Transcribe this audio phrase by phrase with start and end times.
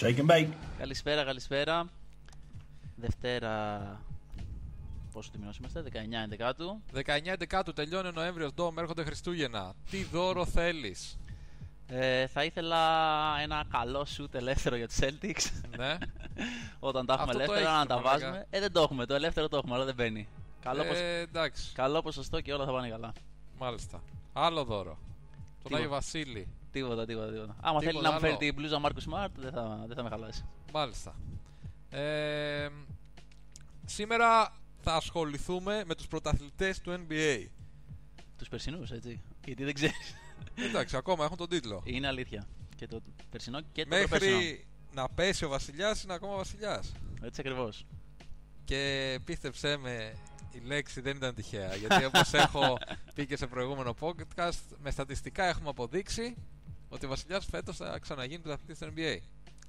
[0.00, 0.48] Shake and bake.
[0.78, 1.84] Καλησπέρα, καλησπέρα.
[2.96, 3.80] Δευτέρα.
[5.12, 6.80] Πόσο τιμινό είμαστε, 19 Δεκάτου.
[6.94, 9.72] 19 Δεκάτου τελειώνει ο Νοέμβριος, Ντόμ, έρχονται Χριστούγεννα.
[9.90, 11.18] Τι δώρο θέλεις;
[11.86, 12.78] Ε, θα ήθελα
[13.42, 15.50] ένα καλό σουτ ελεύθερο για τους Celtics.
[15.76, 15.96] ναι.
[16.80, 18.18] Όταν τα έχουμε Αυτό το ελεύθερα έχεις, να τα μαλάκα.
[18.20, 18.46] βάζουμε.
[18.50, 19.06] Ε, δεν το έχουμε.
[19.06, 20.28] Το ελεύθερο το έχουμε, αλλά δεν μπαίνει.
[20.62, 23.12] Καλό, ποσ- Ε, εντάξει, καλό ποσοστό και όλα θα πάνε καλά.
[23.58, 24.02] μάλιστα.
[24.32, 24.98] Άλλο δώρο.
[25.62, 26.48] Τον Τι Άγιο δώρο; Βασίλη.
[26.70, 27.56] Τίποτα, τίποτα, τίποτα.
[27.60, 28.38] Άμα Τίποτα θέλει να μου φέρει άλλο.
[28.38, 30.44] την μπλούζα Μάρκου Σμαρτ, δεν θα, δεν θα με χαλάσει.
[30.72, 31.14] Μάλιστα.
[31.90, 32.68] Ε,
[33.86, 37.46] σήμερα θα ασχοληθούμε με τους πρωταθλητές του NBA.
[38.38, 39.22] Τους περσινούς, έτσι.
[39.44, 40.14] Γιατί δεν ξέρεις.
[40.54, 41.82] Εντάξει, ακόμα έχουν τον τίτλο.
[41.84, 42.46] Είναι αλήθεια.
[42.76, 44.36] Και το περσινό και το προπέρσινο.
[44.36, 46.92] Μέχρι να πέσει ο βασιλιάς είναι ακόμα βασιλιάς.
[47.22, 47.86] Έτσι ακριβώς.
[48.64, 50.12] Και πίστεψέ με,
[50.50, 51.74] η λέξη δεν ήταν τυχαία.
[51.74, 52.78] Γιατί όπως έχω
[53.14, 56.36] πει και σε προηγούμενο podcast, με στατιστικά έχουμε αποδείξει
[56.90, 59.18] ότι ο βασιλιάς φέτος θα ξαναγίνει πρωταθλητής του NBA.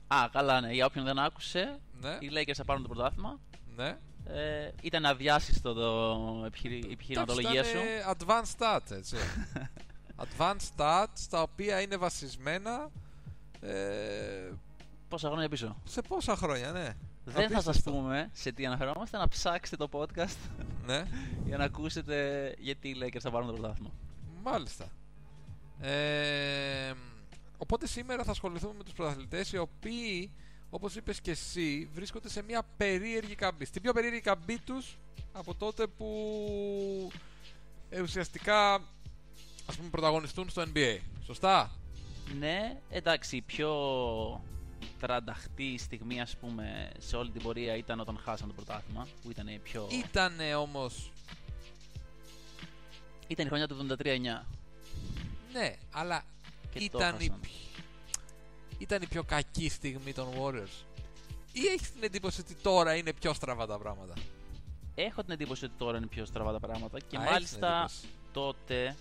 [0.07, 0.71] Α, καλά, ναι.
[0.73, 3.39] Για όποιον δεν άκουσε, Ναι, οι Lakers θα πάρουν το πρωτάθλημα.
[3.75, 3.97] ναι.
[4.25, 6.75] Ε, ήταν αδιάσυστο το επιχειρη...
[6.77, 7.77] η επιχειρηματολογία σου.
[7.77, 9.15] Εντάξει, ήταν advanced stats, έτσι.
[10.25, 12.89] advanced stats, τα οποία είναι βασισμένα
[13.61, 14.51] ε,
[15.07, 16.95] Πόσα χρόνια πίσω; σε πόσα χρόνια, ναι.
[17.25, 17.91] Δεν θα σας Απίστευτο.
[17.99, 20.37] πούμε σε τι αναφερόμαστε, να ψάξετε το podcast
[20.85, 21.03] Ναι,
[21.47, 23.91] για να ακούσετε γιατί οι Lakers θα πάρουν το πρωτάθλημα.
[24.43, 24.85] μάλιστα.
[25.81, 26.93] Ε,
[27.57, 30.31] οπότε σήμερα θα ασχοληθούμε με τους πρωταθλητές οι οποίοι,
[30.69, 33.65] όπως είπες και εσύ, βρίσκονται σε μια περίεργη καμπή.
[33.65, 34.97] Στην πιο περίεργη καμπή τους
[35.31, 36.07] από τότε που
[37.89, 38.73] ε, ουσιαστικά
[39.65, 40.97] ας πούμε πρωταγωνιστούν στο NBA.
[41.25, 41.71] Σωστά;
[42.39, 43.71] Ναι, εντάξει, η πιο
[44.99, 49.47] τρανταχτή στιγμή ας πούμε σε όλη την πορεία ήταν όταν χάσαν το πρωτάθλημα που ήταν
[49.47, 49.87] η πιο...
[49.91, 51.11] Ήτανε όμως
[53.27, 54.45] Ήταν η χρονιά του 73-9
[55.53, 56.23] Ναι, αλλά
[56.71, 57.39] και το ήταν η, χάσαν.
[57.39, 57.49] πι-
[58.77, 60.83] ήταν η πιο κακή στιγμή των Warriors.
[61.51, 64.13] Ή έχεις την εντύπωση ότι τώρα είναι πιο στραβά τα πράγματα;
[64.95, 67.75] Έχω την εντύπωση ότι τώρα είναι πιο στραβά τα πράγματα και Α, έχεις την μάλιστα
[67.77, 68.07] εντύπωση.
[68.31, 68.95] τότε,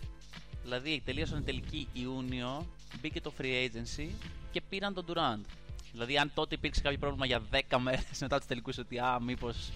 [0.63, 2.67] δηλαδή τελείωσαν τελική Ιούνιο,
[3.01, 4.09] μπήκε το free agency
[4.53, 5.45] και πήραν τον Durant.
[5.93, 9.71] Δηλαδή, αν τότε υπήρξε κάποιο πρόβλημα για 10 μέρες μετά τους τελικούς, ότι α, μήπως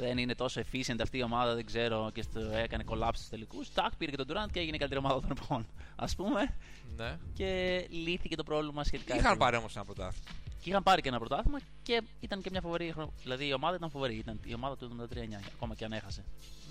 [0.00, 3.72] δεν είναι τόσο efficient αυτή η ομάδα, δεν ξέρω, και στο, έκανε collapse στους τελικούς.
[3.72, 5.66] Τάκ, πήρε και τον Durant και έγινε η καλύτερη ομάδα των εποχών.
[5.96, 6.54] Α πούμε,
[6.96, 7.18] Ναι.
[7.34, 9.14] και λύθηκε το πρόβλημα σχετικά.
[9.14, 9.44] Είχαν εύκολα.
[9.44, 10.24] πάρει όμως ένα πρωτάθλημα.
[10.62, 12.92] Και είχαν πάρει και ένα πρωτάθλημα και ήταν και μια φοβερή.
[12.92, 13.12] χρονιά.
[13.22, 14.14] Δηλαδή, η ομάδα ήταν φοβερή.
[14.16, 16.24] Ήταν η ομάδα του 73-9, ακόμα και αν έχασε.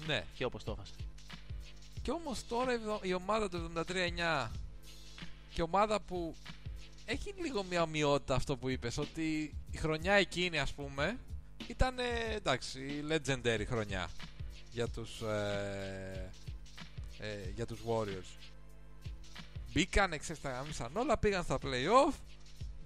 [0.07, 0.23] Ναι.
[0.35, 0.94] Και όπως το έχασε.
[2.01, 4.51] Και όμως τώρα η βδο- η ομάδα του 73-9
[5.53, 6.35] και ομάδα που
[7.06, 11.19] έχει λίγο μια ομοιότητα αυτό που είπες ότι η χρονιά εκείνη ας πούμε
[11.68, 11.96] ήταν
[12.36, 14.09] εντάξει η legendary χρονιά
[14.72, 16.31] για τους ε,
[17.20, 18.38] ε, για τους Warriors
[19.74, 22.14] μπήκαν ξέρεις τα γάμισαν όλα πήγαν στα playoff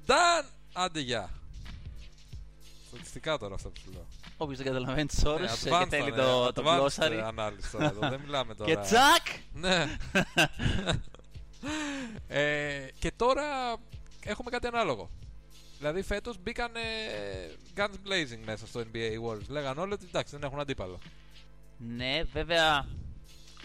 [0.07, 1.29] done άντε γεια
[2.87, 4.07] στατιστικά τώρα αυτά που σου λέω
[4.37, 7.19] Όποιος δεν καταλαβαίνει τις ώρες Ναι, και advanced θέλει ήταν, το, ε, το advanced γλώσσαρι.
[7.19, 9.27] ανάλυση τώρα εδώ, δεν μιλάμε τώρα Και τσακ!
[9.53, 9.97] ναι.
[12.41, 13.75] ε, και τώρα
[14.23, 15.09] έχουμε κάτι ανάλογο.
[15.83, 16.71] Δηλαδή φέτος μπήκαν
[17.75, 19.47] guns blazing μέσα στο NBA οι Warriors.
[19.47, 20.99] Λέγαν όλοι ότι εντάξει δεν έχουν αντίπαλο.
[21.77, 22.87] Ναι, βέβαια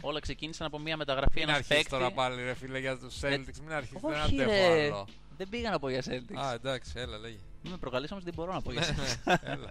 [0.01, 1.91] όλα ξεκίνησαν από μια μεταγραφή Μην ενό αρχίσεις παίκτη.
[1.91, 3.59] τώρα πάλι ρε φίλε για τους Celtics.
[3.63, 4.85] Μην αρχίσεις, δεν Όχι, αντέχω ρε.
[4.85, 5.07] άλλο.
[5.37, 6.37] Δεν πήγα να πω για Celtics.
[6.37, 7.39] Α, εντάξει, έλα, λέγει.
[7.63, 9.23] Μην με προκαλείς όμως δεν μπορώ να πω για ναι, Celtics.
[9.25, 9.71] ναι, έλα.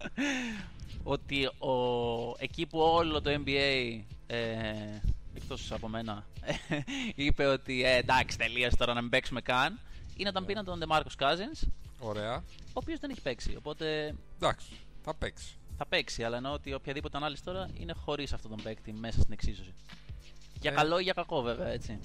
[1.13, 1.71] Ότι ο,
[2.37, 4.37] εκεί που όλο το NBA ε,
[5.33, 6.25] εκτός από μένα
[7.15, 9.79] είπε ότι ε, εντάξει τελείωσε τώρα να μην παίξουμε καν
[10.15, 11.67] είναι όταν πήραν τον DeMarcus Cousins
[11.99, 12.35] Ωραία.
[12.67, 14.67] ο οποίος δεν έχει παίξει οπότε Εντάξει,
[15.03, 15.57] θα παίξει.
[15.77, 19.33] θα παίξει αλλά εννοώ ότι οποιαδήποτε ανάλυση τώρα είναι χωρίς αυτόν τον παίκτη μέσα στην
[19.33, 19.73] εξίσωση
[20.61, 20.75] για Ε.
[20.75, 21.99] καλό ή για κακό βέβαια έτσι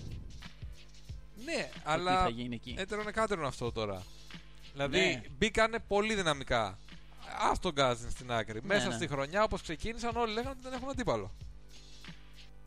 [1.44, 2.75] Ναι, τι αλλά θα γίνει εκεί.
[2.78, 4.02] έτερον εκάτερον αυτό τώρα.
[4.72, 5.22] Δηλαδή Ναι.
[5.38, 6.64] μπήκανε πολύ δυναμικά.
[7.38, 8.62] Α τον Cousins στην άκρη.
[8.62, 8.94] Μέσα ναι.
[8.94, 11.31] στη χρονιά όπως ξεκίνησαν όλοι λέγανε ότι δεν έχουν αντίπαλο.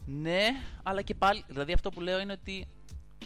[0.05, 0.47] Ναι,
[0.83, 1.43] αλλά και πάλι.
[1.47, 2.67] Δηλαδή αυτό που λέω είναι ότι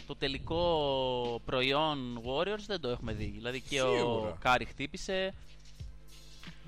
[0.07, 3.25] το τελικό προϊόν Warriors δεν το έχουμε δει.
[3.35, 4.37] Δηλαδή και ο Σίγουρα.
[4.39, 5.33] Κάρι χτύπησε.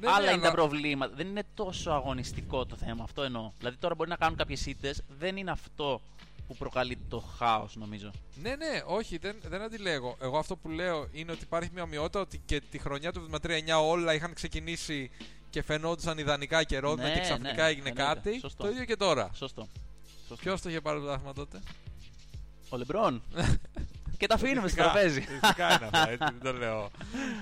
[0.01, 1.15] Ναι, άλλα ναι, είναι αλλά- τα προβλήματα.
[1.15, 3.03] Δεν είναι τόσο αγωνιστικό το θέμα.
[3.03, 3.51] Αυτό εννοώ.
[3.57, 5.03] Δηλαδή τώρα μπορεί να κάνουν κάποιες ήττες.
[5.19, 6.01] Δεν είναι αυτό
[6.47, 8.11] που προκαλεί το χάος, νομίζω.
[8.41, 10.17] Ναι, ναι, όχι, δεν, δεν αντιλέγω.
[10.21, 13.47] Εγώ αυτό που λέω είναι ότι υπάρχει μια ομοιότητα ότι και τη χρονιά του 73-9
[13.83, 15.11] όλα είχαν ξεκινήσει
[15.49, 18.13] και φαινόντουσαν ιδανικά και ρόδινα Ναι, και ξαφνικά ναι, έγινε εννοείται.
[18.13, 18.39] κάτι.
[18.39, 18.63] Σωστό.
[18.63, 19.29] Το ίδιο και τώρα.
[19.33, 19.67] Σωστό.
[20.17, 20.35] Σωστό.
[20.35, 21.59] Ποιος το είχε πάρει το δάχμα τότε;
[22.73, 23.23] Ο Λεμπρόν.
[24.17, 25.21] και τα αφήνουμε στο Φυσικά, τραπέζι.
[25.21, 26.89] Φυσικά είναι αυτά, έτσι, δεν το λέω.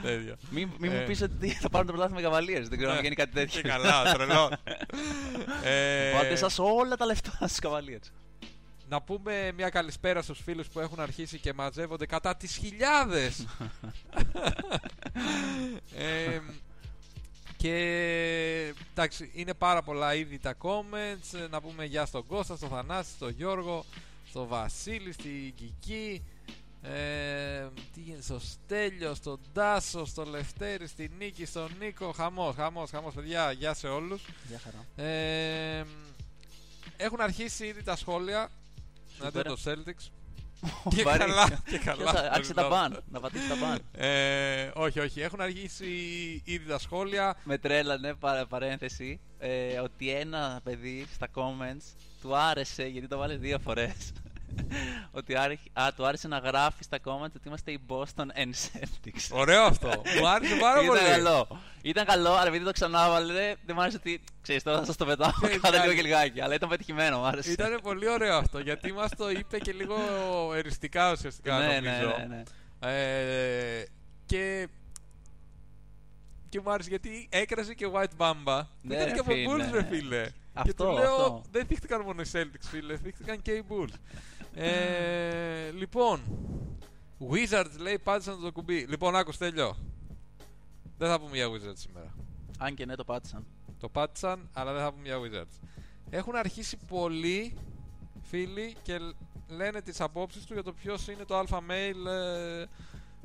[0.01, 0.35] τέτοιο.
[0.49, 0.99] Μην, μην Ε.
[0.99, 2.59] μου πεις ότι θα πάρουν το πρωτάθλημα με καβαλίε.
[2.61, 3.01] Δεν ξέρω αν Ναι.
[3.03, 3.61] γίνει κάτι Και τέτοιο.
[3.61, 4.51] καλά, τρελό.
[5.63, 7.99] ε, Πάτε σας όλα τα λεφτά στους καβαλίε.
[8.89, 13.45] να πούμε μια καλησπέρα στους φίλους που έχουν αρχίσει και μαζεύονται κατά τις χιλιάδες
[17.57, 21.39] Και εντάξει, είναι πάρα πολλά ήδη τα comments.
[21.39, 23.85] Ε, Να πούμε γεια στον Κώστα, στον Θανάση, στον Γιώργο,
[24.29, 26.23] στον Βασίλη, στην Κική.
[26.81, 32.11] Ε, τι γίνεται στο Στέλιο, στον Τάσο, στον Λευτέρη, στην Νίκη, στον Νίκο.
[32.11, 33.51] Χαμός, χαμός, χαμός, παιδιά.
[33.51, 34.21] Γεια σε όλους.
[34.47, 35.09] Γεια χαρά.
[35.09, 35.85] Ε,
[36.97, 38.49] έχουν αρχίσει ήδη τα σχόλια.
[39.19, 40.07] Να δείτε το Celtics.
[40.95, 41.19] και Βαρύ.
[41.19, 42.11] καλά, και Ποιος καλά.
[42.11, 43.03] θα- Άρχισε τα μπαν.
[43.11, 43.79] Να πατήσει τα μπαν.
[43.91, 45.21] Ε, όχι, όχι.
[45.21, 45.85] Έχουν αρχίσει
[46.45, 47.37] ήδη τα σχόλια.
[47.43, 53.35] Με τρέλανε παρα, παρένθεση ε, ότι ένα παιδί στα comments του άρεσε γιατί το βάλε
[53.35, 53.95] δύο φορές.
[55.11, 59.27] ότι άρχι- α, του άρεσε να γράφει στα comments ότι είμαστε οι Boston and Celtics.
[59.31, 59.87] Ωραίο αυτό.
[60.19, 61.09] Μου άρεσε πάρα Ήταν πολύ.
[61.09, 61.47] καλό.
[61.81, 64.21] Ήταν καλό, αλλά επειδή το ξανάβαλε, δεν μου άρεσε ότι.
[64.41, 65.31] ξέρεις, τώρα θα σα το πετάω.
[65.41, 65.95] Ξέρεις Κάτα λίγο κάτι.
[65.95, 66.41] και λιγάκι.
[66.41, 67.51] Αλλά ήταν πετυχημένο, μου άρεσε.
[67.51, 69.95] Ήταν πολύ ωραίο αυτό γιατί μας το είπε και λίγο
[70.55, 72.15] εριστικά ουσιαστικά ναι, νομίζω.
[72.17, 72.43] ναι, ναι, ναι.
[73.79, 73.85] Ε,
[74.25, 74.67] και.
[76.49, 78.61] Και μου άρεσε γιατί έκρασε και White Bamba.
[78.81, 79.53] Ναι, ήταν ρε και από φίλε.
[79.53, 80.25] Bulls, ρε φίλε.
[80.53, 81.41] Και Αυτό, του λέω, αυτό.
[81.51, 83.93] δεν θύχτηκαν μόνο οι Celtics, φίλε, θύχτηκαν και οι Bulls.
[84.53, 86.21] ε, λοιπόν,
[87.29, 88.85] Wizards λέει πάτησαν το κουμπί.
[88.89, 89.75] Λοιπόν, άκου τέλειο.
[90.97, 92.15] Δεν θα πούμε για Wizards σήμερα.
[92.57, 93.45] Αν και ναι, το πάτησαν.
[93.79, 95.67] Το πάτησαν, αλλά δεν θα πούμε για Wizards.
[96.09, 97.57] Έχουν αρχίσει πολλοί
[98.21, 99.15] φίλοι και λ-
[99.47, 102.63] λένε τις απόψεις του για το ποιος είναι το alpha male ε,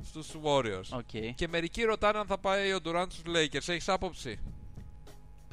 [0.03, 0.89] στους Warriors.
[0.97, 1.33] Οκ.
[1.35, 3.67] Και μερικοί ρωτάνε αν θα πάει ο Durant στους Lakers.
[3.67, 4.39] Έχεις άποψη;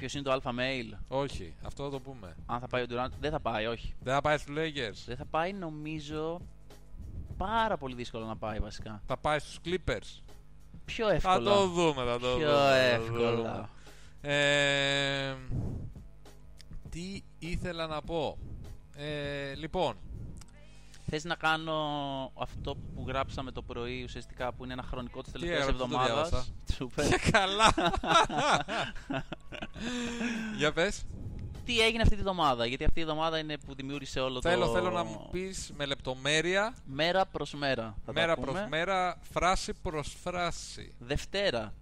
[0.02, 0.98] Ποιος είναι το Alpha Male.
[1.08, 2.36] Όχι, αυτό θα το πούμε.
[2.46, 3.94] Αν θα πάει ο Durant, δεν θα πάει, όχι.
[4.00, 5.02] Δεν θα πάει στους Lakers.
[5.06, 6.40] Δεν θα πάει, νομίζω.
[7.36, 9.02] Πάρα πολύ δύσκολο να πάει βασικά.
[9.06, 10.22] Θα πάει στους Clippers.
[10.84, 11.38] Πιο Θα εύκολα.
[11.50, 12.44] το δούμε, θα το δούμε.
[12.44, 13.34] Πιο θα το εύκολα.
[13.34, 13.68] δούμε.
[14.20, 15.34] Ε,
[16.90, 18.38] τι ήθελα να πω.
[18.96, 19.94] Ε, λοιπόν,
[21.14, 21.74] Θες να κάνω
[22.34, 26.28] αυτό που γράψαμε το πρωί ουσιαστικά που είναι ένα χρονικό της τελευταίας έγραψες, το εβδομάδας;
[26.28, 26.52] διάβασα.
[26.74, 27.08] Σούπερ.
[27.08, 27.74] και καλά.
[30.58, 31.04] Για πες.
[31.64, 34.72] Τι έγινε αυτή τη εβδομάδα, γιατί αυτή η εβδομάδα είναι που δημιούργησε όλο Θέλω, το...
[34.72, 37.94] θέλω να μου πεις με λεπτομέρεια, Μέρα προς μέρα.
[38.04, 38.52] Θα μέρα τα πούμε.
[38.52, 40.94] προς μέρα, φράση προς φράση.
[40.98, 41.74] Δευτέρα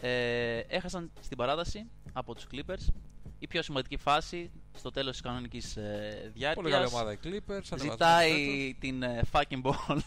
[0.00, 2.92] ε, έχασαν στην παράταση από τους Clippers.
[3.38, 6.54] Η πιο σημαντική φάση στο τέλος της κανονικής ε, διάρκειας.
[6.54, 7.66] Πολύ καλή ομάδα οι Clippers.
[7.70, 9.98] ανεβασμένοι Ζητάει την ε, fucking ball.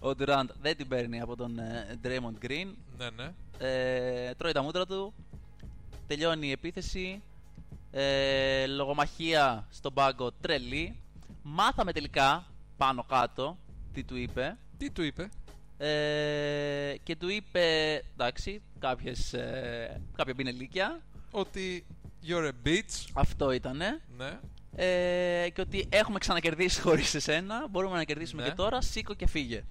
[0.08, 2.66] Ο Durant δεν την παίρνει από τον ε, Draymond Green.
[2.98, 3.10] φέτος.
[3.16, 3.32] Ναι, ναι.
[3.58, 5.14] Ε, τρώει τα μούτρα του.
[6.06, 7.22] Τελειώνει η επίθεση.
[7.90, 10.96] Ε, λογομαχία στον πάγκο τρελή.
[11.42, 12.46] Μάθαμε τελικά
[12.76, 13.58] πάνω κάτω
[13.92, 14.56] τι του είπε.
[14.78, 15.28] Τι του είπε;
[15.78, 21.00] Ε, και του είπε εντάξει κάποιες, ε, κάποια πινελίκια.
[21.30, 21.86] Ότι
[22.28, 23.08] you're a bitch.
[23.12, 24.00] Αυτό ήτανε.
[24.16, 24.38] Ναι.
[24.76, 27.68] Ε, και ότι έχουμε ξανακερδίσει χωρίς εσένα.
[27.70, 28.48] Μπορούμε να κερδίσουμε Ναι.
[28.48, 28.80] και τώρα.
[28.80, 29.64] Σήκω και φύγε.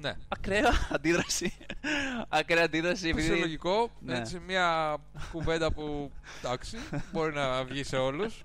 [0.00, 0.12] Ναι.
[0.28, 1.52] Ακραία αντίδραση.
[2.28, 3.08] Ακραία αντίδραση.
[3.08, 3.90] επειδή- Φυσιολογικό.
[4.00, 4.16] Ναι.
[4.18, 4.96] Έτσι, μια
[5.32, 6.10] κουβέντα που
[6.42, 6.76] εντάξει,
[7.12, 8.42] μπορεί να βγει σε όλους.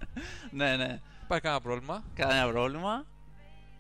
[0.52, 1.00] ναι, ναι.
[1.24, 2.04] Υπάρχει κανένα πρόβλημα.
[2.16, 3.06] Κανένα πρόβλημα.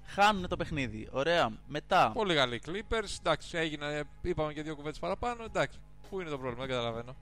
[0.05, 1.07] Χάνουν το παιχνίδι.
[1.11, 1.49] Ωραία.
[1.67, 2.11] Μετά.
[2.13, 3.15] Πολύ καλή Clippers.
[3.19, 5.43] Εντάξει, έγινε, είπαμε και δύο κουβέντες παραπάνω.
[5.43, 5.79] Εντάξει,
[6.09, 7.15] πού είναι το πρόβλημα, δεν καταλαβαίνω.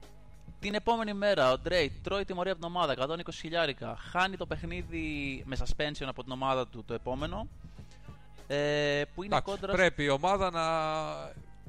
[0.60, 2.94] Την επόμενη μέρα ο Ντρέιτ τρώει τιμωρία από την ομάδα
[3.26, 3.96] 120 χιλιάρικα.
[4.10, 7.48] Χάνει το παιχνίδι με suspension από την ομάδα του το επόμενο.
[8.46, 9.72] Ε, που είναι Εντάξει, κόντρα.
[9.72, 10.64] πρέπει η ομάδα να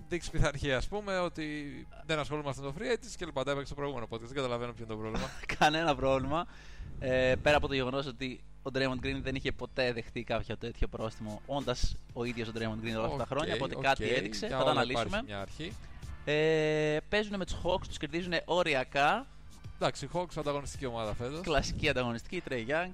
[0.10, 3.44] δείξει πειθαρχία, ας πούμε, ότι δεν ασχολούμαστε με το free agents και λοιπά.
[3.44, 4.20] Τα έπαιξε το προηγούμενο podcast.
[4.20, 5.28] Δεν καταλαβαίνω ποιο είναι το πρόβλημα.
[5.60, 6.46] Κανένα πρόβλημα.
[7.00, 10.88] Ε, πέρα από το γεγονός ότι ο Draymond Green δεν είχε ποτέ δεχτεί κάποιο τέτοιο
[10.88, 13.54] πρόστιμο, όντας ο ίδιος ο Draymond Green όλα αυτά τα Οκ, χρόνια.
[13.54, 14.48] Οπότε οκ, κάτι έδειξε.
[14.48, 15.06] για Θα τα όλα αναλύσουμε.
[15.08, 15.74] υπάρχει Μια αρχή.
[16.30, 19.28] Ε, παίζουν με τους Hawks, τους κερδίζουν οριακά.
[19.76, 21.42] Εντάξει, οι Hawks ανταγωνιστική ομάδα φέτος.
[21.42, 22.92] Κλασική ανταγωνιστική, Trae Young,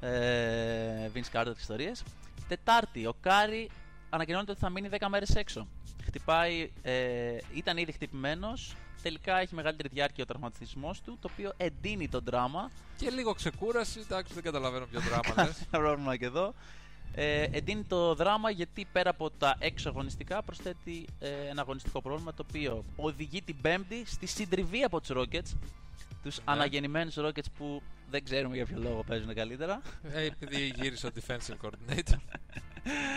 [0.00, 2.02] ε, Vince Carter ιστορίες.
[2.48, 3.70] Τετάρτη, ο Κάρι
[4.10, 5.66] ανακοινώνεται ότι θα μείνει 10 μέρες έξω.
[6.04, 8.76] Χτυπάει, ε, ήταν ήδη χτυπημένος.
[9.02, 12.70] Τελικά έχει μεγαλύτερη διάρκεια ο τραυματισμός του, το οποίο εντείνει τον δράμα.
[12.96, 14.00] Και λίγο ξεκούραση.
[14.00, 15.60] Εντάξει, δεν καταλαβαίνω ποιο δράμα λες.
[15.72, 16.54] Ένα πρόβλημα και εδώ.
[17.18, 22.34] Ε, εντείνει το δράμα γιατί πέρα από τα έξω αγωνιστικά προσθέτει ε, ένα αγωνιστικό πρόβλημα
[22.34, 25.56] το οποίο οδηγεί την Πέμπτη στη συντριβή από τους Rockets.
[26.22, 26.42] Τους Ναι.
[26.44, 29.80] αναγεννημένους Rockets που δεν ξέρουμε για ποιο λόγο παίζουν καλύτερα.
[30.12, 32.18] ε, επειδή γύρισε ο defensive coordinator.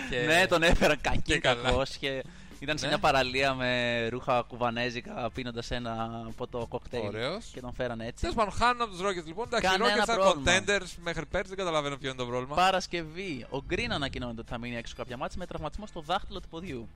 [0.10, 0.20] και...
[0.28, 1.62] Ναι, τον έφεραν κακή και καλά.
[1.62, 2.24] κακός και
[2.60, 2.92] ήταν σε Ναι.
[2.92, 7.06] μια παραλία με ρούχα κουβανέζικα πίνοντας ένα ποτό κοκτέιλ.
[7.06, 7.46] Ωραίος.
[7.54, 8.22] Και τον φέραν έτσι.
[8.22, 9.46] Τέλος πάντων, χάνουν από τους Rockets λοιπόν.
[9.48, 10.52] Εντάξει, οι Κανένα Rockets ήταν πρόβλημα.
[10.52, 11.48] contenders μέχρι πέρσι.
[11.48, 12.56] Δεν καταλαβαίνω ποιο είναι το πρόβλημα.
[12.56, 13.46] Παρασκευή.
[13.50, 16.88] Ο Green ανακοινώνεται ότι θα μείνει έξω κάποια μάτια με τραυματισμό στο δάχτυλο του ποδιού.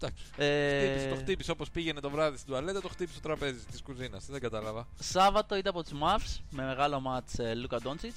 [0.00, 0.24] Εντάξει.
[0.36, 3.82] Ε, Χτύπησε, το χτύπησε όπως πήγαινε το βράδυ στην τουαλέτα, το χτύπησε στο τραπέζι της
[3.82, 4.26] κουζίνας.
[4.28, 4.86] Δεν κατάλαβα.
[5.00, 8.14] Σάββατο ήταν από τους Mavs με μεγάλο μάτς ε, Λούκα Ντόντσιτ.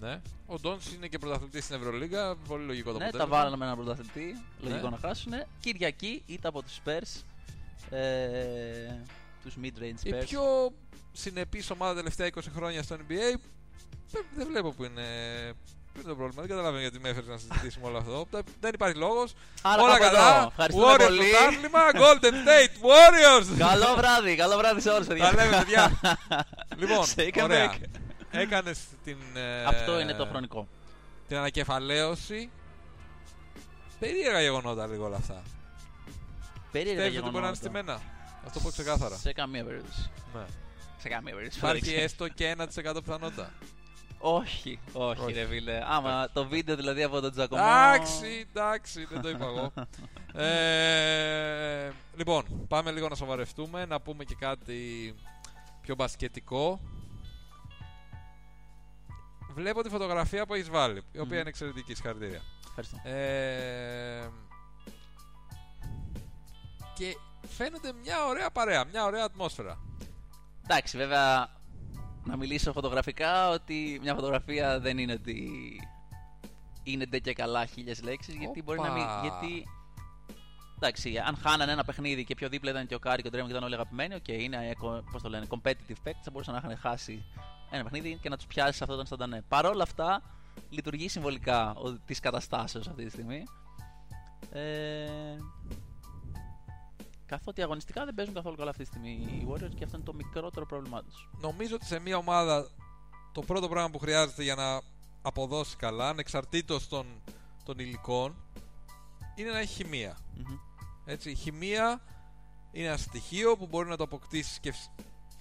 [0.00, 0.20] Ναι.
[0.46, 2.36] Ο Ντόνς είναι και πρωταθλητής στην Ευρωλίγα.
[2.48, 3.36] Πολύ λογικό το Ναι, τα αποτέλεσμα.
[3.36, 4.42] βάλανε με έναν πρωταθλητή.
[4.60, 4.96] Λογικό Ναι.
[5.00, 5.32] να χάσουν.
[5.60, 7.22] Κυριακή ήταν από τους Spurs.
[7.90, 7.98] Ε,
[9.42, 10.24] τους mid-range Η Spurs.
[10.24, 10.72] πιο
[11.12, 13.38] συνεπής ομάδα τα τελευταία 20 χρόνια στο NBA
[14.10, 15.02] δεν, δεν βλέπω που είναι,
[15.92, 16.40] που είναι το πρόβλημα.
[16.42, 18.26] Δεν καταλαβαίνω γιατί με έφερες να συζητήσουμε όλο αυτό.
[18.30, 19.32] Δεν- Δεν υπάρχει λόγος.
[19.62, 20.14] Άρα Όλα κάπου εδώ.
[20.16, 20.46] καλά.
[20.46, 21.30] Ευχαριστούμε Warriors πολύ.
[21.30, 21.80] πρωτάθλημα.
[21.94, 23.58] Golden State Warriors.
[23.58, 25.24] Καλό βράδυ, καλό βράδυ σε όλους, παιδιά.
[25.24, 26.00] Τα λέμε, παιδιά.
[26.80, 27.74] λοιπόν, Shake and ωραία.
[28.32, 28.38] Bake.
[28.38, 29.16] Έκανες την.
[29.34, 30.68] ε, Αυτό είναι το χρονικό.
[31.28, 32.50] Την ανακεφαλαίωση.
[33.98, 35.42] Περίεργα γεγονότα λίγο όλα αυτά.
[36.72, 37.82] Περίεργα Πιστεύει ότι μπορεί να είναι γεγονότα.
[37.94, 38.00] στημένα.
[38.46, 39.16] Αυτό πω ξεκάθαρα.
[39.16, 40.10] Σε καμία περίπτωση.
[40.34, 40.44] Ναι.
[40.98, 41.58] Σε καμία περίπτωση.
[41.58, 42.66] Υπάρχει έστω και 1%
[43.04, 43.52] πιθανότητα.
[44.22, 45.32] Όχι, όχι, Όχι.
[45.32, 45.80] ρε φίλε.
[45.88, 47.62] Άμα το βίντεο δηλαδή από τον Τζακωμό.
[47.62, 49.72] Εντάξει, εντάξει, δεν το είπα εγώ.
[50.44, 55.14] Ε, λοιπόν, πάμε λίγο να σοβαρευτούμε, να πούμε και κάτι
[55.82, 56.80] πιο μπασκετικό.
[59.60, 61.32] Βλέπω τη φωτογραφία που έχεις βάλει, η οποία Μμμ.
[61.32, 62.40] είναι εξαιρετική, συγχαρητήρια.
[62.68, 63.08] Ευχαριστώ.
[63.08, 64.28] Ε,
[66.94, 67.16] και
[67.48, 69.78] φαίνεται μια ωραία παρέα, μια ωραία ατμόσφαιρα.
[70.64, 71.48] Εντάξει, βέβαια,
[72.24, 75.50] να μιλήσω φωτογραφικά ότι μια φωτογραφία δεν είναι ότι
[76.82, 78.34] είναι ντε και καλά χίλιες λέξεις.
[78.34, 79.02] Γιατί μπορεί να μην.
[79.02, 79.20] Οπα.
[79.22, 79.66] Γιατί.
[80.76, 83.48] Εντάξει, αν χάνανε ένα παιχνίδι και πιο δίπλα ήταν και ο Κάρι και ο Draymond
[83.48, 84.72] και ήταν όλοι αγαπημένοι, οκ, είναι ε,
[85.12, 87.24] πώς το λένε, competitive facts, θα μπορούσαν να είχαν χάσει
[87.70, 89.42] ένα παιχνίδι και να τους πιάσεις αυτό όταν σταντανέ.
[89.48, 90.22] Παρ' όλα αυτά,
[90.70, 93.44] λειτουργεί συμβολικά της καταστάσεως αυτή τη στιγμή.
[94.52, 95.36] Ε,
[97.26, 100.14] καθότι αγωνιστικά δεν παίζουν καθόλου καλά αυτή τη στιγμή οι Warriors και αυτό είναι το
[100.14, 101.28] μικρότερο πρόβλημά τους.
[101.40, 102.68] Νομίζω ότι σε μια ομάδα
[103.32, 104.80] το πρώτο πράγμα που χρειάζεται για να
[105.22, 107.06] αποδώσει καλά, ανεξαρτήτως των,
[107.64, 108.34] των υλικών,
[109.34, 110.18] είναι να έχει χημεία.
[111.04, 112.02] Έτσι, η χημεία
[112.72, 114.74] είναι ένα στοιχείο που μπορεί να το αποκτήσεις και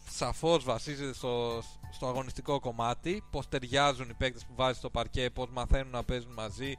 [0.09, 1.61] σαφώς βασίζεται στο,
[1.91, 3.23] στο αγωνιστικό κομμάτι.
[3.31, 6.73] Πώς ταιριάζουν οι παίκτες που βάζει στο παρκέ, πώς μαθαίνουν να παίζουν μαζί,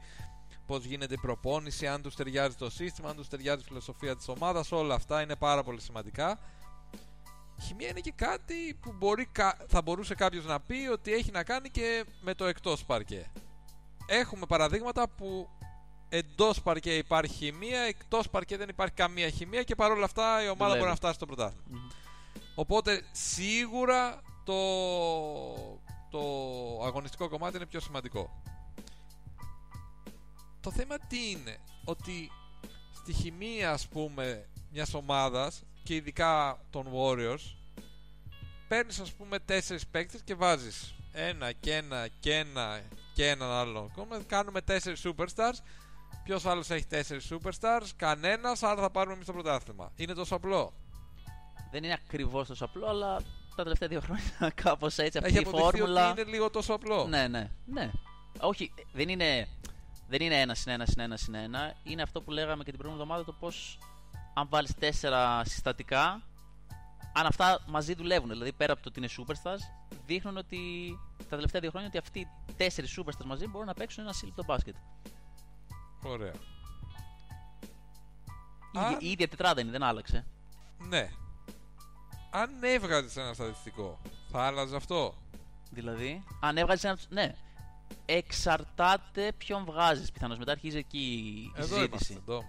[0.65, 4.27] πώς γίνεται η προπόνηση, αν τους ταιριάζει το σύστημα, αν τους ταιριάζει η φιλοσοφία της
[4.27, 4.71] ομάδας.
[4.71, 6.39] Όλα αυτά είναι πάρα πολύ σημαντικά.
[7.59, 11.31] Η χημεία είναι και κάτι που μπορεί, κα- θα μπορούσε κάποιος να πει ότι έχει
[11.31, 13.31] να κάνει και με το εκτός παρκέ.
[14.05, 15.49] Έχουμε παραδείγματα που
[16.09, 20.55] εντός παρκέ υπάρχει χημεία, εκτός παρκέ δεν υπάρχει καμία χημεία και παρόλα αυτά η ομάδα
[20.57, 20.77] Δουλεύει.
[20.77, 21.63] μπορεί να φτάσει στο πρωτάθλημα.
[22.55, 24.55] Οπότε σίγουρα το,
[26.09, 26.19] το
[26.83, 28.41] αγωνιστικό κομμάτι είναι πιο σημαντικό.
[30.61, 32.31] Το θέμα τι είναι, ότι
[32.93, 37.55] στη χημεία ας πούμε μιας ομάδας και ειδικά των Warriors
[38.67, 42.81] παίρνεις ας πούμε τέσσερις παίκτες και βάζεις ένα και ένα και ένα
[43.13, 45.57] και έναν άλλο Κόμμα, κάνουμε τέσσερις superstars.
[46.23, 49.91] Ποιος άλλος έχει τέσσερις superstars; Κανένας, άρα θα πάρουμε εμείς το πρωτάθλημα.
[49.95, 50.73] Είναι τόσο απλό
[51.71, 53.21] Δεν είναι ακριβώς τόσο απλό, αλλά
[53.55, 56.11] τα τελευταία δύο χρόνια κάπως έτσι αυτή Έχει η αποδειχθεί φόρμουλα.
[56.11, 57.91] ότι είναι λίγο τόσο απλό Ναι, ναι, ναι.
[58.39, 59.47] Όχι, δεν είναι,
[60.07, 61.73] δεν είναι ένα συν ένα συν ένα συν ένα.
[61.83, 63.77] Είναι αυτό που λέγαμε και την προηγούμενη εβδομάδα το πώς
[64.33, 66.21] αν βάλεις τέσσερα συστατικά,
[67.13, 68.29] αν αυτά μαζί δουλεύουν.
[68.29, 70.59] Δηλαδή πέρα από το ότι είναι superstars, δείχνουν ότι
[71.17, 74.43] τα τελευταία δύο χρόνια ότι αυτοί οι τέσσερις superstars μαζί μπορούν να παίξουν ένα σύλληπτο
[74.43, 74.75] μπάσκετ.
[76.03, 76.33] Ωραία
[78.73, 78.85] Η, Α.
[78.85, 80.25] ίδια- η ίδια τετράδα είναι, δεν άλλαξε.
[80.89, 81.09] Ναι
[82.33, 83.99] Αν έβγαζες ένα στατιστικό
[84.31, 85.13] Θα άλλαζε αυτό;
[85.71, 86.97] Δηλαδή, αν έβγαζες ένα.
[87.09, 87.35] Ναι.
[88.05, 90.11] Εξαρτάται ποιον βγάζεις.
[90.11, 92.13] Πιθανώς μετά αρχίζει εκεί η Εδώ συζήτηση.
[92.13, 92.43] είμαστε εδώ.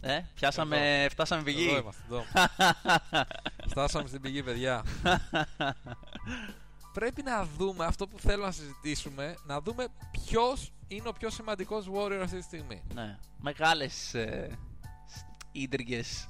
[0.00, 1.68] Ε, πιάσαμε, φτάσαμε πηγή.
[1.68, 2.24] Εδώ είμαστε εδώ.
[3.70, 4.84] Φτάσαμε στην πηγή παιδιά
[6.92, 11.86] Πρέπει να δούμε αυτό που θέλω να συζητήσουμε Να δούμε ποιος είναι ο πιο σημαντικός
[11.94, 13.18] Warrior αυτή τη στιγμή Ναι.
[13.40, 14.58] Μεγάλες ε,
[15.52, 16.28] ίντριγκες.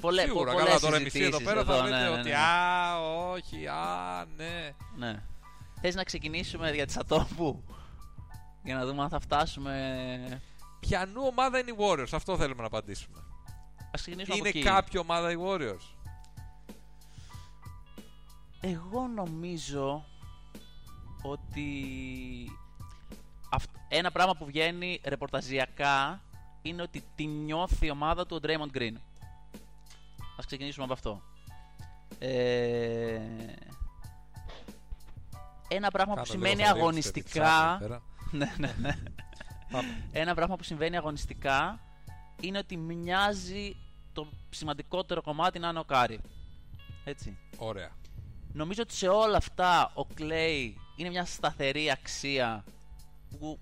[0.00, 2.36] Πολλέ, Σίγουρα, πολλές καλά τώρα μισή εδώ συζητήσεις πέρα θα ναι, λέτε ναι, ότι ναι.
[2.36, 2.98] Α,
[3.30, 5.22] όχι, α, ναι ναι.
[5.80, 7.64] Θες να ξεκινήσουμε για τις ατόμου
[8.62, 10.42] Για να δούμε αν θα φτάσουμε
[10.80, 13.18] Ποιανού ομάδα είναι οι Warriors, αυτό θέλουμε να απαντήσουμε
[13.92, 15.94] Ας ξεκινήσουμε Είναι από εκεί κάποια ομάδα οι Warriors;
[18.60, 20.04] Εγώ νομίζω
[21.22, 21.68] ότι
[23.50, 26.22] αυ- ένα πράγμα που βγαίνει ρεπορταζιακά
[26.62, 28.92] είναι ότι τη νιώθει η ομάδα του ο Draymond Green.
[30.36, 31.22] Ας ξεκινήσουμε από αυτό.
[32.18, 33.20] Ε,
[35.68, 37.30] ένα πράγμα που Κάνω σημαίνει λίγο χαλίωση, αγωνιστικά...
[37.30, 38.02] παιδιά, πέρα.
[38.38, 38.96] ναι, ναι, ναι.
[39.70, 40.08] Πάμε.
[40.12, 41.80] Ένα πράγμα που συμβαίνει αγωνιστικά
[42.40, 43.76] είναι ότι μοιάζει
[44.12, 46.20] το σημαντικότερο κομμάτι να είναι ο Κάρι.
[47.04, 47.38] Έτσι.
[47.56, 47.90] Ωραία
[48.52, 52.64] Νομίζω ότι σε όλα αυτά ο Clay είναι μια σταθερή αξία
[53.38, 53.58] που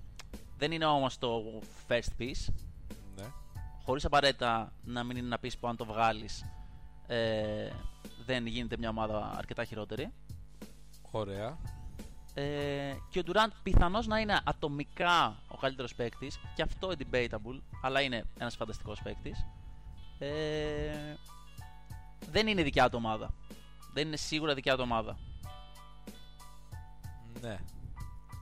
[0.59, 1.43] δεν είναι όμως το
[1.89, 2.53] first piece
[3.17, 3.33] Ναι
[3.85, 6.45] χωρίς απαραίτητα να μην είναι ένα piece που αν το βγάλεις
[7.07, 7.71] ε,
[8.27, 10.13] δεν γίνεται μια ομάδα αρκετά χειρότερη
[11.11, 11.59] Ωραία
[12.35, 17.61] ε, και ο Durant πιθανώς να είναι ατομικά ο καλύτερος παίκτης και αυτό είναι debatable
[17.83, 19.47] αλλά είναι ένας φανταστικός παίκτης.
[20.19, 21.15] ε,
[22.31, 23.35] δεν είναι δικιά του ομάδα
[23.93, 25.19] Δεν είναι σίγουρα δικιά του ομάδα.
[27.41, 27.59] Ναι.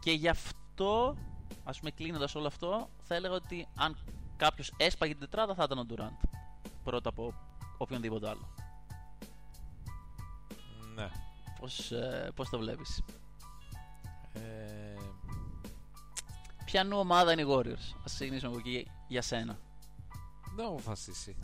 [0.00, 1.16] Και γι' αυτό,
[1.64, 3.96] ας πούμε, κλείνοντας όλο αυτό, θα έλεγα ότι αν
[4.36, 6.28] κάποιος έσπαγε την τετράδα θα ήταν ο Durant.
[6.84, 7.34] Πρώτα από
[7.82, 8.48] οποιονδήποτε άλλο.
[10.94, 11.08] Ναι.
[11.60, 13.02] Πώς, ε, πώς το βλέπεις;
[14.32, 14.40] Ε,
[16.64, 19.58] Ποιανού ομάδα είναι οι Warriors; Ας ξεκινήσουμε από εκεί για σένα.
[20.56, 21.36] δεν έχω αποφασίσει.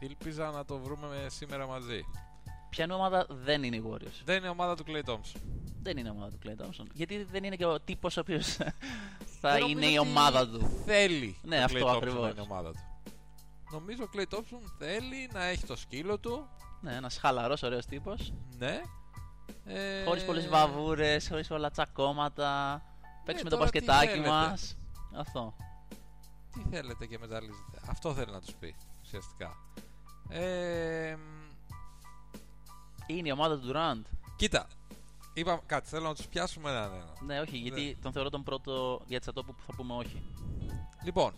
[0.00, 2.04] Ήλπιζα να το βρούμε σήμερα μαζί.
[2.70, 5.40] Ποιανού ομάδα δεν είναι οι Warriors; Δεν είναι ομάδα του Clay Thompson.
[5.82, 6.86] Δεν είναι ομάδα του Clay Thompson.
[6.92, 8.72] Γιατί δεν είναι και ο τύπος ο οποίος θα
[9.40, 10.82] Δεν νομίζω είναι η ότι ομάδα του.
[10.84, 12.22] Θέλει Ναι, ο αυτό Klay Thompson ακριβώς.
[12.22, 12.78] να είναι η ομάδα του.
[13.74, 16.48] Νομίζω ο Clay Thompson θέλει να έχει το σκύλο του.
[16.80, 18.32] Ναι, ένας χαλαρός, ωραίος τύπος.
[18.58, 18.80] Ναι.
[19.64, 22.82] Ε, Χωρίς πολλές βαβούρες, χωρίς πολλά τσακώματα.
[23.24, 24.76] Παίξουμε το τώρα τι μπασκετάκι θέλετε; μας.
[25.16, 25.54] Αυτό.
[26.52, 29.56] Τι θέλετε και μεταλλίζετε; Αυτό θέλει να τους πει ουσιαστικά.
[30.28, 31.16] Ε,
[33.06, 34.02] Είναι η ομάδα του Durant.
[34.36, 34.66] κοίτα.
[35.34, 37.12] Είπα κάτι, θέλω να τους πιάσουμε έναν ένα.
[37.20, 40.22] Ναι, όχι, γιατί τον θεωρώ τον πρώτο για τις ατόπου που θα πούμε όχι.
[41.04, 41.32] Λοιπόν,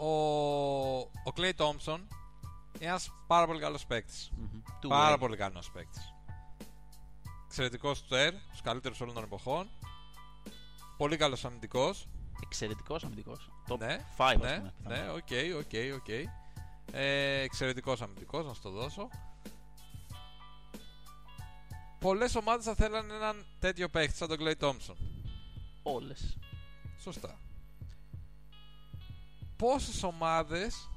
[0.00, 1.98] ο, ο Clay Thompson
[2.78, 4.30] είναι ένας πάρα πολύ καλός παίκτης.
[4.36, 4.62] Μμμ.
[4.82, 5.18] Two Πάρα way.
[5.18, 6.14] πολύ καλός παίκτης.
[7.46, 9.68] Εξαιρετικός σουτέρ, τους καλύτερους όλων των εποχών.
[10.96, 12.06] Πολύ καλός αμυντικός.
[12.42, 13.50] Εξαιρετικός αμυντικός.
[13.68, 14.96] Top ναι, 5 ας ναι, πούμε.
[14.96, 16.08] ναι, οκ, οκ, οκ.
[16.92, 19.08] Ε, εξαιρετικός αμυντικός, να σου το δώσω.
[21.98, 24.96] Πολλές ομάδες θα θέλανε έναν τέτοιο παίκτη σαν τον Clay Thompson.
[25.82, 26.36] Όλες.
[26.98, 27.38] Σωστά.
[29.60, 30.90] Πόσες ομάδες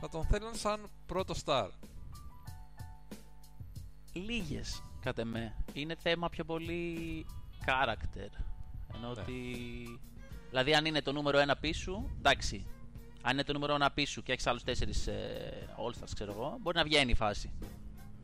[0.00, 1.68] θα τον θέλουν σαν πρώτο σταρ;
[4.12, 5.56] Λίγες, κατ' εμέ.
[5.72, 7.26] Είναι θέμα πιο πολύ
[7.66, 8.28] character.
[8.94, 9.20] Ενώ Ναι.
[9.20, 10.00] ότι...
[10.48, 12.66] Δηλαδή αν είναι το νούμερο ένα πίσω, εντάξει.
[13.22, 16.76] Αν είναι το νούμερο ένα πίσω και έχεις άλλους τέσσερις ε, All-Stars, ξέρω εγώ, μπορεί
[16.76, 17.50] να βγαίνει η φάση.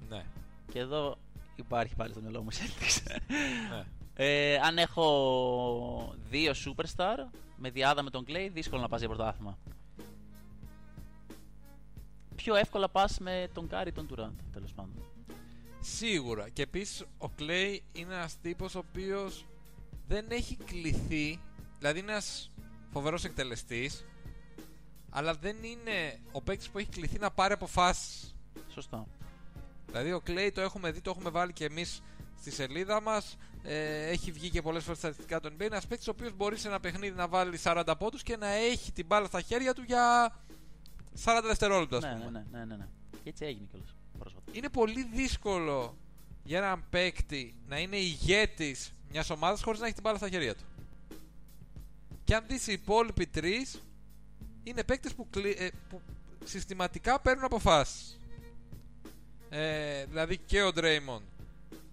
[0.09, 0.25] Ναι,
[0.73, 1.19] Και εδώ
[1.57, 3.13] υπάρχει πάλι στο μυαλό μου η Celtics.
[3.77, 3.85] ναι.
[4.23, 7.17] Ε, αν έχω δύο superstar
[7.57, 9.59] με διάδα με τον Clay, δύσκολο να πας για πρωτάθλημα.
[12.37, 15.05] Πιο εύκολα πας με τον Curry ή τον Durant, τέλος πάντων.
[15.81, 16.49] Σίγουρα.
[16.49, 19.47] Και επίσης ο Clay είναι ένας τύπος ο οποίος
[20.07, 21.41] δεν έχει κληθεί.
[21.79, 22.51] Δηλαδή είναι ένας
[22.93, 24.05] φοβερός εκτελεστής.
[25.11, 28.37] Αλλά δεν είναι ο παίκτης που έχει κληθεί να πάρει αποφάσεις.
[28.69, 29.07] Σωστό.
[29.87, 32.03] Δηλαδή ο Clay το έχουμε δει, το έχουμε βάλει και εμείς
[32.39, 33.37] στη σελίδα μας.
[33.63, 35.61] Ε, έχει βγει και πολλές φορές στατιστικά του NBA.
[35.61, 38.93] Ένας παίκτης ο οποίος μπορεί σε ένα παιχνίδι να βάλει 40 πόντους και να έχει
[38.93, 40.35] την μπάλα στα χέρια του για
[41.25, 41.97] 40 δευτερόλεπτα.
[41.97, 42.31] ας Ναι, πούμε.
[42.31, 42.89] ναι, ναι, ναι, ναι, ναι.
[43.23, 44.45] Και έτσι έγινε κιόλας πρόσφατα.
[44.53, 45.97] είναι πολύ δύσκολο
[46.43, 50.55] για έναν παίκτη να είναι ηγέτης μιας ομάδας χωρίς να έχει την μπάλα στα χέρια
[50.55, 50.65] του.
[52.25, 53.83] Και αν δεις οι υπόλοιποι τρεις,
[54.63, 56.01] είναι παίκτες που, κλει- ε, που
[56.45, 58.19] συστηματικά παίρνουν αποφάσεις.
[59.51, 61.23] Ε, δηλαδή και ο Draymond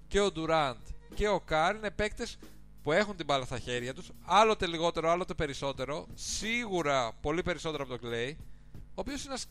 [0.07, 0.75] και ο Durant
[1.15, 2.37] και ο Carr είναι παίκτες
[2.83, 4.11] που έχουν την μπάλα στα χέρια τους.
[4.25, 6.07] Άλλοτε λιγότερο, άλλοτε περισσότερο.
[6.13, 8.35] Σίγουρα πολύ περισσότερο από τον Clay
[8.71, 9.47] ο οποίος είναι ένας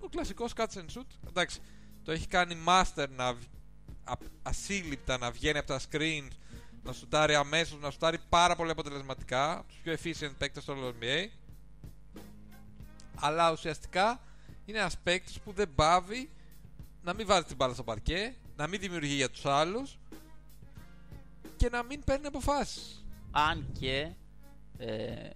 [0.00, 1.06] ο κλασικός catch and shoot.
[1.28, 1.58] Εντάξει,
[2.04, 3.38] το έχει κάνει master να β-
[4.04, 6.28] α- ασύλληπτα να βγαίνει από τα screens
[6.82, 9.52] να σουτάρει αμέσως, να σουτάρει πάρα πολύ αποτελεσματικά.
[9.58, 11.28] Από τους πιο efficient παίκτες στο όλο NBA
[13.20, 14.20] αλλά ουσιαστικά
[14.64, 16.30] είναι ένας παίκτης που δεν πάβει
[17.02, 19.98] να μην βάζει την μπάλα στο παρκέ να μην δημιουργεί για τους άλλους
[21.60, 24.12] και να μην παίρνει αποφάσεις Αν και
[24.78, 25.30] ε,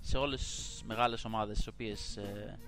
[0.00, 2.58] σε όλες τις μεγάλες ομάδες τις οποίες ε,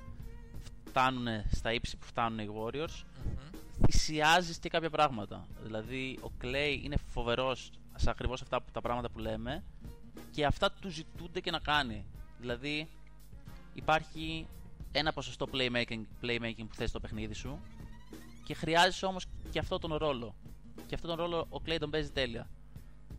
[0.85, 3.05] φτάνουν στα ύψη που φτάνουν οι Warriors
[3.91, 5.47] θυσιάζεις και κάποια πράγματα.
[5.63, 9.65] Δηλαδή ο Clay είναι φοβερός σε ακριβώς αυτά που, τα πράγματα που λέμε
[10.31, 12.05] και αυτά του ζητούνται και να κάνει.
[12.41, 12.89] Δηλαδή
[13.75, 14.47] υπάρχει
[14.93, 17.61] ένα ποσοστό playmaking, playmaking που θες στο παιχνίδι σου
[18.45, 20.35] και χρειάζεσαι όμως και αυτό τον ρόλο.
[20.87, 22.49] Και αυτόν τον ρόλο ο Clay τον παίζει τέλεια.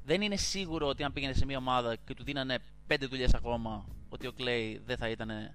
[0.09, 3.85] Δεν είναι σίγουρο ότι αν πήγαινε σε μια ομάδα και του δίνανε πέντε δουλειές ακόμα
[4.09, 5.51] ότι ο Clay δεν θα ήταν ε,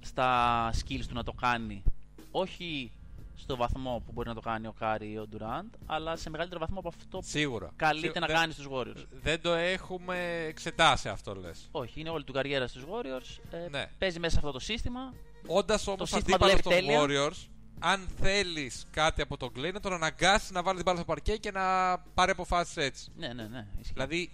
[0.00, 1.82] στα skills του να το κάνει.
[2.30, 2.92] Όχι
[3.36, 6.60] στο βαθμό που μπορεί να το κάνει ο Κάρι ή ο Durant, αλλά σε μεγαλύτερο
[6.60, 9.04] βαθμό από αυτό που Σίγουρα καλείται να δεν- κάνει στους Warriors.
[9.22, 13.38] Δεν το έχουμε εξετάσει αυτό λες Όχι, είναι όλη του καριέρα στους Warriors.
[13.50, 13.86] Ε, Ναι.
[13.98, 15.14] Παίζει μέσα σε αυτό το σύστημα.
[15.46, 16.72] Όντας όμως σύστημα αντίπαλος δουλεύει των
[17.08, 17.28] τέλεια.
[17.30, 17.46] Warriors,
[17.84, 21.36] αν θέλεις κάτι από τον Clay, να τον αναγκάσεις να βάλεις την μπάλα στο παρκέ
[21.36, 23.10] και να πάρει αποφάσεις έτσι.
[23.16, 23.66] Ναι, ναι, ναι.
[23.80, 23.92] Ισχύει.
[23.92, 24.30] Δηλαδή,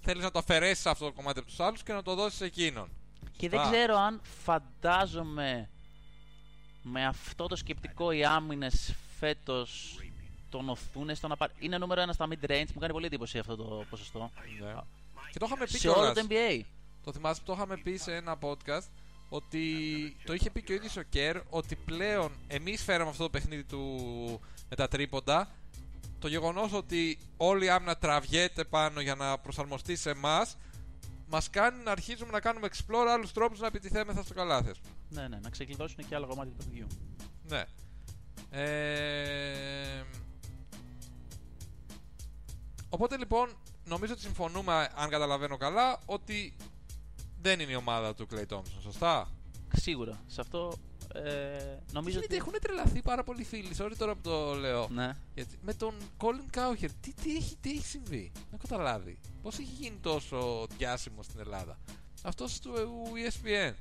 [0.00, 2.88] θέλεις να το αφαιρέσεις αυτό το κομμάτι από τους άλλους και να το δώσεις εκείνον.
[3.36, 3.74] Και δεν Σωστά.
[3.76, 5.68] ξέρω αν φαντάζομαι
[6.82, 9.98] με αυτό το σκεπτικό οι άμυνες φέτος
[10.48, 11.52] τον οθούν στο να πάρει.
[11.58, 14.30] Είναι νούμερο ένα στα mid range, μου κάνει πολύ εντύπωση αυτό το ποσοστό.
[14.60, 14.74] Ναι.
[15.32, 16.14] Και το είχαμε πει Σε όλο κιόλας.
[16.14, 16.60] το NBA.
[17.04, 18.88] Το θυμάσαι που το είχαμε πει σε ένα podcast
[19.28, 19.60] ότι
[20.24, 23.64] το είχε πει και ο ίδιος ο Κέρ ότι πλέον εμείς φέραμε αυτό το παιχνίδι
[23.64, 23.80] του
[24.68, 25.50] με τα τρίποντα
[26.18, 30.56] το γεγονός ότι όλη η άμυνα τραβιέται πάνω για να προσαρμοστεί σε εμάς
[31.28, 34.70] μας κάνει να αρχίζουμε να κάνουμε explore άλλους τρόπους να επιτιθέμεθα στο καλάθι.
[34.70, 34.94] ας πούμε.
[35.22, 36.86] Ναι, ναι, να ξεκλειδώσουν και άλλο κομμάτι του παιχνιδιού.
[37.48, 37.64] Ναι.
[38.50, 40.02] Ε,
[42.88, 43.48] Οπότε λοιπόν,
[43.84, 46.56] νομίζω ότι συμφωνούμε, αν καταλαβαίνω καλά, ότι
[47.42, 49.30] δεν είναι η ομάδα του Clay Thompson, σωστά;
[49.76, 50.20] Σίγουρα.
[50.26, 50.72] Σε αυτό
[51.14, 51.22] ε,
[51.92, 52.42] νομίζω Γιατί ότι.
[52.46, 54.88] έχουν τρελαθεί πάρα πολλοί φίλοι, sorry τώρα που το λέω.
[54.90, 55.16] Ναι.
[55.34, 59.18] Γιατί με τον Colin Cowher, τι, τι, έχει, τι έχει συμβεί, δεν έχω καταλάβει.
[59.42, 61.78] Πώς έχει γίνει τόσο διάσημο στην Ελλάδα;
[62.22, 62.72] Αυτός του
[63.14, 63.72] ESPN.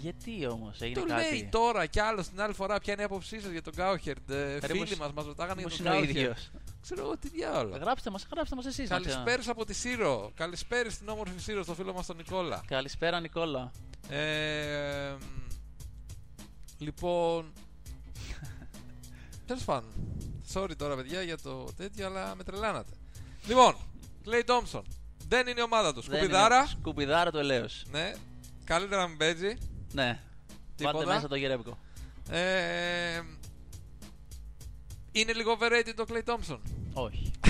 [0.00, 3.04] Γιατί όμως έγινε Το κάτι; λέει τώρα κι άλλο την άλλη φορά ποια είναι η
[3.04, 4.12] άποψή σας για τον Cowher.
[4.60, 6.08] Φίλοι πως- μας μας ρωτάγανε για Πώς τον είναι ο Cowher.
[6.08, 6.50] ίδιος.
[6.84, 7.76] Ξέρω εγώ τι διάολο.
[7.76, 8.88] Γράψτε μας, γράψτε μας εσείς.
[8.88, 10.30] Καλησπέρα από τη Σύρο.
[10.34, 12.62] Καλησπέρα στην όμορφη Σύρο, στο φίλο μας τον Νικόλα.
[12.66, 13.70] Καλησπέρα, Νικόλα.
[14.08, 15.14] Ε,
[16.78, 17.52] λοιπόν.
[19.46, 19.90] Τέλος πάντων.
[20.52, 22.92] Sorry τώρα, παιδιά, για το τέτοιο, αλλά με τρελάνατε.
[23.46, 23.76] Λοιπόν,
[24.26, 24.82] Clay Thompson.
[25.28, 26.00] Δεν είναι η ομάδα του.
[26.00, 26.56] Δεν Σκουπιδάρα.
[26.56, 27.66] είναι- Σκουπιδάρα το ελαίο.
[27.90, 28.12] Ναι.
[28.64, 29.58] Καλύτερα να μην παίζει.
[29.92, 30.20] Ναι.
[30.76, 30.96] Τίποτα.
[30.98, 31.78] Βάλτε μέσα το γερεύκο.
[32.30, 33.20] Ε,
[35.14, 36.58] είναι λίγο overrated το Clay Thompson.
[36.92, 37.30] Όχι.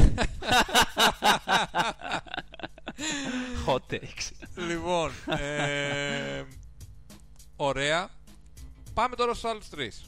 [3.66, 4.30] Hot takes.
[4.68, 5.10] λοιπόν.
[5.38, 6.44] Ε,
[7.56, 8.08] ωραία.
[8.94, 10.04] Πάμε τώρα στους άλλους τρεις.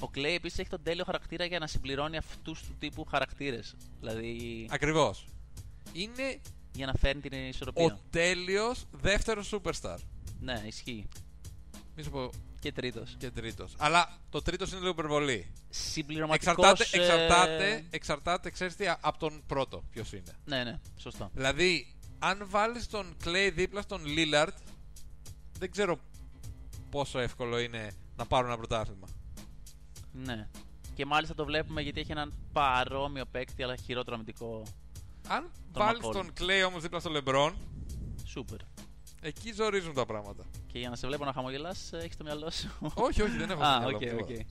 [0.00, 3.76] Ο Κλέη επίσης έχει τον τέλειο χαρακτήρα για να συμπληρώνει αυτούς του τύπου χαρακτήρες.
[4.00, 5.26] Δηλαδή Ακριβώς.
[5.92, 6.40] Είναι
[6.72, 7.84] για να φέρνει την ισορροπία.
[7.84, 9.96] ο τέλειος δεύτερος superstar.
[10.40, 11.08] Ναι, ισχύει.
[11.96, 13.14] Μη σου πω Και τρίτος.
[13.18, 13.74] και τρίτος.
[13.78, 15.52] Αλλά το τρίτος είναι λίγο υπερβολή.
[15.70, 16.80] Συμπληρωματικός.
[16.80, 20.36] Εξαρτάται, εξαρτάται, εξαρτάται ξέρεις τι, από τον πρώτο ποιος είναι.
[20.44, 21.30] Ναι, ναι, σωστό.
[21.34, 24.52] Δηλαδή, αν βάλεις τον Clay δίπλα στον Lillard,
[25.58, 25.98] δεν ξέρω
[26.90, 29.06] πόσο εύκολο είναι να πάρουν ένα πρωτάθλημα.
[30.12, 30.48] Ναι.
[30.94, 34.62] Και μάλιστα το βλέπουμε γιατί έχει έναν παρόμοιο παίκτη, αλλά χειρότερο αμυντικό.
[35.28, 36.12] Αν Τον βάλεις McCollum.
[36.12, 37.52] τον Clay όμως δίπλα στο LeBron,
[38.24, 38.58] Σούπερ.
[39.20, 40.44] Εκεί ζορίζουν τα πράγματα.
[40.66, 42.70] Και για να σε βλέπω να χαμογελάς, έχεις το μυαλό σου.
[42.94, 44.26] όχι, όχι, δεν έχω Α, στο μυαλό οκ, μου οκ.
[44.26, 44.44] τίποτα.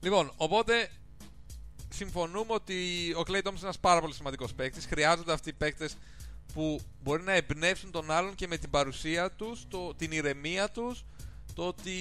[0.00, 0.88] Λοιπόν, οπότε
[1.88, 2.74] συμφωνούμε ότι
[3.18, 4.86] ο Clay Thompson είναι ένας πάρα πολύ σημαντικός παίκτης.
[4.86, 5.96] Χρειάζονται αυτοί οι παίκτες
[6.52, 11.04] που μπορεί να εμπνεύσουν τον άλλον και με την παρουσία τους, την ηρεμία τους,
[11.54, 11.92] το ότι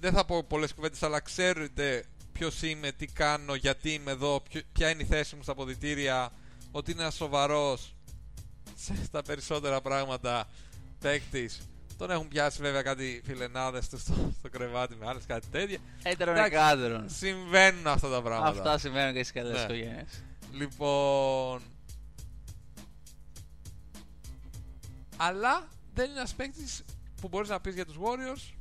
[0.00, 4.62] δεν θα πω πολλές κουβέντες, αλλά ξέρετε ποιος είμαι, τι κάνω, γιατί είμαι εδώ, ποιο-
[4.72, 6.32] ποια είναι η θέση μου στα αποδητήρια,
[6.70, 7.94] ότι είναι ένας σοβαρός
[9.04, 10.48] στα περισσότερα πράγματα
[11.00, 11.60] παίκτης.
[11.98, 15.78] Τον έχουν πιάσει βέβαια κάτι φιλενάδες του στο, στο κρεβάτι με άλλες κάτι τέτοια.
[16.02, 16.54] Έτερον Εντάξει.
[16.54, 17.08] εκάτερον.
[17.10, 18.48] Συμβαίνουν αυτά τα πράγματα.
[18.50, 19.62] Αυτά συμβαίνουν και στις καλές Ναι.
[19.62, 20.22] οικογένειες.
[20.52, 21.62] Λοιπόν.
[25.16, 26.84] Αλλά δεν είναι ένας παίκτης
[27.20, 28.54] που μπορείς να πεις για τους Warriors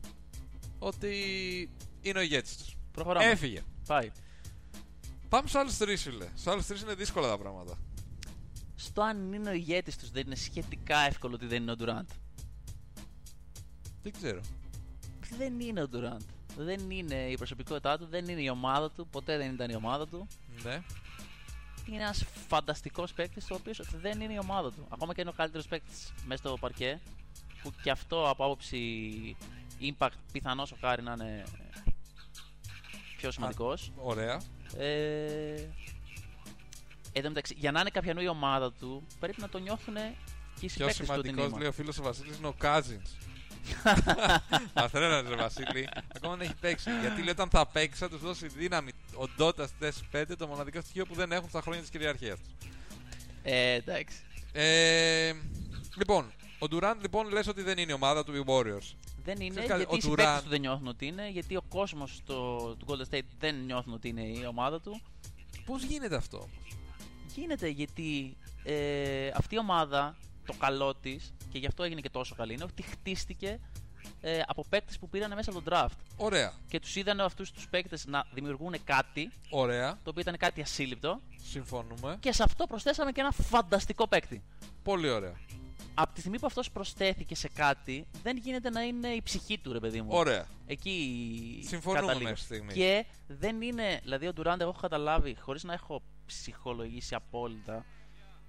[0.79, 1.13] ότι
[2.01, 2.75] είναι ο ηγέτης τους.
[2.91, 3.25] Προχωράμε.
[3.29, 3.61] Έφυγε.
[3.87, 4.11] Πάει.
[5.29, 6.25] Πάμε στους άλλους τρεις, φίλε.
[6.25, 7.77] Στους άλλους τρεις είναι δύσκολα τα πράγματα.
[8.75, 12.15] Στο αν είναι ο ηγέτης τους, δεν είναι σχετικά εύκολο ότι δεν είναι ο Durant.
[14.11, 14.41] Δεν ξέρω.
[15.37, 16.25] Δεν είναι ο Durant.
[16.57, 20.07] Δεν είναι η προσωπικότητά του, δεν είναι η ομάδα του, ποτέ δεν ήταν η ομάδα
[20.07, 20.27] του.
[20.63, 20.81] Ναι.
[21.85, 24.87] Είναι ένας φανταστικός παίκτης, ο οποίος δεν είναι η ομάδα του.
[24.89, 26.99] Ακόμα και είναι ο καλύτερος παίκτης μέσα στο παρκέ,
[27.61, 28.77] που και αυτό από άποψη
[29.81, 31.43] impact πιθανώς ο Χάρη να είναι
[33.17, 33.91] πιο σημαντικός.
[33.95, 34.41] Ωραία.
[34.77, 35.67] Ε,
[37.11, 40.65] εν τω μεταξύ, για να είναι κάποια η ομάδα του, πρέπει να το νιώθουν και
[40.65, 42.55] οι Πιο συμπαίκτες του ότι είναι σημαντικός, η λέει ο φίλος ο Βασίλης, είναι ο
[42.61, 43.26] Cousins.
[44.73, 45.89] Αθρένα, ρε Βασίλη.
[46.15, 46.89] Ακόμα δεν έχει παίξει.
[47.01, 50.81] Γιατί λέει όταν θα παίξει θα τους δώσει δύναμη ο Ντότας στη 5, το μοναδικό
[50.81, 52.67] στοιχείο που δεν έχουν στα χρόνια της κυριαρχίας του.
[53.43, 54.17] Ε, εντάξει.
[54.51, 55.33] Ε,
[55.97, 58.95] λοιπόν, ο Durant λοιπόν λες ότι δεν είναι η ομάδα του οι Warriors.
[59.23, 61.55] Δεν είναι Ξέρεις κάτι, γιατί ο οι συμπαίκτες Durant- του δεν νιώθουν ότι είναι, γιατί
[61.55, 65.01] ο κόσμος του Golden State δεν νιώθουν ότι είναι η ομάδα του.
[65.65, 66.49] Πώς γίνεται αυτό;
[67.35, 70.15] Γίνεται γιατί ε, αυτή η ομάδα,
[70.47, 73.59] το καλό της, και γι' αυτό έγινε και τόσο καλή, είναι ότι χτίστηκε
[74.21, 75.97] ε, από παίκτες που πήραν μέσα από τον draft.
[76.17, 80.61] Ωραία, Και τους είδαν αυτούς τους παίκτες να δημιουργούν κάτι, ωραία, το οποίο ήταν κάτι
[80.61, 82.17] ασύλληπτο, συμφωνούμε.
[82.19, 84.43] και σε αυτό προσθέσαμε και ένα φανταστικό παίκτη.
[84.83, 85.35] Πολύ ωραία.
[85.99, 89.73] Από τη στιγμή που αυτός προσθέθηκε σε κάτι, δεν γίνεται να είναι η ψυχή του,
[89.73, 90.09] ρε παιδί μου.
[90.11, 90.45] Ωραία.
[90.65, 92.29] Εκεί Συμφωνούμε καταλήγω.
[92.29, 92.73] μέχρι στιγμής.
[92.73, 97.85] Και δεν είναι, δηλαδή ο Ντουράντ, εγώ έχω καταλάβει, χωρίς να έχω ψυχολογήσει απόλυτα,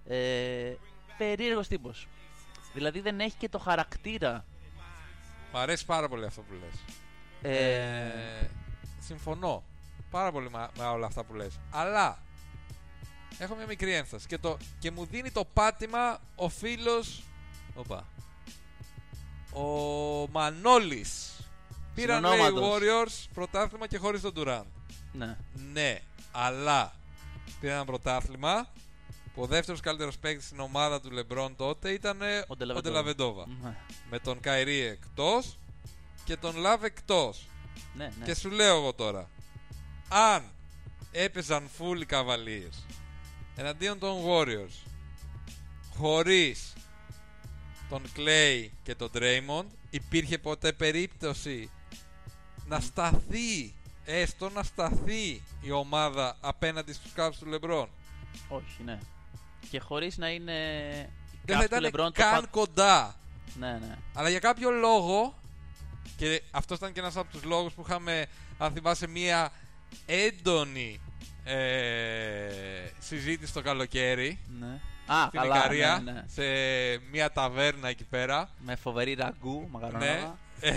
[0.05, 0.75] ε,
[1.19, 2.07] περίεργος τύπος.
[2.73, 4.45] Δηλαδή δεν έχει και το χαρακτήρα.
[5.53, 6.85] Μ' αρέσει πάρα πολύ αυτό που λες.
[7.43, 7.79] Ε,
[8.41, 8.51] Ε,
[9.01, 9.63] συμφωνώ
[10.11, 11.59] πάρα πολύ με, με όλα αυτά που λες.
[11.71, 12.19] Αλλά
[13.39, 17.23] έχω μια μικρή ένσταση και, το, και μου δίνει το πάτημα ο φίλος...
[17.75, 18.07] Οπα.
[19.53, 19.63] ο
[20.29, 21.33] Μανώλης.
[21.95, 22.79] Πήραν λέει, οι Συνονόματος.
[22.83, 24.63] Warriors πρωτάθλημα και χωρίς τον Durant.
[25.13, 25.37] Ναι.
[25.73, 25.99] Ναι,
[26.33, 26.93] αλλά
[27.61, 28.69] πήραν ένα πρωτάθλημα
[29.39, 32.81] που ο δεύτερος καλύτερος παίκτης στην ομάδα του LeBron τότε ήταν ε, ο Ντελαβεντόβα.
[32.81, 33.47] Ντελαβεντόβα.
[33.63, 33.77] Ναι.
[34.11, 35.59] Με τον Καϊρή εκτός
[36.25, 37.47] και τον Love εκτός.
[37.95, 38.25] Ναι, ναι.
[38.25, 39.31] Και σου λέω εγώ τώρα,
[40.09, 40.45] αν
[41.13, 42.97] έπαιζαν full οι Cavaliers
[43.57, 44.91] εναντίον των Warriors
[45.97, 46.73] χωρίς
[47.89, 51.71] τον Clay και τον Draymond υπήρχε ποτέ περίπτωση
[52.67, 53.75] να σταθεί
[54.05, 57.87] έστω να σταθεί η ομάδα απέναντι στους Cavs του LeBron
[58.49, 58.99] Όχι, ναι.
[59.71, 60.53] Και χωρίς να είναι.
[61.45, 63.17] δεν θα κάποιο ήταν LeBron το καν πα- κοντά
[63.59, 63.97] Ναι, ναι.
[64.15, 65.35] Αλλά για κάποιο λόγο,
[66.17, 68.27] και αυτός ήταν και ένας από τους λόγους που είχαμε,
[68.59, 69.53] αν θυμάσαι, μία
[70.07, 71.01] έντονη
[71.45, 72.49] ε,
[72.99, 74.81] συζήτηση το καλοκαίρι ναι.
[75.15, 75.57] Α, στην καλά.
[75.57, 76.25] Ικαρία, Ναι, ναι.
[76.29, 76.43] σε
[77.11, 78.51] μία ταβέρνα εκεί πέρα.
[78.59, 79.67] Με φοβερή ραγκού, Ναι.
[79.71, 80.39] μακαρονάδα.
[80.61, 80.75] Ε,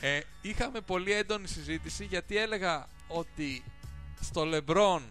[0.00, 3.62] ε, είχαμε πολύ έντονη συζήτηση γιατί έλεγα ότι
[4.20, 5.02] στο Λεμπρόν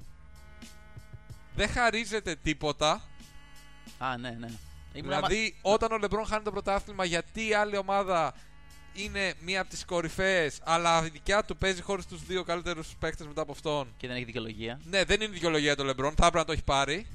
[1.56, 3.02] δεν χαρίζεται τίποτα
[3.98, 4.48] Α, ναι, ναι.
[4.94, 8.34] Ήμουν Δηλαδή, όταν ο Λεμπρόν χάνει το πρωτάθλημα, γιατί η άλλη ομάδα
[8.94, 13.28] είναι μία από τις κορυφαίες, αλλά η δικιά του παίζει χωρίς τους δύο καλύτερους παίκτες
[13.28, 13.94] μετά από αυτόν.
[13.98, 14.80] Και δεν έχει δικαιολογία.
[14.84, 17.08] Ναι, δεν είναι δικαιολογία το Λεμπρόν, θα έπρεπε να το έχει πάρει.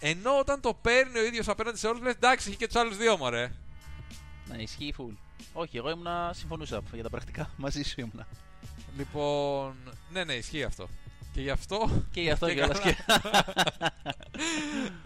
[0.00, 2.96] Ενώ όταν το παίρνει ο ίδιος απέναντι σε όλους, λες εντάξει, έχει και τους άλλους
[2.96, 3.52] δύο μωρέ.
[4.48, 5.14] Ναι, ισχύει full.
[5.52, 6.32] Όχι, εγώ ήμουνα.
[6.34, 7.50] Συμφωνούσα για τα πρακτικά.
[7.56, 8.26] Μαζί σου ήμουνα.
[8.96, 9.76] Λοιπόν,
[10.12, 10.88] ναι, ναι, ισχύει αυτό.
[11.32, 12.02] Και γι' αυτό.
[12.10, 12.78] Και γι' αυτό Και κιόλας.
[12.80, 12.94] καλά.
[12.94, 13.04] Και...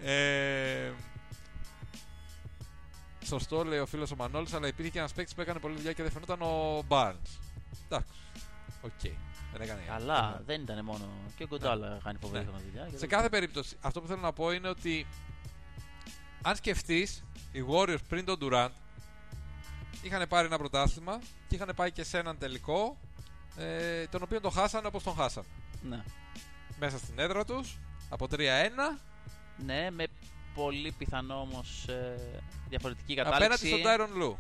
[0.10, 0.92] ε,
[3.24, 5.92] σωστό λέει ο φίλος ο Μανώλης, αλλά υπήρχε και ένας παίκτης που έκανε πολλή δουλειά
[5.92, 7.38] και δεν φαινόταν ο Barnes.
[7.84, 8.12] Εντάξει.
[8.82, 9.00] Οκ.
[9.52, 9.80] Δεν έκανε.
[9.86, 11.04] Καλά, δεν ήταν μόνο.
[11.36, 12.50] Και ο Γκοντάλα κάνει φοβερή Ναι.
[12.50, 12.84] δουλειά.
[12.84, 15.06] και Σε δεν- κάθε περίπτωση, αυτό που θέλω να πω είναι ότι
[16.42, 18.68] αν σκεφτείς, οι Warriors πριν τον Durant
[20.02, 22.96] είχαν πάρει ένα πρωτάθλημα και είχαν πάει και σε έναν τελικό,
[23.56, 25.44] ε, τον οποίο τον χάσανε όπως τον χάσαν.
[25.88, 26.02] Ναι.
[26.78, 28.38] Μέσα στην έδρα τους, από 3-1,
[29.64, 30.06] ναι, με
[30.54, 31.84] πολύ πιθανό όμως
[32.68, 33.68] διαφορετική απέναντι κατάληξη.
[33.68, 34.36] στον Tyron Lue.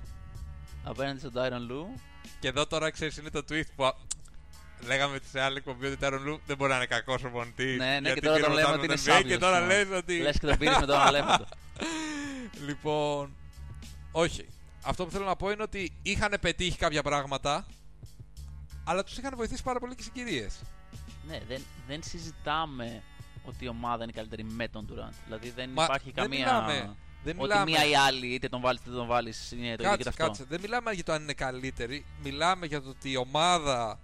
[0.84, 1.98] Απέναντι στον Tyron Lue.
[2.40, 3.84] Και εδώ τώρα ξέρεις είναι το tweet που.
[3.84, 3.94] α-
[4.86, 7.76] Λέγαμε σε άλλη εκπομπή ότι ο Tyron Lue δεν μπορεί να είναι κακός προπονητής.
[7.78, 9.50] Ναι, ναι, γιατί και τώρα πήρε τον λέμε πρωτάθλημα ότι στο είναι NBA Και σάπιος,
[9.50, 9.84] τώρα ναι.
[9.84, 10.18] λες ότι.
[10.18, 11.44] Λες και τον πήρες με τον αλέφαντο.
[12.66, 13.34] Λοιπόν.
[14.12, 14.48] Όχι.
[14.82, 17.66] Αυτό που θέλω να πω είναι ότι είχαν πετύχει κάποια πράγματα,
[18.84, 20.60] αλλά τους είχαν βοηθήσει πάρα πολύ και οι συγκυρίες.
[21.28, 23.02] Ναι, δεν, δεν συζητάμε
[23.44, 25.14] ότι η ομάδα είναι καλύτερη με τον Durant.
[25.24, 26.38] Δηλαδή δεν Μα υπάρχει δεν καμία.
[26.38, 26.96] μιλάμε.
[27.24, 27.70] Δεν ότι μιλάμε.
[27.70, 30.08] μία ή άλλη, είτε τον βάλεις είτε δεν τον βάλεις, είναι το ίδιο και Κάτσε,
[30.08, 30.24] αυτό.
[30.26, 30.44] κάτσε.
[30.48, 32.04] Δεν μιλάμε για το αν είναι καλύτερη.
[32.22, 33.98] Μιλάμε για το ότι η ομάδα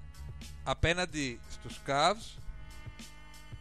[0.65, 2.39] απέναντι στους Cavs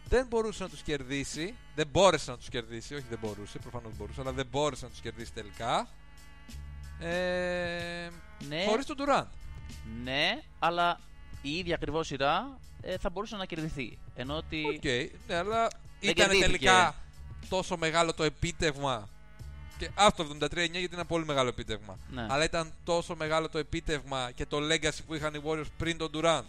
[0.10, 1.56] δεν μπορούσε να τους κερδίσει.
[1.76, 2.94] Δεν μπόρεσε να τους κερδίσει.
[2.96, 3.60] Όχι, δεν μπορούσε.
[3.60, 5.88] Προφανώς μπορούσε, αλλά δεν μπόρεσε να τους κερδίσει τελικά.
[7.00, 8.10] Ε,
[8.48, 9.26] Ναι, Χωρίς τον Durant.
[10.04, 11.00] ναι, αλλά
[11.42, 12.69] η ίδια ακριβώς σειρά ε,
[13.00, 13.98] θα μπορούσε να κερδιθεί.
[14.16, 14.64] Ενώ ότι.
[14.66, 14.84] Οκ,
[15.28, 16.46] ναι, αλλά Δεν ήταν κερδίθηκε.
[16.46, 16.96] τελικά
[17.50, 19.10] τόσο μεγάλο το επίτευγμα.
[19.78, 21.98] Και αυτό το 73-9 γιατί είναι ένα πολύ μεγάλο επίτευγμα.
[22.12, 22.26] Ναι.
[22.30, 26.12] Αλλά ήταν τόσο μεγάλο το επίτευγμα και το legacy που είχαν οι Warriors πριν τον
[26.14, 26.44] Durant.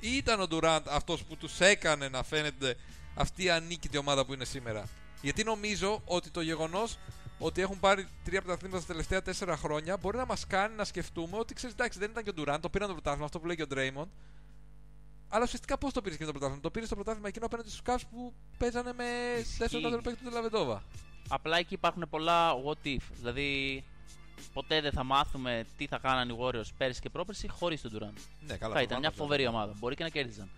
[0.00, 2.76] Ή ήταν ο Durant αυτός που τους έκανε να φαίνεται
[3.14, 4.88] αυτή η ανίκητη ομάδα που είναι σήμερα.
[5.22, 6.98] Γιατί νομίζω ότι το γεγονός
[7.38, 11.38] ότι έχουν πάρει τρία πρωταθλήματα στα τελευταία τέσσερα χρόνια μπορεί να μας κάνει να σκεφτούμε
[11.38, 13.56] ότι ξέρεις εντάξει δεν ήταν και ο Durant, το πήραν το πρωτάθλημα, αυτό που λέει
[13.56, 14.08] και ο Draymond.
[15.28, 17.82] Αλλά ουσιαστικά πώς το πήρες και το πρωτάθλημα; Το πήρες το πρωτάθλημα εκείνο απέναντι στους
[17.86, 19.04] Cavs που παίζανε με
[19.38, 19.56] Ισχύει.
[19.58, 20.82] δεύτερο καλύτερο παίκτη του Λαβεντόβα.
[21.28, 23.00] Απλά εκεί υπάρχουν πολλά what if.
[23.14, 23.84] Δηλαδή,
[24.52, 28.20] ποτέ δεν θα μάθουμε τι θα κάνανε οι Warriors πέρυσι και πρόπερσι χωρίς τον Durant.
[28.46, 28.74] Ναι, καλά.
[28.74, 29.74] Θα ήταν μια προφανώς, φοβερή ομάδα.
[29.78, 30.50] Μπορεί και να κέρδιζαν.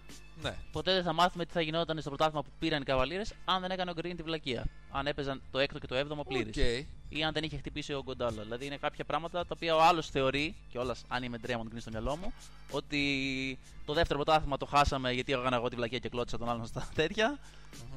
[0.42, 0.54] Ναι.
[0.72, 3.70] Ποτέ δεν θα μάθουμε τι θα γινόταν στο πρωτάθλημα που πήραν οι Cavaliers αν δεν
[3.70, 4.66] έκανε ο Green τη βλακεία.
[4.90, 6.56] Αν έπαιζαν το έκτο και το έβδομο πλήρης.
[6.56, 6.86] Οκ.
[7.08, 8.42] Ή αν δεν είχε χτυπήσει ο Γκοντάλα.
[8.42, 11.80] Δηλαδή είναι κάποια πράγματα τα οποία ο άλλος θεωρεί, και όλα αν είμαι Draymond Green
[11.80, 12.32] στο μυαλό μου,
[12.70, 16.66] ότι το δεύτερο πρωτάθλημα το χάσαμε γιατί έκανα εγώ τη βλακεία και κλώτσησα τον άλλον
[16.66, 17.38] στα τέτοια.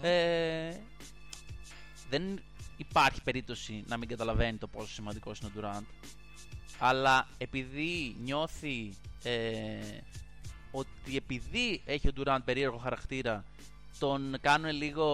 [0.02, 0.74] Ε,
[2.10, 2.41] δεν
[2.89, 5.86] υπάρχει περίπτωση να μην καταλαβαίνει το πόσο σημαντικός είναι ο Durant.
[6.80, 9.78] Αλλά επειδή νιώθει ε,
[10.72, 13.46] ότι επειδή έχει ο Durant περίεργο χαρακτήρα,
[14.00, 15.08] τον κάνουν λίγο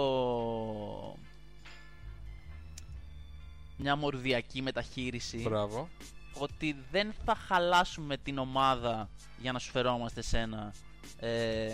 [3.78, 5.90] μια μορδιακή μεταχείριση Μπράβο.
[6.34, 10.74] ότι δεν θα χαλάσουμε την ομάδα για να σου φερόμαστε σένα
[11.20, 11.70] ε,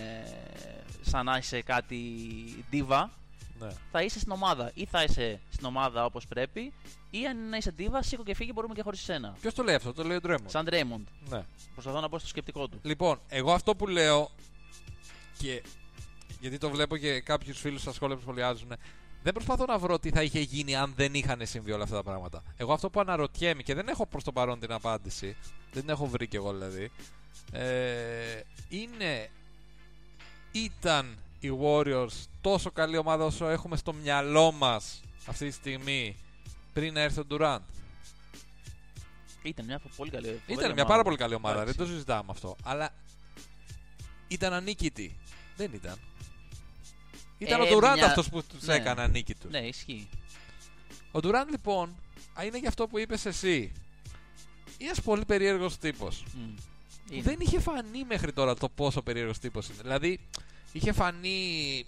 [1.01, 1.99] σαν να είσαι κάτι
[2.69, 3.11] ντίβα
[3.65, 3.71] Ναι.
[3.91, 6.73] θα είσαι στην ομάδα ή θα είσαι στην ομάδα όπως πρέπει
[7.09, 9.75] ή αν να είσαι ντίβα σήκω και φύγει μπορούμε και χωρίς σένα Ποιος το λέει
[9.75, 10.49] αυτό, το λέει ο Ντρέμον.
[10.49, 11.43] σαν Draymond Ναι.
[11.73, 14.29] προσπαθώ να μπω στο σκεπτικό του Λοιπόν, εγώ αυτό που λέω
[15.37, 15.63] και
[16.39, 18.73] γιατί το βλέπω και κάποιους φίλους στα σχόλια που σχολιάζουν
[19.23, 22.03] δεν προσπαθώ να βρω τι θα είχε γίνει αν δεν είχαν συμβεί όλα αυτά τα
[22.03, 22.43] πράγματα.
[22.57, 25.35] Εγώ αυτό που αναρωτιέμαι και δεν έχω προς το παρόν την απάντηση,
[25.71, 26.91] δεν την έχω βρει κι εγώ δηλαδή,
[27.51, 29.29] ε, είναι
[30.51, 36.15] ήταν οι Warriors τόσο καλή ομάδα όσο έχουμε στο μυαλό μας αυτή τη στιγμή
[36.73, 37.59] πριν έρθει ο Durant.
[39.43, 40.41] Ήταν μια πολύ καλή ομάδα.
[40.47, 41.77] Ήταν μια πάρα πολύ καλή ομάδα, Εντάξει.
[41.77, 42.55] δεν το συζητάμε αυτό.
[42.63, 42.93] Αλλά
[44.27, 45.17] ήταν ανίκητη.
[45.55, 45.99] Δεν ήταν.
[47.37, 48.73] Ήταν Ε, ο Durant μια- αυτός που τους ναι.
[48.75, 49.51] έκανε ανίκητους.
[49.51, 50.07] Ναι, ισχύει.
[51.11, 51.95] Ο Durant λοιπόν
[52.39, 53.57] α, είναι για αυτό που είπες εσύ.
[54.77, 56.23] Είναι ένας πολύ περίεργος τύπος.
[56.33, 56.55] Μμ.
[57.07, 57.21] που Είναι.
[57.21, 59.77] δεν είχε φανεί μέχρι τώρα το πόσο περίεργος τύπος είναι.
[59.81, 60.19] Δηλαδή,
[60.73, 61.85] είχε φανεί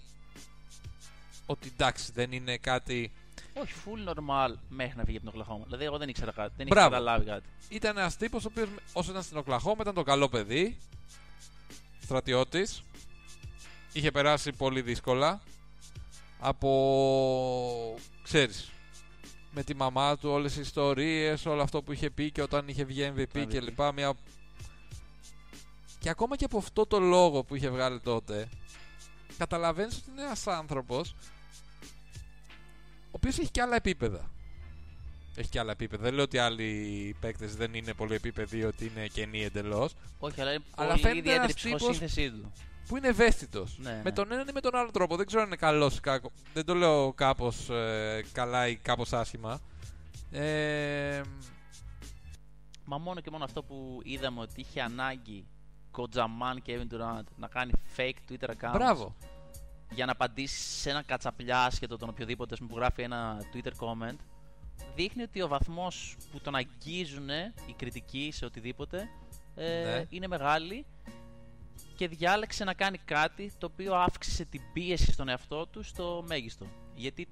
[1.46, 3.12] ότι εντάξει δεν είναι κάτι...
[3.54, 5.64] Όχι, full normal μέχρι να φύγει από την Οκλαχώμα.
[5.64, 6.52] Δηλαδή, εγώ δεν ήξερα κάτι.
[6.56, 6.94] Δεν Μπράβο.
[6.94, 7.46] ήξερα καταλάβει κάτι.
[7.68, 10.78] Ήταν ένας τύπος ο οποίος όσο ήταν στην Οκλαχώμα ήταν το καλό παιδί,
[12.02, 12.82] στρατιώτης,
[13.92, 15.40] είχε περάσει πολύ δύσκολα
[16.40, 18.70] από, ξέρεις,
[19.50, 22.84] με τη μαμά του όλες οι ιστορίες, όλο αυτό που είχε πει και όταν είχε
[22.84, 23.46] βγει MVP MVP.
[23.48, 24.14] και λοιπά, μια...
[25.98, 28.48] Και ακόμα και από αυτό το λόγο που είχε βγάλει τότε,
[29.38, 31.14] καταλαβαίνεις ότι είναι ένας άνθρωπος
[33.06, 34.30] ο οποίος έχει και άλλα επίπεδα.
[35.36, 36.02] Έχει και άλλα επίπεδα.
[36.02, 39.94] Δεν λέω ότι άλλοι παίκτες δεν είναι πολύ επίπεδοι, ότι είναι κενοί εντελώς.
[40.18, 42.52] Όχι, αλλά είναι Αλλά πολύ φαίνεται ιδιαίτερη η ένας τύπος- ψυχοσύνθεσή του.
[42.88, 43.78] Που είναι ευαίσθητος.
[43.78, 44.12] Ναι, Με ναι.
[44.12, 45.16] τον έναν ή με τον άλλο τρόπο.
[45.16, 46.30] Δεν ξέρω αν είναι καλός ή κακό.
[46.52, 47.68] Δεν το λέω κάπως
[48.32, 49.60] καλά ή κάπως άσχημα.
[50.30, 51.20] Ε,
[52.84, 55.46] Μα μόνο και μόνο αυτό που είδαμε ότι είχε ανάγκη
[55.96, 59.14] Κοτζαμάν και Kevin Durant να κάνει fake Twitter account μπράβο.
[59.90, 63.72] για να απαντήσει σε ένα κατσαπλιά άσχετο τον οποιοδήποτε ας πούμε, που γράφει ένα Twitter
[63.78, 64.16] comment
[64.94, 67.28] δείχνει ότι ο βαθμός που τον αγγίζουν
[67.66, 69.08] οι κριτικοί σε οτιδήποτε
[69.54, 70.04] ε, Ναι.
[70.08, 70.86] είναι μεγάλη
[71.96, 76.66] και διάλεξε να κάνει κάτι το οποίο αύξησε την πίεση στον εαυτό του στο μέγιστο.
[76.94, 77.28] Γιατί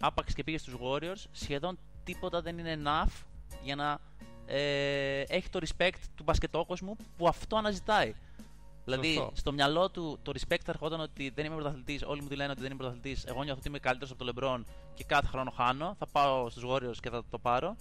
[0.00, 3.22] άπαξ και πήγε στους Warriors, σχεδόν τίποτα δεν είναι enough
[3.62, 3.98] για να
[4.46, 8.14] ε, έχει το respect του μπασκετόκοσμου που αυτό αναζητάει.
[8.84, 9.32] Δηλαδή, Σωστό.
[9.34, 12.02] στο μυαλό του το respect θα ερχόταν ότι δεν είμαι πρωταθλητής.
[12.02, 13.24] Όλοι μου τη λένε ότι δεν είμαι πρωταθλητής.
[13.24, 15.94] Εγώ νιώθω ότι είμαι καλύτερος από τον LeBron και κάθε χρόνο χάνω.
[15.98, 17.76] Θα πάω στους Warriors και θα το πάρω.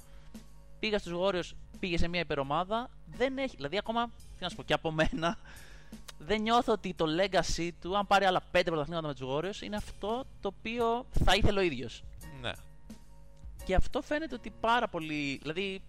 [0.79, 2.89] Πήγα στους Warriors, πήγε σε μια υπερομάδα.
[3.05, 3.55] Δεν έχει.
[3.55, 4.07] Δηλαδή, ακόμα.
[4.07, 5.37] Τι να σου πω, και από μένα.
[6.17, 9.75] Δεν νιώθω ότι το legacy του, αν πάρει άλλα πέντε πρωταθλήματα με τους Warriors, είναι
[9.75, 12.03] αυτό το οποίο θα ήθελε ο ίδιος.
[12.41, 12.51] Ναι.
[13.65, 15.39] Και αυτό φαίνεται ότι πάρα πολύ.
[15.41, 15.81] Δηλαδή,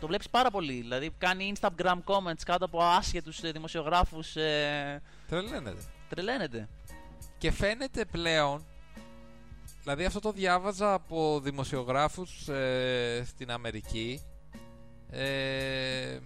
[0.00, 0.72] το βλέπεις πάρα πολύ.
[0.72, 4.36] Δηλαδή, κάνει Instagram comments κάτω από άσχετους δημοσιογράφους.
[4.36, 5.82] Ε, Τρελαίνεται.
[6.08, 6.68] τρελαίνεται.
[7.38, 8.64] Και φαίνεται πλέον.
[9.82, 14.20] Δηλαδή αυτό το διάβαζα από δημοσιογράφους ε, στην Αμερική
[15.10, 16.18] ε,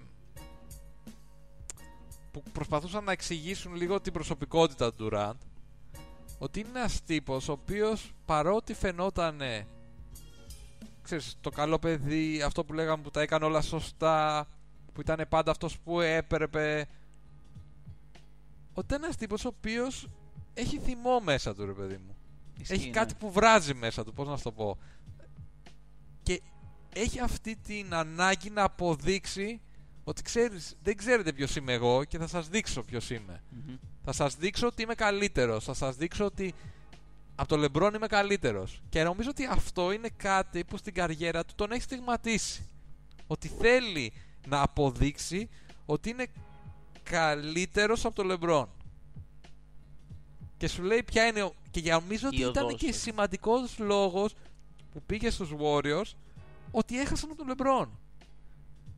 [2.30, 5.36] που προσπαθούσαν να εξηγήσουν λίγο την προσωπικότητα του Durant
[6.38, 9.40] ότι είναι ένας τύπος ο οποίος παρότι φαινόταν
[11.08, 14.48] ξέρεις, το καλό παιδί, αυτό που λέγαμε που τα έκανε όλα σωστά
[14.92, 16.86] που ήταν πάντα αυτός που έπρεπε
[18.74, 20.08] ότι ήταν ένας τύπος ο οποίος
[20.54, 22.16] έχει θυμό μέσα του ρε παιδί μου
[22.60, 22.90] Ισχύει, έχει ναι.
[22.92, 24.78] κάτι που βράζει μέσα του, πώς να σου το πω.
[26.22, 26.40] Και
[26.92, 29.60] έχει αυτή την ανάγκη να αποδείξει
[30.04, 33.42] ότι ξέρεις, δεν ξέρετε ποιος είμαι εγώ και θα σας δείξω ποιος είμαι.
[33.50, 33.76] Μμμ.
[34.04, 36.54] Θα σας δείξω ότι είμαι καλύτερος, θα σας δείξω ότι
[37.40, 38.83] από το Λεμπρόν είμαι καλύτερος.
[38.88, 42.66] Και νομίζω ότι αυτό είναι κάτι που στην καριέρα του τον έχει στιγματίσει.
[43.27, 44.12] Ότι θέλει
[44.48, 45.48] να αποδείξει
[45.87, 46.27] ότι είναι
[47.03, 48.68] καλύτερος από το Λεμπρόν.
[50.57, 51.42] Και σου λέει ποια είναι.
[51.42, 52.98] ο- Και για νομίζω ότι Η ήταν οδός και του.
[52.98, 54.35] σημαντικός λόγος
[54.92, 56.12] που πήγε στους Warriors
[56.70, 57.98] ότι έχασαν από τον Λεμπρόν.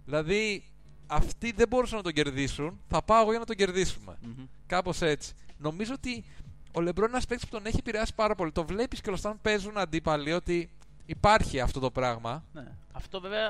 [0.04, 0.64] Δηλαδή,
[1.06, 2.80] αυτοί δεν μπορούσαν να τον κερδίσουν.
[2.88, 4.18] Θα πάω εγώ για να τον κερδίσουμε.
[4.22, 4.44] Μμμ.
[4.66, 5.32] Κάπως έτσι.
[5.58, 6.24] Νομίζω ότι
[6.72, 8.52] ο Λεμπρόν είναι ένας παίκτης που τον έχει επηρεάσει πάρα πολύ.
[8.52, 10.70] Το βλέπεις και όταν παίζουν αντίπαλοι ότι
[11.06, 12.44] υπάρχει αυτό το πράγμα.
[12.52, 12.66] Ναι.
[12.92, 13.48] Αυτό βέβαια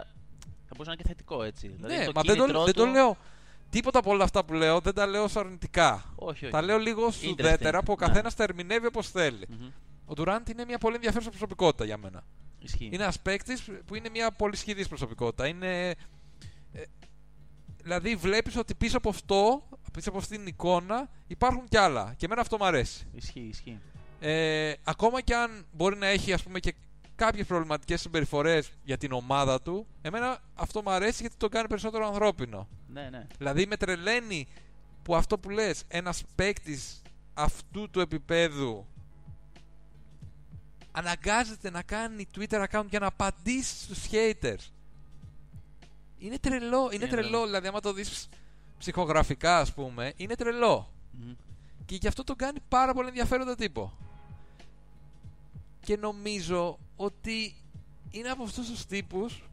[0.66, 1.68] θα μπορούσε να είναι και θετικό έτσι.
[1.68, 3.16] Δηλαδή, ναι, το μα δεν το, κίνητρό δεν το του- λέω.
[3.70, 6.04] Τίποτα από όλα αυτά που λέω δεν τα λέω ως αρνητικά.
[6.14, 6.52] Όχι, όχι.
[6.52, 8.06] Τα λέω λίγο σουδέτερα που ο Ναι.
[8.06, 9.46] καθένας τα ερμηνεύει όπως θέλει.
[9.48, 9.68] Μμμ.
[10.06, 12.22] Ο Ντουράντ είναι μια πολύ ενδιαφέρουσα προσωπικότητα για μένα.
[12.59, 12.85] Ισχύει.
[12.92, 15.47] Είναι ένας παίκτης που είναι μια πολύ σχηδής προσωπικότητα.
[15.47, 15.94] Είναι.
[17.91, 19.62] Ε, δηλαδή βλέπεις ότι πίσω από αυτό,
[19.93, 22.14] πίσω από αυτήν την εικόνα υπάρχουν κι άλλα.
[22.16, 23.07] Και εμένα αυτό μου αρέσει.
[23.12, 23.80] Ισχύει, ισχύει.
[24.20, 26.74] Ε, ακόμα και αν μπορεί να έχει ας πούμε και
[27.14, 32.07] κάποιες προβληματικές συμπεριφορές για την ομάδα του, εμένα αυτό μου αρέσει γιατί το κάνει περισσότερο
[32.07, 32.68] ανθρώπινο.
[32.86, 33.26] Ναι, ναι.
[33.38, 34.47] Δηλαδή με τρελαίνει
[35.03, 37.03] που αυτό που λες, ένας παίκτης
[37.34, 38.86] αυτού του επίπεδου
[40.93, 44.70] αναγκάζεται να κάνει Twitter account για να απαντήσει στους haters.
[46.22, 47.44] Είναι τρελό, είναι Είναι τρελό, τρελό.
[47.44, 48.28] δηλαδή άμα το δεις
[48.78, 50.92] ψυχογραφικά ας πούμε, είναι τρελό.
[51.10, 51.34] Μμμ.
[51.84, 53.92] Και γι' αυτό τον κάνει πάρα πολύ ενδιαφέροντα τύπο.
[55.80, 57.54] Και νομίζω ότι
[58.10, 59.48] είναι από αυτούς τους τύπους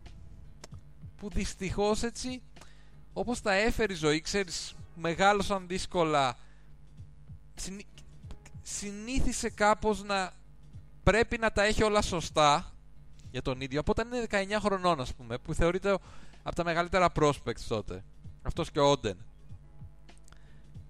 [1.18, 2.42] που δυστυχώς έτσι
[3.14, 6.38] όπως τα έφερε η ζωή, ξέρεις, μεγάλωσαν δύσκολα
[7.56, 7.86] συνή...
[8.62, 10.32] συνήθισε κάπως να
[11.04, 12.74] πρέπει να τα έχει όλα σωστά
[13.32, 15.98] για τον ίδιο από όταν είναι 19 χρονών ας πούμε που θεωρείται
[16.48, 18.04] από τα μεγαλύτερα prospects τότε.
[18.42, 19.18] Αυτός και ο Όντεν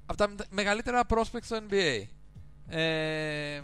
[0.06, 2.04] από τα μεγαλύτερα prospects στο NBA
[2.68, 3.62] ε...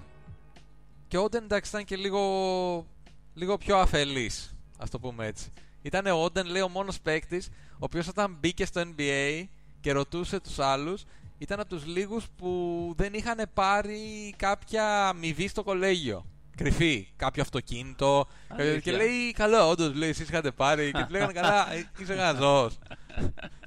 [1.07, 2.85] και ο Όντεν εντάξει ήταν και λίγο
[3.33, 5.51] λίγο πιο αφελής ας το πούμε έτσι.
[5.81, 9.43] Ήταν ο Όντεν λέει ο μόνος παίκτης ο οποίος όταν μπήκε στο NBA
[9.81, 11.03] και ρωτούσε τους άλλους
[11.37, 16.25] ήταν από τους λίγους που δεν είχαν πάρει κάποια αμοιβή στο κολέγιο
[16.55, 18.27] κρυφή, κάποιο αυτοκίνητο.
[18.47, 18.79] Αλήθεια.
[18.79, 20.91] και λέει, καλό, όντως λέει, εσείς είχατε πάρει.
[20.91, 21.67] και του λέγανε, καλά,
[21.99, 22.69] είσαι ένα ζώο.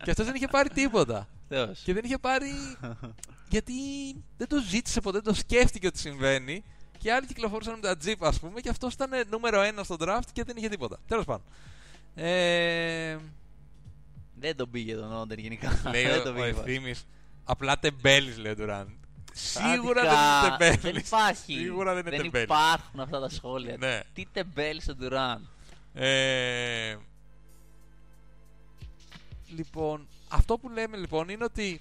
[0.02, 1.28] και αυτός δεν είχε πάρει τίποτα.
[1.48, 1.80] Θεός.
[1.84, 2.50] Και δεν είχε πάρει.
[3.48, 3.72] γιατί
[4.36, 6.64] δεν το ζήτησε ποτέ, δεν το σκέφτηκε ότι συμβαίνει.
[6.98, 10.28] Και άλλοι κυκλοφορούσαν με τα τζιπ, ας πούμε, και αυτός ήταν νούμερο ένα στο draft
[10.32, 10.98] και δεν είχε τίποτα.
[11.06, 11.44] Τέλος πάντων.
[12.14, 13.16] Ε,
[14.38, 15.80] Δεν τον πήγε τον Όντερ γενικά.
[15.92, 16.48] λέει δεν ο, τον ο πήγε.
[16.48, 16.94] ευθύνη.
[17.44, 18.88] Απλά τεμπέλης, λέει ο Ντουράντ.
[19.38, 20.56] Σίγουρα Άδικα.
[20.56, 20.80] δεν είναι τεμπέλης.
[20.82, 21.52] Δεν υπάρχει.
[21.58, 22.42] Σίγουρα δεν είναι τεμπέλης.
[22.42, 23.76] υπάρχουν αυτά τα σχόλια.
[23.78, 24.00] Ναι.
[24.14, 25.48] Τι τεμπέλης στον Ντουράν.
[25.94, 26.96] Ε,
[29.48, 31.80] λοιπόν, αυτό που λέμε λοιπόν είναι ότι.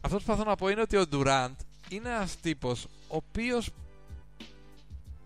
[0.00, 1.54] Αυτό που προσπαθώ να πω είναι ότι ο Ντουράντ
[1.88, 3.70] είναι ένας τύπος ο οποίος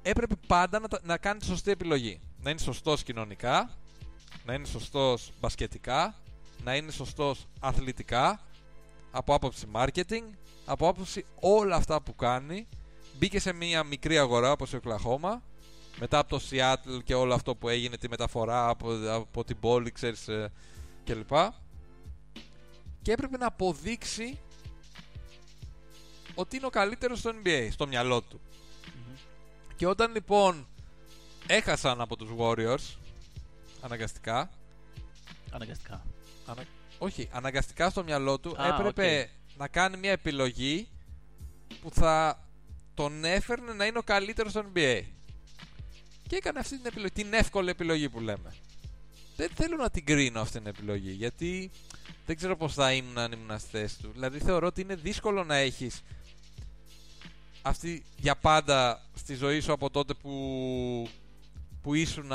[0.02, 2.20] έπρεπε πάντα να, τα- να κάνει τη σωστή επιλογή.
[2.42, 3.70] Να είναι σωστός κοινωνικά,
[4.44, 6.14] να είναι σωστός μπασκετικά,
[6.64, 8.40] να είναι σωστός αθλητικά,
[9.18, 10.24] από άποψη marketing,
[10.64, 12.68] από άποψη όλα αυτά που κάνει.
[13.18, 15.42] Μπήκε σε μια μικρή αγορά όπως η Οκλαχώμα
[15.98, 19.90] μετά από το Seattle και όλο αυτό που έγινε, τη μεταφορά από, από την πόλη,
[19.90, 20.52] ξέρεις, ε,
[21.04, 21.30] κλπ.
[23.02, 24.38] Και έπρεπε να αποδείξει
[26.34, 28.40] ότι είναι ο καλύτερος στο NBA, στο μυαλό του.
[29.76, 30.66] Και όταν λοιπόν
[31.46, 32.96] έχασαν από τους Warriors,
[33.80, 34.50] αναγκαστικά,
[35.50, 36.06] Αναγκαστικά.
[36.46, 36.62] ανα...
[36.98, 40.88] όχι, αναγκαστικά στο μυαλό του Α, έπρεπε να κάνει μια επιλογή
[41.80, 42.44] που θα
[42.94, 45.02] τον έφερνε να είναι ο καλύτερος στο NBA.
[46.26, 48.54] Και έκανε αυτή την επιλογή, την εύκολη επιλογή που λέμε.
[49.36, 51.70] Δεν θέλω να την κρίνω αυτή την επιλογή, γιατί
[52.26, 54.10] δεν ξέρω πώς θα ήμουν αν ήμουν στη θέση του.
[54.12, 56.02] Δηλαδή θεωρώ ότι είναι δύσκολο να έχεις
[57.62, 61.08] αυτή για πάντα στη ζωή σου από τότε που,
[61.82, 62.30] που ήσουν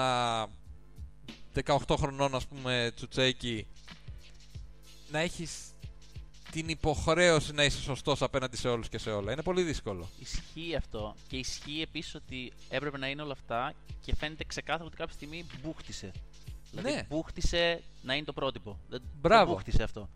[1.64, 3.68] 18 χρονών ας πούμε τσουτσέκι
[5.14, 5.52] να έχεις
[6.52, 9.32] την υποχρέωση να είσαι σωστός απέναντι σε όλους και σε όλα.
[9.32, 10.10] Είναι πολύ δύσκολο.
[10.20, 11.16] Ισχύει αυτό.
[11.28, 13.74] Και ισχύει επίσης ότι έπρεπε να είναι όλα αυτά
[14.06, 16.12] και φαίνεται ξεκάθαρο ότι κάποια στιγμή μπούχτισε.
[16.72, 17.04] Δηλαδή Ναι.
[17.10, 18.80] μπούχτισε να είναι το πρότυπο.
[18.90, 19.52] Δεν το Μπράβο.
[19.54, 20.10] μπούχτισε αυτό.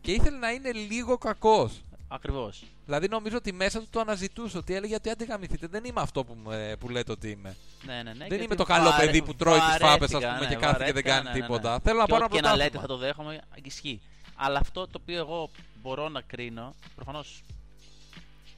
[0.00, 1.80] Και ήθελε να είναι λίγο κακός.
[2.08, 2.64] Ακριβώς.
[2.84, 6.24] Δηλαδή νομίζω ότι μέσα του το αναζητούσε, ότι έλεγε ότι άντε γαμηθείτε, δεν είμαι αυτό
[6.24, 7.56] που, με- που λέτε ότι είμαι.
[7.86, 8.12] Ναι, ναι, ναι.
[8.18, 10.46] δεν γιατί είμαι το καλό βαρε- παιδί που τρώει τις βαρέθηκα, φάπες, ας πούμε, ναι,
[10.46, 11.46] και κάθεται και δεν βαρέθηκα, κάνει ναι, ναι, ναι.
[11.46, 11.80] τίποτα.
[11.82, 12.80] Θέλω να Και πάρω ό,τι ένα και να λέτε πρωτάθλημα.
[12.80, 14.00] θα το δέχομαι, ισχύει.
[14.36, 15.50] Αλλά αυτό το οποίο εγώ
[15.82, 17.42] μπορώ να κρίνω, προφανώς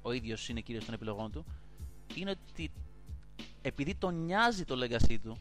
[0.03, 1.45] ο ίδιος είναι κύριος των επιλογών του,
[2.14, 2.70] είναι ότι
[3.62, 5.37] επειδή τον νοιάζει το legacy του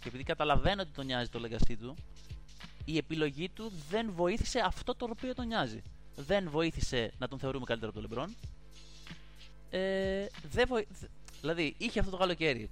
[0.00, 1.94] και επειδή καταλαβαίνω ότι τον νοιάζει το legacy του,
[2.84, 5.82] η επιλογή του δεν βοήθησε αυτό το οποίο τον νοιάζει.
[6.16, 8.36] Δεν βοήθησε να τον θεωρούμε καλύτερο από τον Λεμπρόν.
[9.70, 10.86] Ε, δεν βοη...
[11.00, 11.06] δε-
[11.40, 12.70] Δηλαδή, είχε αυτό το καλοκαίρι.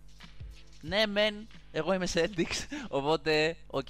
[0.83, 3.89] Ναι, μεν, εγώ είμαι Celtics, οπότε, οκ.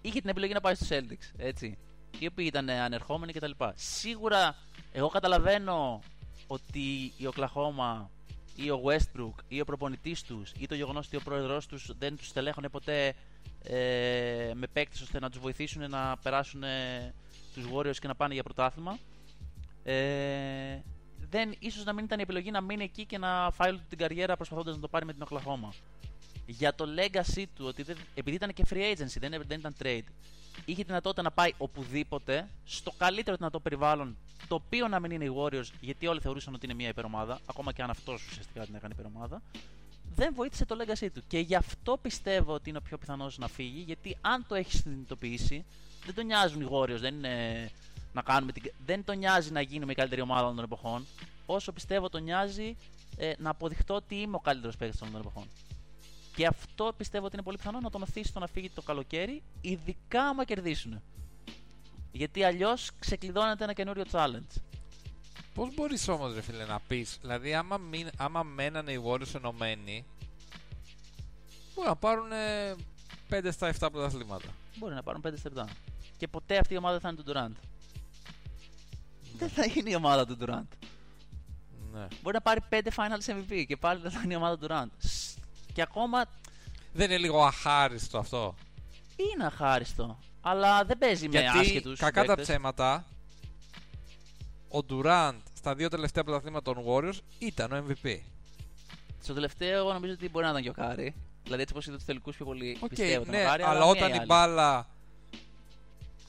[0.00, 1.78] Είχε την επιλογή να πάει στους Celtics, έτσι.
[2.18, 3.50] Οι οποίοι ήταν ανερχόμενοι κτλ.
[3.74, 4.56] Σίγουρα,
[4.92, 6.00] εγώ καταλαβαίνω
[6.46, 8.10] ότι η Οκλαχώμα
[8.54, 12.16] ή ο Westbrook ή ο προπονητής τους ή το γεγονός ότι ο πρόεδρος τους δεν
[12.16, 13.14] τους τελέχωνε ποτέ
[13.62, 17.14] ε, με παίκτες ώστε να τους βοηθήσουν να περάσουν ε,
[17.54, 18.98] τους Warriors και να πάνε για πρωτάθλημα.
[19.82, 20.80] Ε,
[21.30, 23.86] δεν, ίσως να μην ήταν η επιλογή να μείνει εκεί και να φάει όλη του
[23.88, 25.74] την καριέρα προσπαθώντας να το πάρει με την Οκλαχώμα.
[26.46, 30.04] Για το legacy του, ότι δεν, επειδή ήταν και free agency, δεν, δεν ήταν trade,
[30.64, 34.16] είχε δυνατότητα να πάει οπουδήποτε, στο καλύτερο δυνατό περιβάλλον,
[34.48, 37.72] το οποίο να μην είναι οι Warriors, γιατί όλοι θεωρούσαν ότι είναι μια υπερομάδα, ακόμα
[37.72, 39.42] και αν αυτός ουσιαστικά την έκανε υπερομάδα,
[40.14, 41.22] δεν βοήθησε το legacy του.
[41.26, 44.80] Και γι' αυτό πιστεύω ότι είναι ο πιο πιθανός να φύγει, γιατί αν το έχεις
[44.80, 45.64] συνειδητοποιήσει,
[46.04, 47.70] δεν τον νοιάζουν οι Warriors, δεν είναι
[48.12, 48.72] να κάνουμε την...
[48.86, 51.06] δεν τον νοιάζει να γίνουμε η καλύτερη ομάδα όλων των εποχών,
[51.46, 52.76] όσο πιστεύω τον νοιάζει
[53.16, 55.46] ε, να αποδειχτώ ότι είμαι ο καλύτερος παίκτης όλων των εποχών.
[56.38, 59.42] Και αυτό πιστεύω ότι είναι πολύ πιθανό να τον αφήσει το να φύγει το καλοκαίρι,
[59.60, 61.02] ειδικά άμα κερδίσουν.
[62.12, 64.60] Γιατί αλλιώς ξεκλειδώνεται ένα καινούριο challenge.
[65.54, 70.04] Πώς μπορείς όμως, ρε φίλε, να πεις, δηλαδή, άμα, μην, άμα μένανε οι Warriors ενωμένοι,
[71.74, 72.30] μπορεί να πάρουν
[73.30, 74.48] 5 στα 7 πρωταθλήματα.
[74.76, 75.64] Μπορεί να πάρουν 5 7.
[76.16, 77.62] Και ποτέ αυτή η ομάδα δεν θα είναι του Durant.
[79.36, 80.76] Δεν θα είναι η ομάδα του Durant.
[81.92, 82.06] Ναι.
[82.22, 85.06] Μπορεί να πάρει 5 finals MVP και πάλι δεν θα είναι η ομάδα του Durant.
[85.78, 86.24] Σ- Και ακόμα
[86.92, 88.54] Δεν είναι λίγο αχάριστο αυτό;
[89.16, 90.18] είναι αχάριστο.
[90.40, 91.98] Αλλά δεν παίζει με Γιατί άσχετους.
[91.98, 93.04] κακά τα ψέματα,
[94.68, 98.18] ο Durant στα δύο τελευταία πρωταθλήματα των Warriors ήταν ο MVP.
[99.22, 101.14] Στο τελευταίο, εγώ νομίζω ότι μπορεί να ήταν και ο Κάρι.
[101.42, 103.86] Δηλαδή, έτσι όπως είδε τους τελικούς πιο πολύ Οκ, πιστεύω τον ναι, Κάρι, αλλά μία
[103.86, 104.26] όταν ή η άλλη.
[104.26, 104.86] μπάλα.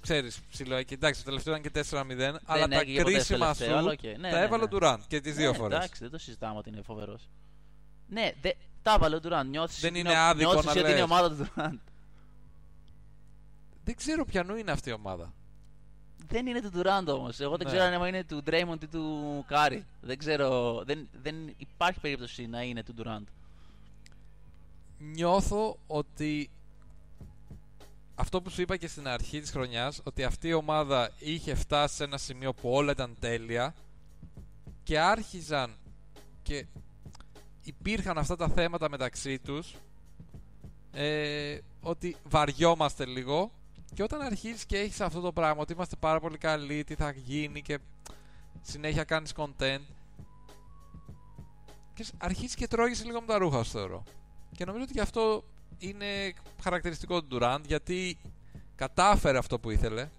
[0.02, 0.94] Ξέρεις, ψηλοέκει.
[0.94, 3.92] Εντάξει, το τελευταίο ήταν και 4-0, αλλά τα έγινε ποτέ στο κρίσιμα τελευταίο, σου αλλά
[3.92, 4.04] οκ.
[4.04, 4.76] Ναι, τα ναι, έβαλε ναι.
[4.76, 5.78] ο Durant και τις δύο Ναι, φορές.
[5.78, 7.30] Εντάξει, δεν το συζητάμε ότι είναι φοβερός.
[8.08, 8.50] Ναι, δε,
[8.82, 9.46] τα έβαλε ο Durant.
[9.50, 11.02] Νιώθεις, Δεν ότι είναι άδικο νιώθεις να ότι είναι η λες.
[11.04, 11.80] ομάδα του Durant.
[13.84, 15.34] Δεν ξέρω ποιανού είναι αυτή η ομάδα.
[16.28, 17.40] Δεν είναι του Durant όμως.
[17.40, 17.74] Εγώ δεν Ναι.
[17.74, 19.86] ξέρω αν είναι του Draymond ή του Κάρι.
[20.02, 20.82] Δεν ξέρω.
[20.86, 23.24] Δεν, δεν υπάρχει περίπτωση να είναι του Durant.
[24.98, 26.50] Νιώθω ότι
[28.16, 31.96] αυτό που σου είπα και στην αρχή της χρονιάς ότι αυτή η ομάδα είχε φτάσει
[31.96, 33.74] σε ένα σημείο που όλα ήταν τέλεια
[34.84, 35.76] και άρχιζαν
[36.44, 36.66] και
[37.70, 39.76] υπήρχαν αυτά τα θέματα μεταξύ τους
[40.92, 43.52] ε, ότι βαριόμαστε λίγο.
[43.94, 47.12] Και όταν αρχίζεις και έχεις αυτό το πράγμα ότι είμαστε πάρα πολύ καλοί, τι θα
[47.12, 47.80] γίνει και
[48.62, 49.82] συνέχεια κάνεις content
[51.94, 54.04] και σ- αρχίζεις και τρώγεις λίγο με τα ρούχα σου θεωρώ.
[54.56, 55.44] Και νομίζω ότι γι' αυτό
[55.78, 58.18] είναι χαρακτηριστικό του Durant γιατί
[58.76, 60.10] κατάφερε αυτό που ήθελε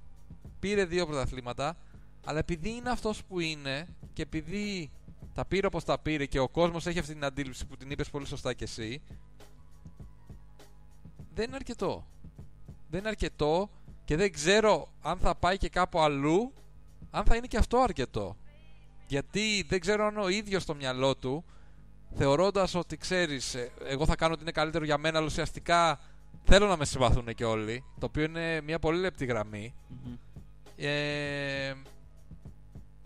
[0.60, 1.76] πήρε δύο πρωταθλήματα
[2.24, 4.90] αλλά επειδή είναι αυτός που είναι και επειδή
[5.34, 8.10] τα πήρε όπως τα πήρε και ο κόσμος έχει αυτή την αντίληψη που την είπες
[8.10, 9.02] πολύ σωστά και εσύ.
[11.34, 12.06] Δεν είναι αρκετό.
[12.90, 13.70] Δεν είναι αρκετό
[14.04, 16.52] και δεν ξέρω αν θα πάει και κάπου αλλού
[17.10, 18.36] αν θα είναι και αυτό αρκετό.
[19.06, 21.44] Γιατί δεν ξέρω αν ο ίδιος στο μυαλό του
[22.14, 26.00] θεωρώντας ότι ξέρεις ε, εγώ θα κάνω ότι είναι καλύτερο για μένα αλλά ουσιαστικά
[26.44, 29.74] θέλω να με συμπαθούν και όλοι το οποίο είναι μια πολύ λεπτή γραμμή.
[29.88, 30.16] Μμμ.
[30.76, 31.74] ε,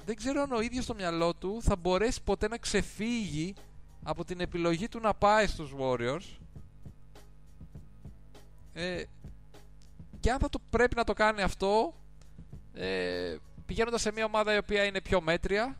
[0.05, 3.55] δεν ξέρω αν ο ίδιος στο μυαλό του θα μπορέσει ποτέ να ξεφύγει
[4.03, 6.37] από την επιλογή του να πάει στους Warriors.
[8.73, 9.03] Ε,
[10.21, 11.95] και αν θα το πρέπει να το κάνει αυτό
[12.75, 13.37] ε,
[13.67, 15.77] πηγαίνοντας σε μια ομάδα η οποία είναι πιο μέτρια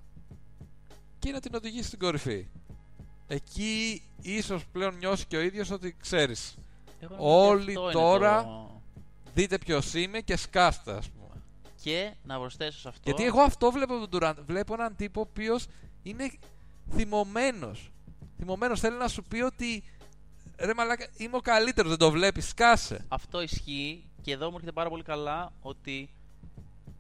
[1.19, 2.47] και να την οδηγήσει στην κορυφή.
[3.27, 6.55] Εκεί ίσως πλέον νιώσει και ο ίδιος ότι ξέρεις
[7.01, 8.81] Εγώ νομίζω ότι Όλοι αυτό είναι τώρα- το-
[9.35, 11.24] δείτε ποιος είμαι και σκάστε ας πούμε
[11.85, 13.01] Και να προσθέσω σε αυτό.
[13.05, 14.35] Γιατί εγώ αυτό βλέπω από τον Durant.
[14.47, 15.67] Βλέπω έναν τύπο ο οποίος
[16.03, 16.31] είναι
[16.91, 17.91] θυμωμένος.
[18.37, 19.85] Θυμωμένος θέλει να σου πει ότι
[20.59, 23.05] ρε μαλάκα είμαι ο καλύτερος, δεν το βλέπεις, σκάσε.
[23.09, 26.11] Αυτό ισχύει και εδώ μου έρχεται πάρα πολύ καλά ότι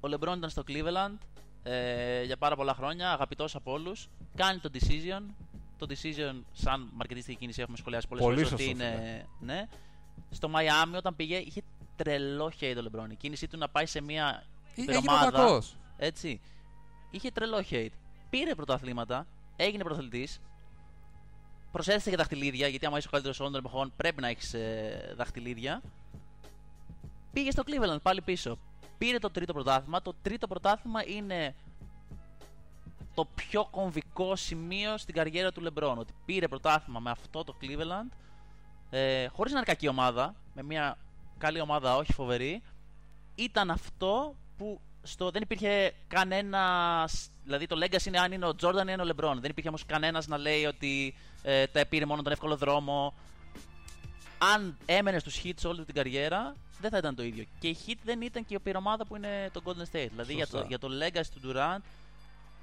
[0.00, 1.18] ο Λεμπρόν ήταν στο Cleveland
[1.62, 5.22] ε, για πάρα πολλά χρόνια, αγαπητός από όλους, κάνει το decision.
[5.78, 9.26] Το decision, σαν μαρκετιστική κίνηση, έχουμε σχολιάσει πολλές Πολύ φορές σωστό, ότι είναι.
[9.40, 9.68] Ναι.
[10.30, 11.62] Στο Miami όταν πήγε είχε
[11.96, 13.10] τρελό hate ο Λεμπρόν.
[13.10, 14.44] Η κίνησή του να πάει σε μια
[14.76, 15.76] Έγινε ο υπερομάδα, κακός.
[15.96, 16.40] έτσι.
[17.10, 17.88] Είχε τρελό hate.
[18.30, 20.40] Πήρε πρωταθλήματα, έγινε πρωταθλητής,
[21.72, 24.54] προσέθεσε και δαχτυλίδια, γιατί άμα είσαι ο καλύτερος όλων των εποχών πρέπει να έχεις
[25.16, 25.82] δαχτυλίδια.
[27.32, 28.58] Πήγε στο Cleveland πάλι πίσω.
[28.98, 30.02] Πήρε το τρίτο πρωτάθλημα.
[30.02, 31.54] Το τρίτο πρωτάθλημα είναι
[33.14, 35.94] το πιο κομβικό σημείο στην καριέρα του LeBron.
[35.98, 38.16] Ότι πήρε πρωτάθλημα με αυτό το Cleveland,
[38.90, 40.98] ε, χωρίς να είναι κακή ομάδα, με μια
[41.38, 42.62] καλή ομάδα, όχι φοβερή.
[43.34, 47.30] Ήταν αυτό που στο, δεν υπήρχε κανένας.
[47.44, 49.36] Δηλαδή το Legacy είναι αν είναι ο Jordan ή είναι ο LeBron.
[49.40, 53.14] Δεν υπήρχε όμως κανένας να λέει ότι ε, τα πήρε μόνο τον εύκολο δρόμο.
[54.38, 57.44] Αν έμενε στους Hits όλη του την καριέρα, δεν θα ήταν το ίδιο.
[57.58, 60.08] Και η Hit δεν ήταν και η πυρομάδα που είναι το Golden State.
[60.10, 60.66] Δηλαδή για το, Σωστά.
[60.68, 61.82] για το Legacy του Durant,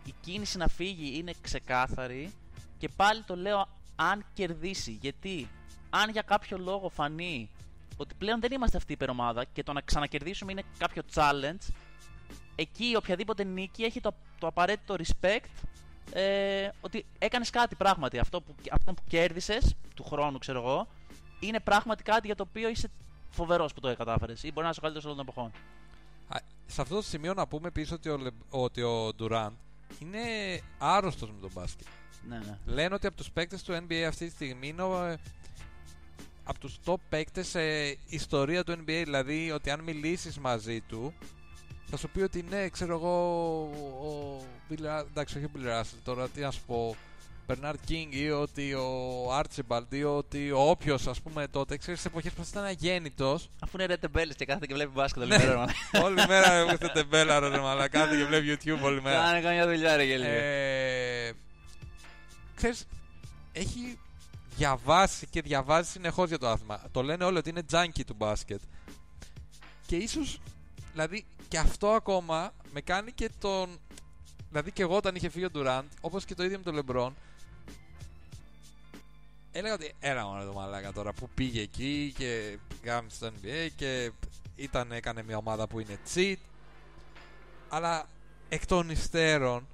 [0.05, 2.33] η κίνηση να φύγει είναι ξεκάθαρη.
[2.77, 4.97] Και πάλι το λέω αν κερδίσει.
[5.01, 5.49] Γιατί
[5.89, 7.49] αν για κάποιο λόγο φανεί
[8.01, 11.67] ότι πλέον δεν είμαστε αυτή η υπερομάδα και το να ξανακερδίσουμε είναι κάποιο challenge,
[12.55, 15.45] εκεί οποιαδήποτε νίκη έχει το, το απαραίτητο respect
[16.13, 18.17] ε, ότι έκανες κάτι πράγματι.
[18.19, 20.87] Αυτό που, αυτό που κέρδισες του χρόνου, ξέρω εγώ,
[21.39, 22.89] είναι πράγματι κάτι για το οποίο είσαι
[23.29, 25.51] φοβερός που το κατάφερε ή μπορεί να είσαι ο καλύτερος όλων των εποχών.
[26.27, 29.51] Α, Σε αυτό το σημείο να πούμε επίση ότι, ο Λε- ότι ο Durant
[29.99, 30.19] είναι
[30.77, 31.87] άρρωστος με τον μπάσκετ.
[32.27, 32.57] Ναι, ναι.
[32.65, 35.19] Λένε ότι από τους παίκτες του NBA αυτή τη στιγμή είναι ο, ε,
[36.43, 37.61] από τους top παίκτες σε
[38.07, 39.01] ιστορία του NBA.
[39.03, 41.13] Δηλαδή ότι αν μιλήσεις μαζί του
[41.89, 43.13] θα σου πει ότι ναι, ξέρω εγώ,
[44.01, 46.95] ο Bill, Ra- εντάξει όχι ο Bill Russell, τώρα τι να σου πω,
[47.47, 52.07] Bernard King ή ότι ο Archibald ή ότι ο όποιος ας πούμε τότε, ξέρεις σε
[52.07, 55.37] εποχές που ήταν αγέννητος Αφού είναι ρε τεμπέλη και κάθεται και βλέπει μπάσκετ όλη Ναι.
[55.37, 55.65] μέρα.
[55.65, 59.21] ρε, όλη μέρα εγώ στο τεμπέλα ρε μαλάκα, κάθεται και βλέπει YouTube όλη μέρα.
[59.23, 60.29] Κάνε καμιά δουλειά, ρε γελίο.
[60.29, 61.31] Ε,
[62.55, 62.85] ξέρεις,
[63.51, 63.99] έχει
[64.55, 66.81] διαβάσει και διαβάζει συνεχώς για το άθλημα.
[66.91, 68.61] Το λένε όλοι ότι είναι junkie του μπάσκετ.
[69.85, 70.39] Και ίσως,
[70.91, 73.79] δηλαδή, και αυτό ακόμα με κάνει και τον
[74.51, 77.11] δηλαδή και εγώ όταν είχε φύγει ο Durant, όπως και το ίδιο με τον LeBron,
[79.51, 84.11] έλεγα ότι έλα μόνο το μαλάκα τώρα που πήγε εκεί και γάμισε στο NBA και
[84.55, 86.35] ήταν, έκανε μια ομάδα που είναι cheat.
[87.69, 88.07] Αλλά
[88.49, 89.67] εκ των υστέρων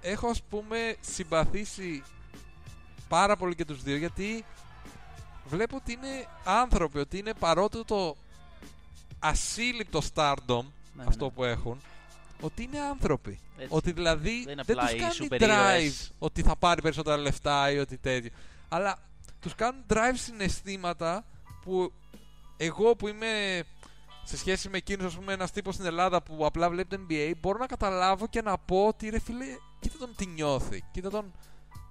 [0.00, 2.02] έχω ας πούμε συμπαθήσει
[3.08, 4.44] πάρα πολύ και τους δύο γιατί
[5.44, 8.16] βλέπω ότι είναι άνθρωποι, ότι είναι παρότι το
[9.18, 11.30] ασύλληπτο stardom Ναι, αυτό ναι.
[11.30, 11.80] που έχουν,
[12.40, 13.38] ότι είναι άνθρωποι.
[13.56, 13.74] Έτσι.
[13.74, 16.12] Ότι δηλαδή Δεν είναι δεν, απλά τους οι κάνει σούπερ drive ήρωες.
[16.18, 18.30] ότι θα πάρει περισσότερα λεφτά ή ότι τέτοιο.
[18.68, 18.98] Αλλά
[19.40, 21.24] τους κάνουν drive συναισθήματα
[21.62, 21.92] που
[22.56, 23.62] εγώ που είμαι
[24.24, 27.32] σε σχέση με εκείνους ας πούμε ένας τύπος στην Ελλάδα που απλά βλέπει το NBA
[27.40, 29.44] μπορώ να καταλάβω και να πω ότι ρε φίλε
[29.80, 30.84] κοίτα τον τι νιώθει.
[30.92, 31.32] Κοίτα τον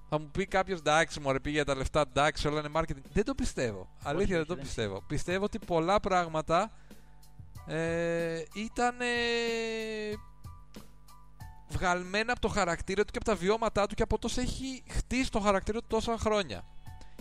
[0.10, 3.01] θα μου πει κάποιος εντάξει, μωρέ πήγε για τα λεφτά, εντάξει, όλα είναι marketing.
[3.14, 3.89] Δεν το πιστεύω.
[4.03, 5.01] Αλήθεια όχι, δεν το δεν πιστεύω.
[5.08, 6.72] Πιστεύω ότι πολλά πράγματα
[7.68, 8.95] ε, ήταν
[11.70, 15.32] βγαλμένα από το χαρακτήρα του και από τα βιώματά του και από τόσο έχει χτίσει
[15.32, 16.64] το χαρακτήρα του τόσα χρόνια.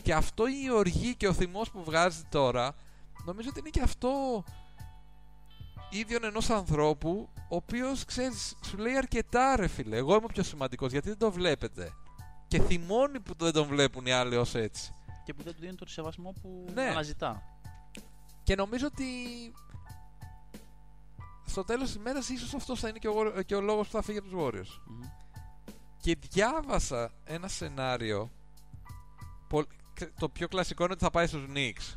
[0.03, 2.74] Και αυτό η οργή και ο θυμός που βγάζει τώρα
[3.24, 4.45] νομίζω ότι είναι και αυτό
[5.91, 9.97] ίδιον ενός ανθρώπου ο οποίος ξέρεις, σου λέει αρκετά ρε φίλε.
[9.97, 11.93] Εγώ είμαι ο πιο σημαντικός γιατί δεν το βλέπετε.
[12.49, 14.92] Και θυμώνει που δεν τον βλέπουν οι άλλοι ως έτσι.
[15.24, 16.82] Και που δεν του δίνουν τον σεβασμό που Ναι.
[16.88, 17.42] αναζητά.
[18.42, 19.05] Και νομίζω ότι
[21.47, 24.03] στο τέλος της ημέρας ίσως αυτός θα είναι και ο, και ο λόγος που θα
[24.03, 24.80] φύγει από τους Warriors.
[24.86, 25.01] Μμμ.
[26.01, 28.30] Και διάβασα ένα σενάριο
[29.49, 29.66] πολ-
[30.18, 31.97] το πιο κλασικό είναι ότι θα πάει στους Knicks.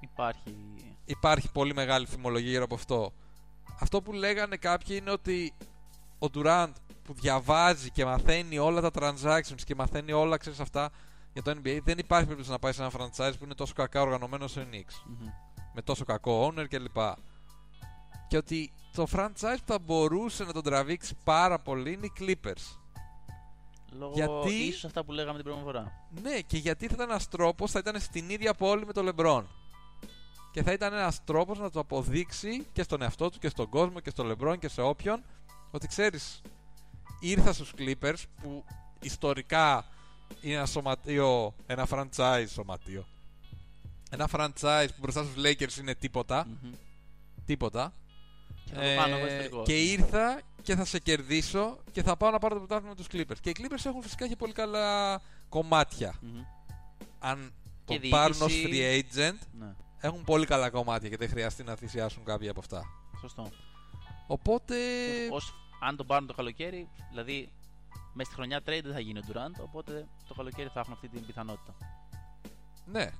[0.00, 0.54] Υπάρχει.
[1.04, 3.12] Υπάρχει πολύ μεγάλη φημολογία γύρω από αυτό.
[3.80, 5.52] Αυτό που λέγανε κάποιοι είναι ότι
[6.18, 6.72] ο Durant
[7.04, 10.90] που διαβάζει και μαθαίνει όλα τα transactions και μαθαίνει όλα ξέρεις αυτά
[11.32, 14.00] για το NBA δεν υπάρχει περίπτωση να πάει σε ένα franchise που είναι τόσο κακά
[14.00, 15.02] οργανωμένο όσο οι Knicks.
[15.06, 15.28] Μμμ.
[15.74, 16.96] με τόσο κακό owner κλπ.
[18.28, 22.78] Και ότι το franchise που θα μπορούσε να τον τραβήξει πάρα πολύ είναι οι Clippers.
[23.98, 25.92] Λόγω Γιατί- ίσως αυτά που λέγαμε την προηγούμενη φορά.
[26.22, 29.42] Ναι, και γιατί θα ήταν ένας τρόπος, θα ήταν στην ίδια πόλη με τον LeBron.
[30.52, 34.00] Και θα ήταν ένας τρόπος να το αποδείξει και στον εαυτό του και στον κόσμο
[34.00, 35.22] και στο LeBron και σε όποιον
[35.70, 36.40] ότι ξέρεις,
[37.28, 38.64] ήρθα στους Clippers που
[39.00, 39.84] ιστορικά
[40.40, 43.06] είναι ένα σωματείο, ένα franchise σωματείο.
[44.10, 46.46] Ένα franchise που μπροστά στους Lakers είναι τίποτα.
[46.46, 46.72] Μμμ.
[47.46, 47.92] Τίποτα.
[48.64, 49.60] Και θα το κάνω εγώ ιστορικό.
[49.60, 53.02] Ε, και ήρθα και θα σε κερδίσω και θα πάω να πάρω το πρωτάθλημα με
[53.02, 53.38] τους Clippers.
[53.40, 56.14] Και οι Clippers έχουν φυσικά και πολύ καλά κομμάτια.
[56.20, 56.42] Μμμ.
[57.18, 57.52] Αν
[57.84, 59.04] Και το πάρουν ως διοίκηση.
[59.14, 62.82] free agent, Ναι, έχουν πολύ καλά κομμάτια και δεν χρειαστεί να θυσιάσουν κάποια από αυτά.
[63.20, 63.50] σωστό.
[64.26, 64.74] Οπότε.
[65.30, 65.54] Ως,
[65.86, 67.48] αν τον πάρουν το καλοκαίρι, δηλαδή
[68.12, 71.08] μέσα στη χρονιά trade δεν θα γίνει ο Durant, οπότε το καλοκαίρι θα έχουν αυτή
[71.08, 71.74] την πιθανότητα.
[72.86, 73.10] Ναι.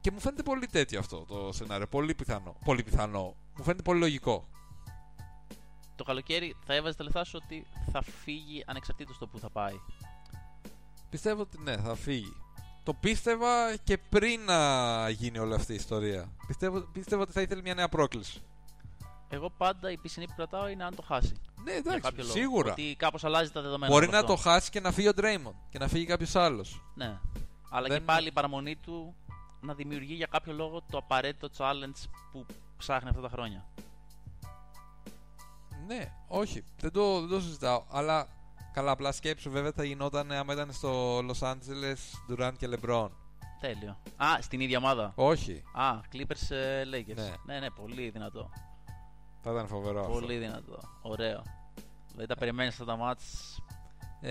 [0.00, 1.86] Και μου φαίνεται πολύ τέτοιο αυτό το σενάριο.
[1.86, 2.56] Πολύ πιθανό.
[2.64, 3.34] Πολύ πιθανό.
[3.56, 4.48] Μου φαίνεται πολύ λογικό.
[5.96, 9.80] Το καλοκαίρι θα έβαζε τα λεφτά σου ότι θα φύγει ανεξαρτήτως το που θα πάει.
[11.10, 12.36] Πιστεύω ότι ναι, θα φύγει.
[12.82, 16.32] Το πίστευα και πριν να γίνει όλη αυτή η ιστορία.
[16.46, 18.42] Πιστεύω, πίστευα ότι θα ήθελε μια νέα πρόκληση.
[19.34, 21.32] Εγώ πάντα η πισινή που κρατάω είναι αν το χάσει.
[21.64, 22.34] Ναι, Για εντάξει, κάποιο λόγο.
[22.36, 22.72] σίγουρα.
[22.72, 23.92] Ότι κάπως αλλάζει τα δεδομένα.
[23.92, 24.34] Μπορεί από να αυτό.
[24.34, 26.82] το χάσει και να φύγει ο Draymond και να φύγει κάποιος άλλος.
[26.94, 27.18] Ναι.
[27.70, 29.14] Αλλά Δεν- και πάλι η παραμονή του
[29.60, 33.64] να δημιουργεί για κάποιο λόγο το απαραίτητο challenge που ψάχνει αυτά τα χρόνια.
[35.86, 37.84] Ναι, όχι, δεν το, δεν το συζητάω.
[37.90, 38.26] Αλλά
[38.72, 43.08] καλά, απλά σκέψου βέβαια θα γινόταν άμα ήταν στο Los Angeles Durant και LeBron.
[43.60, 43.98] Τέλειο.
[44.16, 45.12] Α, στην ίδια ομάδα.
[45.14, 47.14] Όχι, Α, Clippers ε, Lakers.
[47.14, 47.34] Ναι.
[47.46, 48.50] ναι, ναι, πολύ δυνατό.
[49.42, 50.12] Θα ήταν φοβερό αυτό.
[50.12, 50.80] Πολύ δυνατό.
[51.02, 51.42] Ωραίο.
[52.10, 53.56] Δηλαδή τα περιμένεις αυτά τα μάτς
[54.20, 54.30] Ε,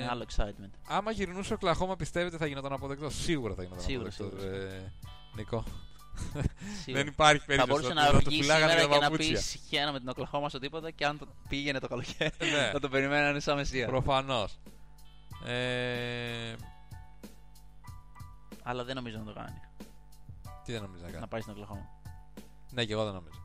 [0.00, 0.70] με άλλο excitement.
[0.88, 4.40] άμα γυρνούσε ο Κλαχώμα, πιστεύετε θα γινόταν αποδεκτό; Σίγουρα θα γινόταν Σίγουρα, αποδεκτό.
[4.40, 4.64] σίγουρα.
[4.64, 4.92] ε,
[5.36, 5.64] Νικό.
[6.82, 7.02] Σίγουρα.
[7.02, 9.36] Δεν υπάρχει Θα περίπτωση μπορούσε να, να το βγει φυλάγανε σήμερα για και να παπούτσια.
[9.60, 12.70] πει χαίρομαι με την Οκλαχώμα στο τίποτα και αν το πήγαινε το καλοκαίρι Ναι.
[12.72, 13.86] θα το περιμένανε σαν μεσία.
[13.86, 14.58] Προφανώς.
[15.46, 16.54] Ε,
[18.62, 19.60] Αλλά δεν νομίζω να το κάνει.
[20.64, 21.20] τι δεν νομίζω να κάνει.
[21.20, 21.88] Να πάει στην Οκλαχώμα.
[22.70, 23.41] Ναι, και εγώ δεν νομίζω.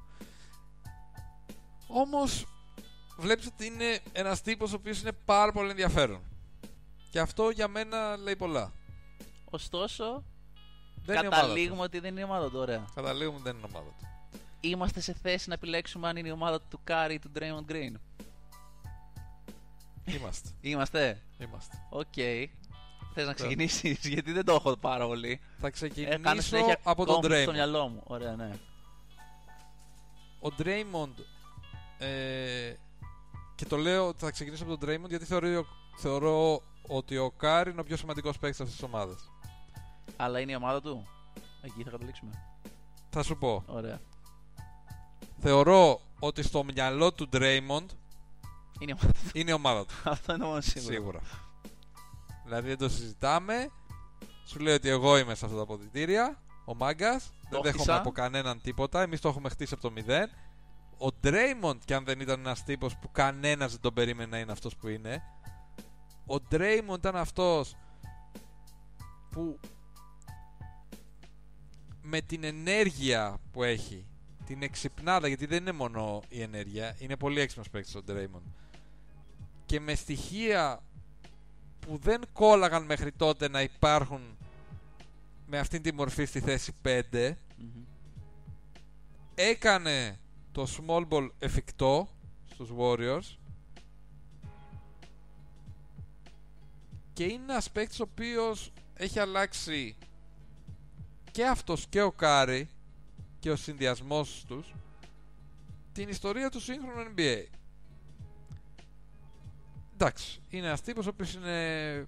[1.87, 2.45] Όμως,
[3.17, 6.21] βλέπεις ότι είναι ένας τύπος ο οποίος είναι πάρα πολύ ενδιαφέρον.
[7.09, 8.71] Και αυτό για μένα λέει πολλά.
[9.49, 10.23] Ωστόσο,
[11.05, 12.59] Δεν είναι η ομάδα καταλήγουμε ότι δεν είναι η ομάδα του.
[12.59, 12.77] Ωραία.
[12.77, 12.91] του.
[12.95, 14.07] Καταλήγουμε ότι δεν είναι η ομάδα του.
[14.59, 17.93] Είμαστε σε θέση να επιλέξουμε αν είναι η ομάδα του Κάρι ή του Draymond Green.
[20.05, 20.49] Είμαστε.
[20.69, 21.21] Είμαστε.
[21.37, 21.77] Είμαστε.
[21.89, 22.13] Οκ.
[23.13, 25.39] Θες να ξεκινήσεις, γιατί δεν το έχω πάρα πολύ.
[25.59, 27.53] Θα Έκανα ξεκινήσω συνέχεια από τον conflict στο Draymond.
[27.53, 28.01] μυαλό μου.
[28.03, 28.51] Ωραία, ναι.
[30.39, 31.13] Ο Draymond
[31.97, 32.73] ε,
[33.55, 35.65] και το λέω ότι θα ξεκινήσω από τον Draymond γιατί θεωρώ,
[35.97, 39.31] θεωρώ ότι ο Κάρι είναι ο πιο σημαντικός παίκτης αυτής της ομάδας.
[40.15, 41.07] Αλλά είναι η ομάδα του;
[41.61, 42.31] Εκεί θα καταλήξουμε.
[43.09, 43.63] Θα σου πω.
[43.67, 43.99] Ωραία.
[45.39, 47.85] Θεωρώ ότι στο μυαλό του Draymond
[48.79, 49.29] Είναι η ομάδα του.
[49.33, 49.93] είναι η ομάδα του.
[50.09, 50.93] Αυτό είναι μόνο σίγουρο.
[50.93, 51.19] Σίγουρα.
[52.43, 53.71] Δηλαδή δεν το συζητάμε.
[54.45, 56.41] Σου λέει ότι εγώ είμαι σε αυτά τα αποδητήρια.
[56.65, 57.31] Ο μάγκας.
[57.41, 57.97] Δεν Το δέχομαι χτίσα.
[57.97, 59.01] από κανέναν τίποτα.
[59.01, 60.29] Εμείς το έχουμε χτίσει από το μηδέν.
[60.97, 64.51] Ο Draymond, κι αν δεν ήταν ένας τύπος που κανένας δεν τον περίμενε να είναι
[64.51, 65.23] αυτός που είναι.
[66.25, 67.75] Ο Draymond ήταν αυτός
[69.29, 69.59] που
[72.01, 74.05] με την ενέργεια που έχει,
[74.45, 78.51] την εξυπνάδα, γιατί δεν είναι μόνο η ενέργεια, είναι πολύ έξυπνος παίκτης ο Draymond.
[79.65, 80.83] Και με στοιχεία
[81.79, 84.37] που δεν κόλλαγαν μέχρι τότε να υπάρχουν
[85.47, 87.83] με αυτήν τη μορφή στη θέση 5 Μμμ.
[89.35, 90.19] έκανε
[90.57, 92.07] το small ball εφικτό
[92.51, 93.37] στους Warriors
[97.13, 99.95] και είναι ένας παίκτης ο οποίος έχει αλλάξει
[101.31, 102.69] και αυτός και ο Κάρι
[103.39, 104.73] και ο συνδυασμός τους
[105.93, 107.43] την ιστορία του σύγχρονου NBA.
[109.93, 112.07] Εντάξει, είναι ένας τύπος ο οποίος είναι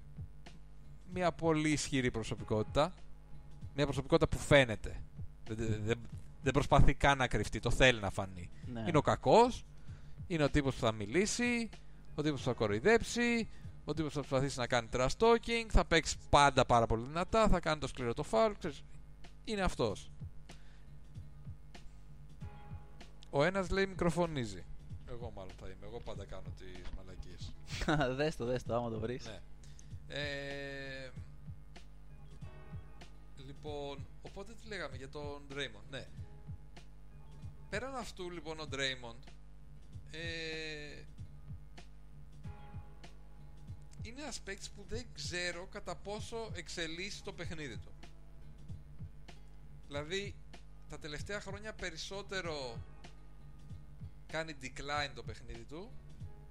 [1.14, 2.94] μια πολύ ισχυρή προσωπικότητα.
[3.76, 5.02] Μια προσωπικότητα που φαίνεται.
[5.50, 6.00] Δεν, δεν-
[6.42, 8.50] δεν- δεν προσπαθεί καν να κρυφτεί, το θέλει να φανεί.
[8.74, 8.80] Ναι.
[8.88, 9.66] Είναι ο κακός,
[10.28, 11.70] είναι ο τύπος που θα μιλήσει,
[12.16, 13.50] ο τύπος που θα κοροϊδέψει,
[13.86, 17.48] ο τύπος που θα προσπαθήσει να κάνει trash talking, θα παίξει πάντα πάρα πολύ δυνατά,
[17.48, 18.84] θα κάνει το σκληρό το foul, ξέρεις.
[19.44, 20.12] Είναι αυτός.
[23.30, 24.64] Ο ένας λέει μικροφωνίζει.
[25.10, 27.54] Εγώ μάλλον θα είμαι, εγώ πάντα κάνω τις μαλακίες.
[28.18, 29.26] δες το, δες το, άμα το βρεις.
[29.26, 29.40] Ναι.
[30.08, 31.10] Ε,
[33.46, 35.90] λοιπόν, οπότε τι λέγαμε για τον Draymond.
[35.90, 36.08] Ναι.
[37.70, 39.32] Πέραν αυτού λοιπόν ο Draymond
[40.12, 41.04] ε,
[44.02, 47.92] είναι ένας παίκτης που δεν ξέρω κατά πόσο εξελίσσει το παιχνίδι του.
[49.88, 50.36] Δηλαδή,
[50.90, 52.82] τα τελευταία χρόνια περισσότερο
[54.28, 55.92] κάνει decline το παιχνίδι του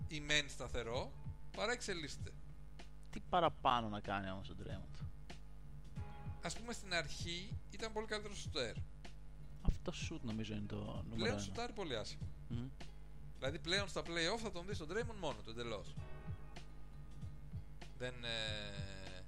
[0.09, 1.13] ή μένει σταθερό
[1.57, 2.31] παρά εξελίσσεται.
[3.11, 5.05] Τι παραπάνω να κάνει όμως ο Draymond;
[6.43, 8.75] ας πούμε στην αρχή ήταν πολύ καλύτερος σουτέρ.
[9.69, 11.39] Αυτό shoot νομίζω είναι το νούμερο Πλέον ένα.
[11.39, 12.27] σουτάρει πολύ άσχημα.
[12.49, 12.69] Μμμ.
[13.39, 15.95] Δηλαδή πλέον στα play-off θα τον δεις στον Draymond μόνο του εντελώς.
[17.99, 18.15] Δεν.
[18.25, 19.23] Ε...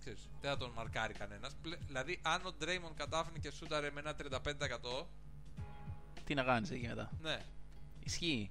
[0.00, 1.56] Ξέρεις, δεν θα τον μαρκάρει κανένας.
[1.86, 4.14] Δηλαδή, αν ο Draymond κατάφερε και σούταρε με ένα
[5.02, 5.06] 35%,
[6.24, 7.10] Τι να κάνεις εκεί μετά.
[7.22, 7.38] ναι,
[8.04, 8.50] Ισχύει.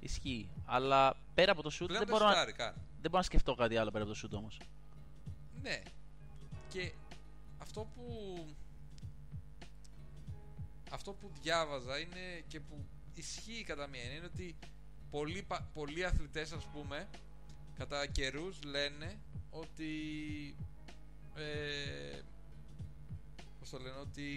[0.00, 0.48] Ισχύει.
[0.64, 2.72] Αλλά πέρα από το shoot πλέον δεν δεν μπορώ, να, σουτάρει καν.
[2.74, 4.60] δεν μπορώ να σκεφτώ κάτι άλλο πέρα από το shoot όμως.
[5.62, 5.82] Ναι.
[6.68, 6.92] Και
[7.58, 8.04] αυτό που
[10.90, 12.84] αυτό που διάβαζα είναι και που
[13.14, 14.58] ισχύει κατά μία έννοια είναι ότι
[15.10, 17.08] πολλοί, πα- πολλοί αθλητές ας πούμε
[17.78, 19.18] κατά καιρούς λένε
[19.50, 19.90] ότι
[21.34, 22.20] ε,
[23.58, 24.28] πώς το λένε ότι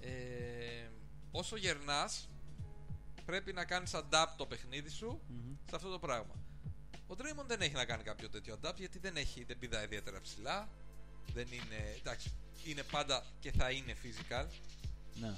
[0.00, 0.88] ε,
[1.30, 2.28] όσο γερνάς
[3.24, 5.54] πρέπει να κάνεις adapt το παιχνίδι σου Μμμ.
[5.68, 6.34] σε αυτό το πράγμα.
[7.06, 10.20] Ο Draymond δεν έχει να κάνει κάποιο τέτοιο adapt γιατί δεν, έχει, δεν πηδά ιδιαίτερα
[10.20, 10.68] ψηλά.
[11.32, 11.94] Δεν είναι.
[11.98, 12.32] Εντάξει,
[12.64, 14.46] είναι πάντα και θα είναι physical.
[15.14, 15.36] Ναι.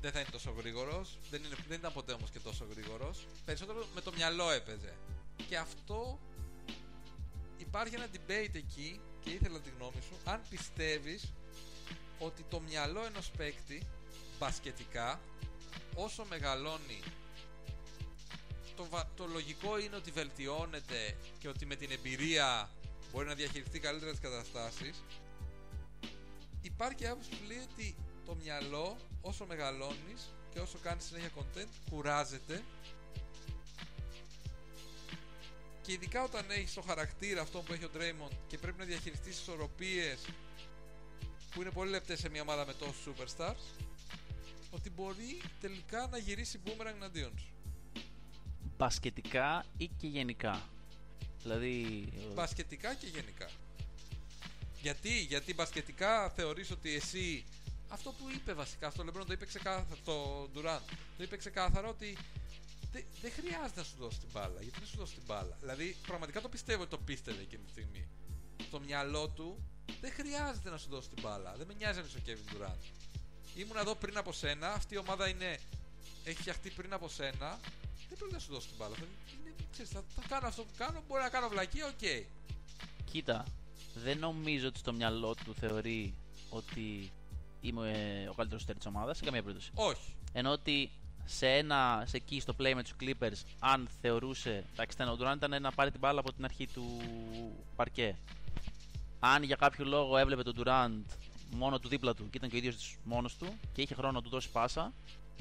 [0.00, 1.18] Δεν θα είναι τόσο γρήγορος.
[1.30, 3.26] Δεν, είναι, δεν ήταν ποτέ όμως και τόσο γρήγορος.
[3.44, 4.94] Περισσότερο με το μυαλό έπαιζε.
[5.48, 6.18] Και αυτό
[7.58, 10.16] υπάρχει ένα debate εκεί και ήθελα τη γνώμη σου.
[10.30, 11.32] Αν πιστεύεις
[12.18, 13.86] ότι το μυαλό ενός παίκτη
[14.38, 15.20] μπασκετικά
[15.94, 17.00] όσο μεγαλώνει
[18.76, 22.70] το, βα- το λογικό είναι ότι βελτιώνεται και ότι με την εμπειρία
[23.12, 25.02] μπορεί να διαχειριστεί καλύτερα τις καταστάσεις
[26.62, 27.96] υπάρχει άποψη που λέει ότι
[28.26, 32.62] το μυαλό όσο μεγαλώνεις και όσο κάνεις συνέχεια content κουράζεται
[35.82, 39.38] και ειδικά όταν έχεις το χαρακτήρα αυτό που έχει ο Draymond και πρέπει να διαχειριστείς
[39.40, 40.18] ισορροπίες
[41.50, 43.84] που είναι πολύ λεπτές σε μια ομάδα με τόσους superstars
[44.70, 47.46] ότι μπορεί τελικά να γυρίσει boomerang εναντίον σου.
[48.76, 50.68] Μπασκετικά ή και γενικά.
[51.42, 52.08] Δηλαδή.
[52.30, 53.50] ο- Μπασκετικά και γενικά.
[54.82, 57.44] Γιατί, γιατί μπασκετικά θεωρείς ότι εσύ
[57.88, 60.80] αυτό που είπε βασικά στο Λεμπρόν το είπε ξεκάθαρα το Durant
[61.16, 62.16] το είπε ξεκάθαρα ότι
[62.92, 64.60] δεν δεν χρειάζεται να σου δώσει την μπάλα.
[64.60, 65.56] Γιατί δεν σου δώσει την μπάλα.
[65.60, 68.08] Δηλαδή πραγματικά το πιστεύω ότι το πίστευε εκείνη τη στιγμή.
[68.66, 69.62] Στο μυαλό του
[70.00, 71.54] δεν χρειάζεται να σου δώσει την μπάλα.
[71.56, 72.82] Δεν με νοιάζει αν είσαι ο Kevin Durant.
[73.54, 75.58] Ήμουν εδώ πριν από σένα αυτή η ομάδα είναι,
[76.24, 77.58] έχει φτιαχτεί πριν από σένα.
[78.08, 78.94] Δεν πρέπει να σου δώσει την μπάλα.
[78.94, 79.04] Θα,
[79.40, 82.26] είναι, ξέρεις, θα, θα κάνω αυτό που κάνω μπορεί να κάνω βλακία οκ.
[83.04, 83.44] Κοίτα,
[84.04, 86.14] δεν νομίζω ότι στο μυαλό του θεωρεί
[86.48, 87.12] ότι
[87.60, 89.70] είμαι ε, ο καλύτερος scorer της ομάδας σε καμία περίπτωση.
[89.74, 90.90] όχι Ενώ ότι
[91.24, 94.64] σε ένα, σε εκεί στο play με τους Clippers, αν θεωρούσε.
[94.72, 97.00] Εντάξει, ήταν ο Durant ήταν να πάρει την μπάλα από την αρχή του
[97.76, 98.16] παρκέ.
[99.20, 101.16] Αν για κάποιο λόγο έβλεπε τον Durant
[101.50, 104.22] μόνο του δίπλα του και ήταν και ο ίδιος μόνος του και είχε χρόνο να
[104.22, 104.92] του δώσει πάσα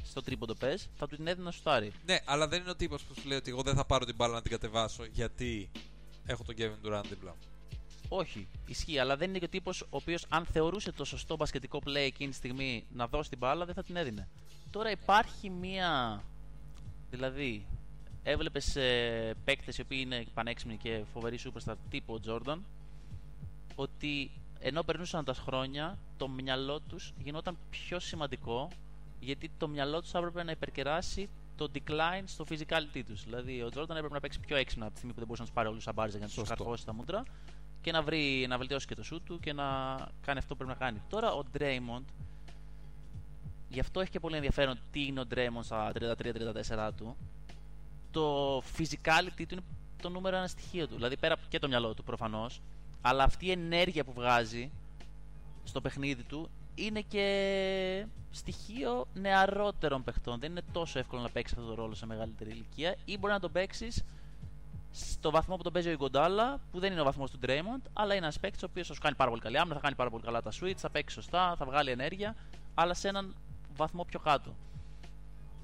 [0.03, 1.91] στο τρίποντο πες, θα του την έδινε να σουτάρει.
[2.05, 4.15] Ναι, αλλά δεν είναι ο τύπος που σου λέει ότι εγώ δεν θα πάρω την
[4.15, 5.69] μπάλα να την κατεβάσω γιατί
[6.25, 7.56] έχω τον Kevin Durant δίπλα μου.
[8.09, 11.81] Όχι, ισχύει, αλλά δεν είναι και ο τύπος ο οποίος αν θεωρούσε το σωστό μπασκετικό
[11.85, 14.27] play εκείνη τη στιγμή να δώσει την μπάλα, δεν θα την έδινε.
[14.71, 16.23] Τώρα υπάρχει μία.
[17.09, 17.65] Δηλαδή,
[18.23, 22.57] έβλεπες ε, παίκτες οι οποίοι είναι πανέξυπνοι και φοβεροί superstar τύπου ο Jordan,
[23.75, 28.69] ότι ενώ περνούσαν τα χρόνια, το μυαλό τους γινόταν πιο σημαντικό
[29.19, 33.23] γιατί το μυαλό τους έπρεπε να υπερκεράσει το decline στο physicality τους.
[33.23, 35.47] Δηλαδή, ο Jordan έπρεπε να παίξει πιο έξυπνα από τη στιγμή που δεν μπορούσε να
[35.47, 37.23] τους πάρει όλους του αμπάριζε για να τους καρφώσει τα μούτρα
[37.87, 39.63] και να, βρει, να βελτιώσει και το σου του και να
[40.21, 41.01] κάνει αυτό που πρέπει να κάνει.
[41.09, 42.03] Τώρα ο Draymond,
[43.69, 47.15] γι' αυτό έχει και πολύ ενδιαφέρον τι είναι ο Draymond στα 33-34 του.
[48.11, 49.61] Το physicality του είναι
[50.01, 50.95] το νούμερο ένα στοιχείο του.
[50.95, 52.61] Δηλαδή πέρα και το μυαλό του προφανώς,
[53.01, 54.71] αλλά αυτή η ενέργεια που βγάζει
[55.63, 60.39] στο παιχνίδι του είναι και στοιχείο νεαρότερων παιχτών.
[60.39, 63.39] Δεν είναι τόσο εύκολο να παίξεις αυτό το ρόλο σε μεγαλύτερη ηλικία ή μπορεί να
[63.39, 64.03] τον παίξεις
[64.99, 68.13] στο βαθμό που τον παίζει ο Ιγκοντάλα, που δεν είναι ο βαθμός του Draymond, αλλά
[68.13, 70.09] είναι ένας παίκτης ο οποίος θα σου κάνει πάρα πολύ καλή άμυνα, θα κάνει πάρα
[70.09, 72.35] πολύ καλά τα switch, θα παίξει σωστά, θα βγάλει ενέργεια,
[72.73, 73.35] αλλά σε έναν
[73.75, 74.55] βαθμό πιο κάτω.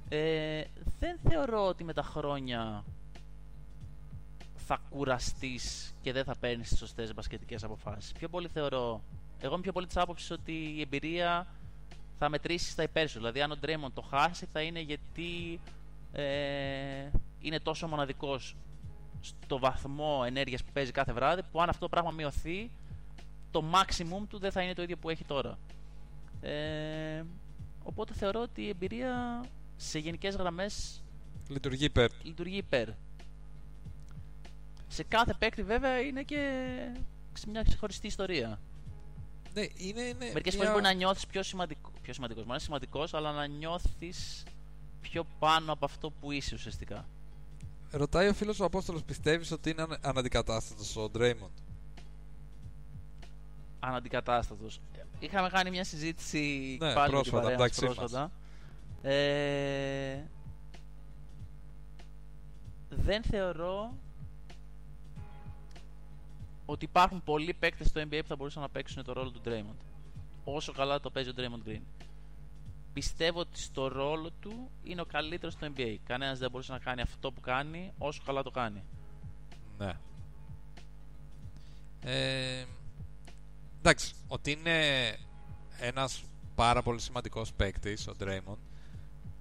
[0.09, 0.63] Ε,
[0.99, 2.84] δεν θεωρώ ότι με τα χρόνια
[4.55, 8.11] θα κουραστείς και δεν θα παίρνεις τις σωστές μπασκετικές αποφάσεις.
[8.11, 9.01] Πιο πολύ θεωρώ.
[9.39, 11.47] Εγώ είμαι πιο πολύ της άποψης ότι η εμπειρία
[12.19, 13.17] θα μετρήσεις στα υπέρ σου.
[13.17, 15.59] Δηλαδή, αν ο Draymond το χάσει, θα είναι γιατί
[16.11, 17.09] ε,
[17.39, 18.55] είναι τόσο μοναδικός
[19.24, 22.71] στο βαθμό ενέργειας που παίζει κάθε βράδυ, που αν αυτό το πράγμα μειωθεί,
[23.51, 25.57] το maximum του δεν θα είναι το ίδιο που έχει τώρα.
[26.41, 27.24] Ε,
[27.84, 29.43] οπότε θεωρώ ότι η εμπειρία
[29.76, 31.03] σε γενικές γραμμές
[31.47, 32.09] λειτουργεί υπέρ.
[32.24, 32.89] Λειτουργεί υπέρ.
[34.88, 36.39] Σε κάθε παίκτη βέβαια είναι και
[37.47, 38.59] μια ξεχωριστή ιστορία.
[39.53, 40.63] Ναι, είναι, είναι Μερικές μια...
[40.63, 41.91] φορές μπορεί να νιώθεις πιο σημαντικό.
[42.01, 44.43] Πιο σημαντικός, είναι σημαντικός, αλλά να νιώθεις
[45.01, 47.05] πιο πάνω από αυτό που είσαι ουσιαστικά.
[47.95, 51.51] Ρωτάει ο φίλος ο Απόστολος, πιστεύεις ότι είναι αναντικατάστατος ο Draymond?
[53.79, 54.81] Αναντικατάστατος.
[55.19, 58.31] Είχαμε κάνει μια συζήτηση ναι, πάλι πρόσφατα, με την πρόσφατα.
[59.01, 60.23] Ε,
[62.89, 63.97] δεν θεωρώ
[66.65, 69.77] ότι υπάρχουν πολλοί παίκτες στο NBA που θα μπορούσαν να παίξουν το ρόλο του Draymond.
[70.43, 71.81] Όσο καλά το παίζει ο Draymond Green
[72.93, 75.95] πιστεύω ότι στο ρόλο του είναι ο καλύτερος στο NBA.
[76.05, 78.83] Κανένας δεν μπορούσε να κάνει αυτό που κάνει όσο καλά το κάνει.
[79.77, 79.93] Ναι.
[82.01, 82.65] Ε,
[83.79, 85.17] εντάξει, ότι είναι
[85.79, 86.23] ένας
[86.55, 88.57] πάρα πολύ σημαντικός παίκτης ο Draymond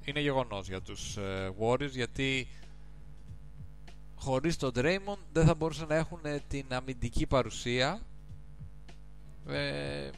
[0.05, 2.49] είναι γεγονός για τους ε, Warriors γιατί
[4.15, 8.01] χωρίς τον Draymond δεν θα μπορούσαν να έχουν την αμυντική παρουσία
[9.47, 10.11] ε,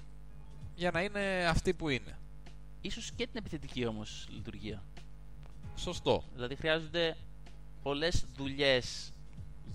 [0.74, 2.18] για να είναι αυτοί που είναι
[2.86, 4.82] ίσως και την επιθετική όμως λειτουργία.
[5.76, 6.24] Σωστό.
[6.34, 7.16] Δηλαδή χρειάζονται
[7.82, 9.12] πολλές δουλειές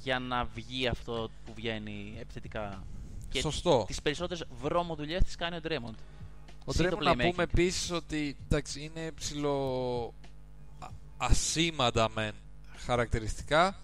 [0.01, 2.83] για να βγει αυτό που βγαίνει επιθετικά.
[3.29, 3.83] Και Σωστό.
[3.87, 5.95] τις περισσότερες βρώμο δουλειές τις κάνει ο Ντρέμοντ.
[6.65, 10.13] Ο Ντρέμοντ να πούμε επίσης ότι εντάξει, είναι ψηλό
[11.17, 12.33] ασήμαντα μεν
[12.75, 13.83] χαρακτηριστικά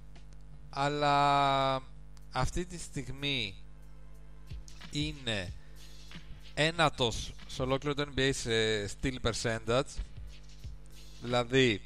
[0.69, 1.75] αλλά
[2.31, 3.55] αυτή τη στιγμή
[4.91, 5.53] είναι
[6.53, 10.01] ένατος σε ολόκληρο το NBA σε steal percentage.
[11.21, 11.81] Δηλαδή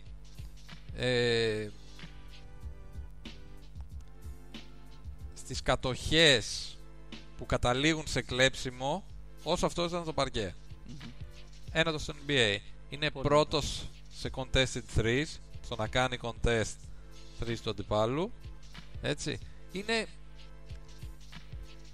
[0.96, 1.68] ε,
[5.34, 6.78] στις κατοχές
[7.38, 9.04] που καταλήγουν σε κλέψιμο
[9.44, 10.56] όσο αυτός ήταν το παρκέ.
[10.88, 11.10] Mm-hmm.
[11.72, 12.58] ένατος στο NBA
[12.90, 15.28] είναι Πολύ πρώτος σε contested threes
[15.64, 16.76] στο να κάνει contest
[17.40, 18.32] threes του αντιπάλου.
[19.02, 19.38] Έτσι.
[19.72, 20.08] Είναι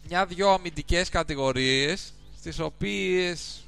[0.07, 3.64] μια-δυο αμυντικές κατηγορίες στις οποίες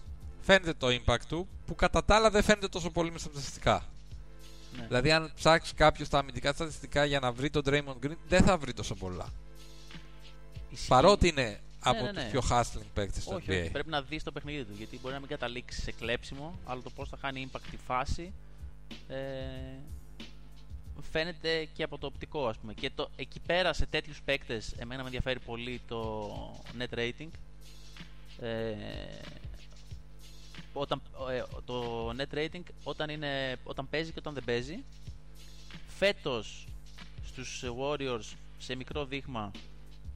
[0.47, 3.85] φαίνεται το impact του, που κατά τα άλλα δεν φαίνεται τόσο πολύ με στα στατιστικά.
[4.77, 4.85] Ναι.
[4.87, 8.57] Δηλαδή, αν ψάξεις κάποιος τα αμυντικά στατιστικά για να βρει τον Draymond Green, δεν θα
[8.57, 9.29] βρει τόσο πολλά.
[10.69, 10.87] Ισχύει.
[10.87, 13.59] Παρότι είναι ναι, από ναι, ναι, του πιο hustling παίκτες στο όχι, NBA.
[13.61, 14.73] Όχι, πρέπει να δεις το παιχνίδι του.
[14.77, 18.33] Γιατί μπορεί να μην καταλήξεις σε κλέψιμο, αλλά το πώς θα χάνει impact τη φάση
[19.07, 19.15] ε,
[21.11, 22.73] φαίνεται και από το οπτικό, ας πούμε.
[22.73, 26.29] Και το, εκεί πέρα σε τέτοιους παίκτες, εμένα με ενδιαφέρει πολύ το
[26.79, 27.29] net rating
[28.39, 28.73] ε,
[30.79, 31.01] όταν,
[31.31, 34.83] ε, το net rating όταν, είναι, όταν παίζει και όταν δεν παίζει.
[35.87, 36.67] Φέτος
[37.23, 39.51] στους Warriors σε μικρό δείγμα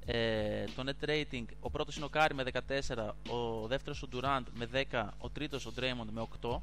[0.05, 4.43] ε, το net rating ο πρώτος είναι ο Κάρι με 14, ο δεύτερος ο Durant
[4.53, 6.59] με 10, ο τρίτος ο Draymond με 8,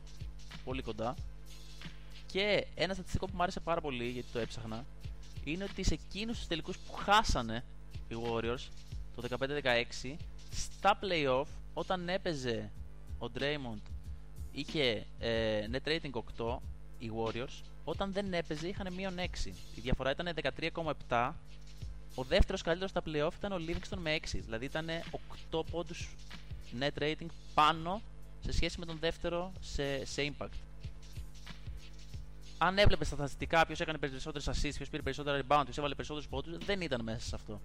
[0.65, 1.15] πολύ κοντά.
[2.27, 4.85] Και ένα στατιστικό που μου άρεσε πάρα πολύ γιατί το έψαχνα
[5.45, 7.65] είναι ότι σε εκείνους τους τελικούς που χάσανε
[8.09, 8.69] οι Warriors
[9.17, 9.29] το
[10.03, 10.15] 15-16
[10.51, 12.71] στα playoff όταν έπαιζε
[13.19, 13.83] ο Draymond
[14.53, 16.57] είχε ε, net rating 8,
[16.99, 19.47] οι Warriors, όταν δεν έπαιζε είχαν μείον 6.
[19.75, 20.29] Η διαφορά ήταν
[21.09, 21.33] 13,7.
[22.15, 24.25] Ο δεύτερος καλύτερος στα playoff ήταν ο Livingston με 6.
[24.33, 24.87] Δηλαδή ήταν
[25.51, 26.09] 8 πόντους
[26.81, 28.03] net rating πάνω
[28.41, 30.59] σε σχέση με τον δεύτερο σε, σε impact.
[32.59, 36.29] Αν έβλεπες στα στατιστικά ποιος έκανε περισσότερες assists, ποιος πήρε περισσότερα rebound, ποιος έβαλε περισσότερους
[36.29, 37.61] πόντους, δεν ήταν μέσα σε αυτό.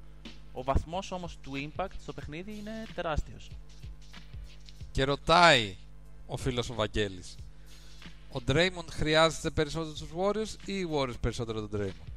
[0.51, 3.49] Ο βαθμός όμως του impact στο παιχνίδι είναι τεράστιος.
[4.93, 5.77] Και ρωτάει
[6.27, 7.35] ο φίλος ο Βαγγέλης.
[8.31, 12.11] Ο Draymond χρειάζεται περισσότερο τους Warriors ή οι Warriors περισσότερο τον Draymond.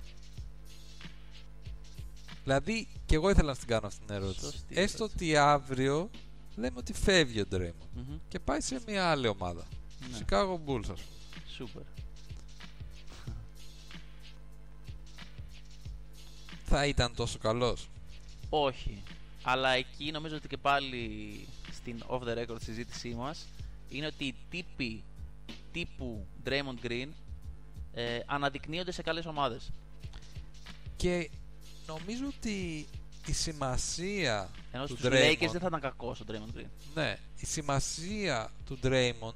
[2.44, 4.40] Δηλαδή, και εγώ ήθελα να την κάνω αυτή την ερώτηση.
[4.40, 5.24] Σωστή Έστω ερώτηση.
[5.24, 6.10] ότι αύριο
[6.56, 8.18] λέμε ότι φεύγει ο Draymond Μμμ.
[8.28, 9.66] και πάει σε μια άλλη ομάδα.
[10.10, 10.18] Ναι.
[10.18, 11.44] Chicago Bulls, ας πούμε.
[11.56, 11.82] Σούπερ.
[16.64, 17.88] Θα ήταν τόσο καλός;
[18.48, 19.02] Όχι.
[19.42, 21.00] Αλλά εκεί νομίζω ότι και πάλι
[21.86, 23.46] στην off the record συζήτησή μας
[23.88, 25.04] είναι ότι οι τύποι
[25.72, 27.08] τύπου Draymond Green
[27.92, 29.70] ε, αναδεικνύονται σε καλές ομάδες.
[30.96, 31.30] Και
[31.86, 32.86] νομίζω ότι
[33.26, 36.66] η σημασία Ενώ του στους Draymond, Lakers δεν θα ήταν κακός ο Draymond Green.
[36.94, 39.34] ναι, η σημασία του Draymond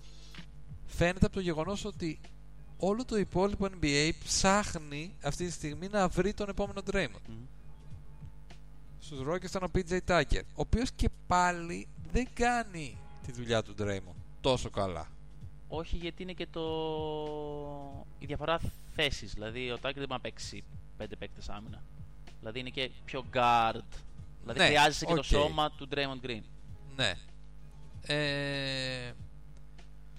[0.86, 2.20] φαίνεται από το γεγονός ότι
[2.76, 7.28] όλο το υπόλοιπο NBA ψάχνει αυτή τη στιγμή να βρει τον επόμενο Draymond.
[7.28, 7.44] Μμμ.
[8.98, 12.96] Στους Rockets ήταν ο PJ Tucker, ο οποίος και πάλι δεν κάνει
[13.26, 15.08] τη δουλειά του Draymond τόσο καλά.
[15.68, 16.62] Όχι γιατί είναι και το...
[18.18, 18.60] η διαφορά
[18.94, 19.32] θέσεις.
[19.32, 20.64] Δηλαδή ο Tucker δεν μπορεί να παίξει
[20.96, 21.82] πέντε παίκτες άμυνα.
[22.40, 23.80] Δηλαδή είναι και πιο guard.
[24.42, 25.16] Δηλαδή Ναι, χρειάζεσαι και οκ.
[25.16, 26.40] το σώμα του Draymond Green.
[26.96, 27.14] Ναι.
[28.02, 29.12] Ε,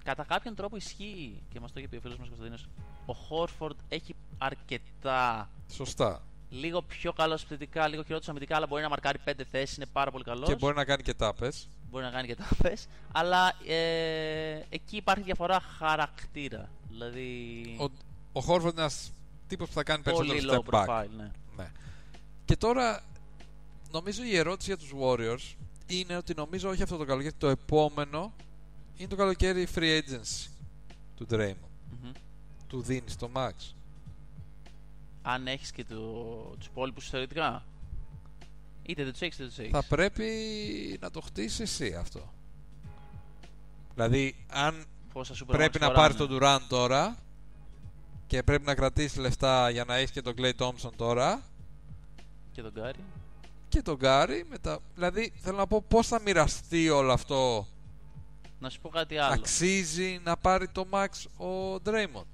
[0.04, 2.68] Κατά κάποιον τρόπο ισχύει και μας το είχε πει ο φίλος μας Κωνσταντίνος.
[3.06, 6.22] Ο Χόρφορντ έχει αρκετά σωστά.
[6.50, 10.10] λίγο πιο καλός επιθετικά, λίγο χειρότερος αμυντικά, αλλά μπορεί να μαρκάρει πέντε θέσεις, είναι πάρα
[10.10, 10.48] πολύ καλός.
[10.48, 11.68] Και μπορεί να κάνει και τάπες.
[11.92, 12.86] Μπορεί να κάνει και τα πες.
[13.18, 16.68] Αλλά ε, εκεί υπάρχει διαφορά χαρακτήρα.
[16.88, 17.64] Δηλαδή.
[17.78, 17.84] Ο,
[18.40, 19.12] ο Horford είναι ένας
[19.46, 20.86] τύπος που θα κάνει πολύ περισσότερο low step back.
[20.86, 21.30] profile, ναι.
[21.56, 21.70] Ναι.
[22.44, 23.00] Και τώρα
[23.90, 25.54] νομίζω η ερώτηση για τους Warriors
[25.86, 28.32] είναι ότι νομίζω όχι αυτό το καλοκαίρι, το επόμενο
[28.96, 30.50] είναι το καλοκαίρι free agency
[31.16, 31.68] του Draymond.
[31.90, 32.10] Μμμ.
[32.66, 33.52] Του δίνεις το max.
[35.22, 35.96] Αν έχεις και το,
[36.58, 37.64] τους υπόλοιπους θεωρητικά.
[38.82, 39.70] Είτε δεν του έχει είτε δεν του έχει.
[39.70, 40.28] Θα πρέπει
[41.00, 42.32] να το χτίσει εσύ αυτό.
[43.94, 45.94] Δηλαδή, αν Πόσα super πρέπει max να φοράνε.
[45.94, 47.16] πάρεις τον Durant τώρα
[48.26, 51.42] και πρέπει να κρατήσεις λεφτά για να έχεις και τον Clay Thompson τώρα
[52.52, 52.98] Και τον Γκάρι.
[53.68, 54.78] και τον Gary μετά.
[54.94, 57.66] Δηλαδή, θέλω να πω πώς θα μοιραστεί όλο αυτό.
[58.58, 59.32] Να σου πω κάτι άλλο.
[59.32, 61.08] Αξίζει να πάρει το Max
[61.46, 62.26] ο Draymond.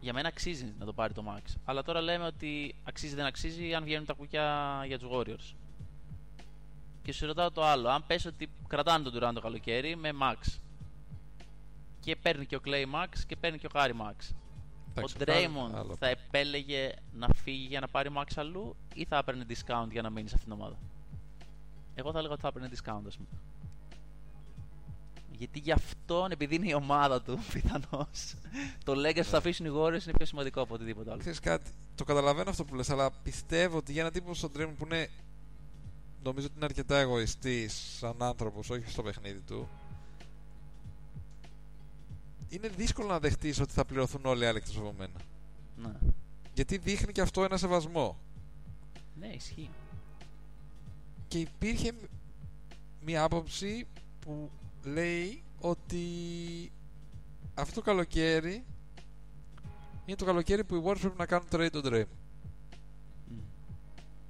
[0.00, 1.54] Για μένα αξίζει να το πάρει το Max.
[1.64, 5.54] Αλλά τώρα λέμε ότι αξίζει δεν αξίζει αν βγαίνουν τα κουκιά για τους Warriors.
[7.02, 7.88] Και σου ρωτάω το άλλο.
[7.88, 10.58] Αν πες ότι κρατάνε τον Durant το καλοκαίρι με Max.
[12.00, 14.34] Και παίρνει και ο Clay Max και παίρνει και ο Harry Max.
[14.94, 15.96] Εντάξει, ο Draymond άλλο.
[15.96, 20.10] θα επέλεγε να φύγει για να πάρει Max αλλού ή θα έπαιρνε discount για να
[20.10, 20.78] μείνει σε αυτήν την ομάδα;
[21.94, 23.28] Εγώ θα έλεγα ότι θα έπαιρνε discount, ας πούμε.
[25.40, 28.34] Γιατί γι' αυτόν, επειδή είναι η ομάδα του, πιθανώς,
[28.84, 31.20] το legacy που θα αφήσουν οι Warriors είναι πιο σημαντικό από οτιδήποτε άλλο.
[31.20, 34.74] Ξέρεις κάτι, το καταλαβαίνω αυτό που λες, αλλά πιστεύω ότι για ένα τύπο στον Draymond
[34.78, 35.08] που είναι
[36.22, 39.68] νομίζω ότι είναι αρκετά εγωιστής σαν άνθρωπος, όχι στο παιχνίδι του
[42.50, 45.20] είναι δύσκολο να δεχτείς ότι θα πληρωθούν όλοι οι άλλοι εκτός από μένα.
[45.76, 45.92] Ναι.
[46.54, 48.18] Γιατί δείχνει και αυτό ένα σεβασμό.
[49.18, 49.70] ναι, ισχύει.
[51.28, 51.92] Και υπήρχε
[53.04, 53.86] μια άποψη
[54.20, 54.50] που
[54.84, 56.02] λέει ότι
[57.54, 58.64] αυτό το καλοκαίρι
[60.04, 62.04] είναι το καλοκαίρι που οι Warriors πρέπει να κάνουν trade τον Draymond.
[63.28, 63.38] Μμ.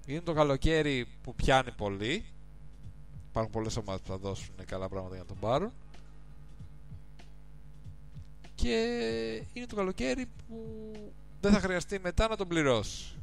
[0.07, 2.25] Είναι το καλοκαίρι που πιάνει πολύ.
[3.31, 5.73] Υπάρχουν πολλές ομάδες που θα δώσουν καλά πράγματα για να τον πάρουν.
[8.55, 10.65] Και είναι το καλοκαίρι που
[11.41, 13.15] δεν θα χρειαστεί μετά να τον πληρώσει.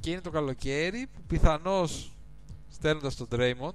[0.00, 2.12] Και είναι το καλοκαίρι που πιθανώς
[2.78, 3.74] στέλνοντας τον Draymond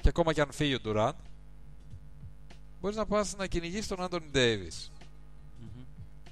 [0.00, 1.12] και ακόμα και αν φύγει ο Durant
[2.80, 4.88] μπορείς να πας να κυνηγήσεις τον Anthony Davis
[5.60, 5.82] Μμμ.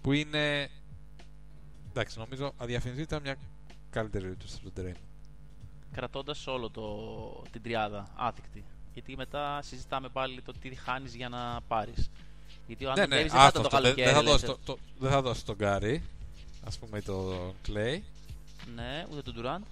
[0.02, 0.70] που είναι
[1.90, 3.36] εντάξει νομίζω αδιαφημιστή ήταν μια
[3.90, 4.96] καλύτερη περίπτωση από τον Draymond
[5.92, 8.64] Κρατώντας όλο το, την τριάδα άθικτη.
[8.92, 12.10] Γιατί μετά συζητάμε πάλι το τι χάνεις για να πάρεις.
[12.66, 14.04] Γιατί ο Άντων Davis δεν θα άστο ήταν το αυτό, δεν- καλοκαίρι.
[14.06, 15.98] δεν θα λες, δώσει το- το- δεν θα δώσει τον Gary
[16.64, 18.00] ας πούμε ή τον Clay
[18.74, 19.62] Ναι, ούτε τον Durant.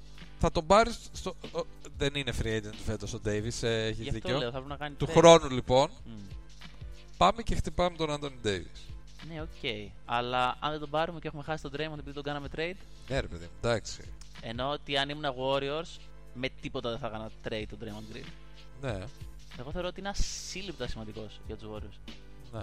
[0.41, 1.35] Θα τον πάρεις στο...
[1.53, 1.67] ο-
[1.97, 4.69] δεν είναι free agent φέτος ο Davis ε, έχεις Γι' αυτό δίκιο λέω, θα πρέπει
[4.69, 5.13] να κάνει του trade.
[5.13, 6.11] χρόνου λοιπόν Μμ.
[7.17, 8.81] πάμε και χτυπάμε τον Anthony Davis
[9.33, 9.91] Ναι, οκ.
[10.05, 12.77] Αλλά αν δεν τον πάρουμε και έχουμε χάσει τον Draymond επειδή τον κάναμε trade,
[13.09, 14.01] ναι ρε παιδί μου εντάξει
[14.43, 15.99] ενώ ότι αν ήμουν Warriors,
[16.35, 18.27] με τίποτα δεν θα έκανα trade τον Draymond Green.
[18.81, 18.99] Ναι,
[19.59, 22.13] Εγώ θεωρώ ότι είναι ασύλληπτα σημαντικός για τους Warriors.
[22.53, 22.61] ναι.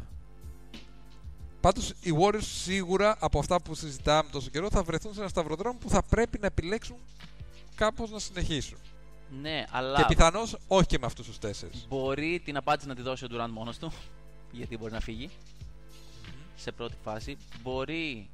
[1.61, 5.79] Πάντως οι Warriors σίγουρα από αυτά που συζητάμε τόσο καιρό θα βρεθούν σε ένα σταυροδρόμιο
[5.79, 6.95] που θα πρέπει να επιλέξουν
[7.77, 8.77] κάπως να συνεχίσουν.
[9.41, 11.85] Ναι, αλλά Και πιθανώς όχι και με αυτούς τους τέσσερις.
[11.89, 13.91] μπορεί την απάντηση να τη δώσει ο Durant μόνος του.
[14.57, 15.29] Γιατί μπορεί να φύγει
[16.55, 17.37] σε πρώτη φάση.
[17.61, 18.29] Μπορεί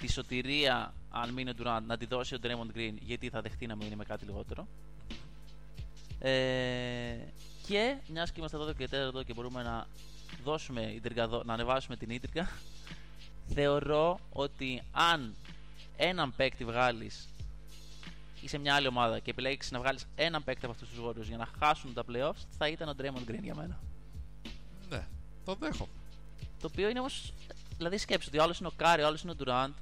[0.00, 3.66] τη σωτηρία, αν μείνει ο Durant, να τη δώσει ο Draymond Green γιατί θα δεχτεί
[3.66, 4.66] να μείνει με κάτι λιγότερο.
[6.18, 7.16] Ε,
[7.66, 8.88] και μιας και είμαστε 12 και
[9.20, 9.86] 4 και μπορούμε να
[10.44, 12.50] δώσουμε ίντρικα, να ανεβάσουμε την ίντρικα,
[13.54, 15.34] θεωρώ ότι αν
[15.96, 17.28] έναν παίκτη βγάλεις
[18.42, 21.26] ή σε μια άλλη ομάδα και επιλέξει να βγάλεις έναν παίκτη από αυτούς τους Warriors
[21.28, 23.80] για να χάσουν τα playoffs, θα ήταν ο Draymond Green για μένα.
[24.88, 25.06] Ναι,
[25.44, 25.92] το δέχομαι.
[26.60, 27.32] Το οποίο είναι όμως.
[27.76, 29.72] Δηλαδή σκέψου ότι ο άλλος είναι ο Κάρι, ο άλλος είναι ο Durant.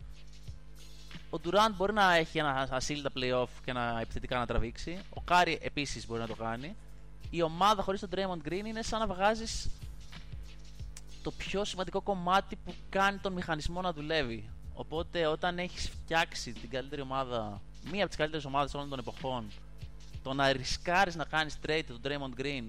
[1.30, 4.98] Ο Durant μπορεί να έχει ένα ασύλληπτο playoff και να επιθετικά να τραβήξει.
[5.10, 6.76] Ο Κάρι επίσης μπορεί να το κάνει.
[7.30, 9.70] Η ομάδα χωρίς τον Draymond Green είναι σαν να βγάζεις
[11.22, 14.50] το πιο σημαντικό κομμάτι που κάνει τον μηχανισμό να δουλεύει.
[14.74, 19.44] Οπότε όταν έχεις φτιάξει την καλύτερη ομάδα, μία από τις καλύτερες ομάδες όλων των εποχών,
[20.22, 22.64] το να ρισκάρεις να κάνεις trade τον Draymond Green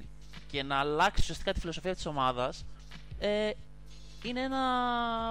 [0.47, 2.65] και να αλλάξεις ουσιαστικά τη φιλοσοφία της ομάδας,
[3.19, 3.49] ε,
[4.23, 4.59] είναι ένα,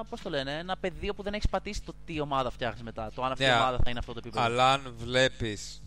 [0.09, 3.11] πώς το λένε, ένα πεδίο που δεν έχεις πατήσει το τι ομάδα φτιάχνεις μετά.
[3.14, 4.45] Το αν αυτή η Ναι, ομάδα θα είναι αυτό το επίπεδο.
[4.45, 5.83] Αλλά αν βλέπεις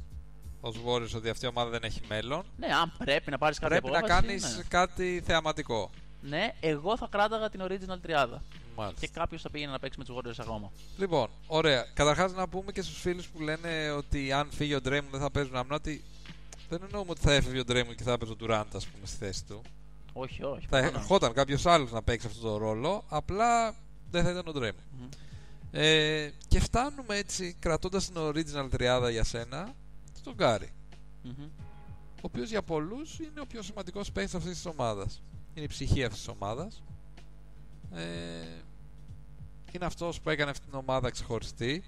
[0.62, 3.82] ως Warriors ότι αυτή η ομάδα δεν έχει μέλλον, Ναι, αν πρέπει να πάρεις κάποια
[3.82, 4.64] πρέπει να απόφαση, κάνεις Ναι.
[4.64, 5.90] κάτι θεαματικό.
[6.24, 8.44] Ναι, εγώ θα κράταγα την original τριάδα.
[8.76, 9.00] Μάλιστα.
[9.00, 10.72] Και κάποιος θα πήγαινε να παίξει με τους Warriors ακόμα.
[10.98, 11.86] Λοιπόν, ωραία.
[11.94, 15.32] Καταρχάς να πούμε και στους φίλους που λένε ότι αν φύγει ο Draymond δεν θα
[15.32, 16.04] παίζουν άμυνα ότι
[16.70, 19.18] δεν εννοούμε ότι θα έφευγε ο Draymond και θα έπαιζε ο Durant, ας πούμε, στη
[19.18, 19.62] θέση του.
[20.14, 20.62] Όχι, όχι.
[20.62, 21.02] Θα προφανώς.
[21.02, 23.76] ερχόταν κάποιος άλλος να παίξει αυτό το ρόλο, απλά
[24.12, 24.84] δεν θα ήταν ο Draymond.
[25.00, 25.08] Μμμ.
[25.72, 29.74] Ε, και φτάνουμε έτσι, κρατώντας την original τριάδα για σένα,
[30.18, 30.74] στον Γκάρι.
[31.24, 31.50] Μμμ.
[32.16, 35.22] Ο οποίος για πολλούς είναι ο πιο σημαντικός παίκτης αυτής της ομάδας.
[35.56, 36.84] Είναι η ψυχή αυτής της ομάδας.
[37.92, 38.02] Ε,
[39.72, 41.84] είναι αυτός που έκανε αυτή την ομάδα ξεχωριστή.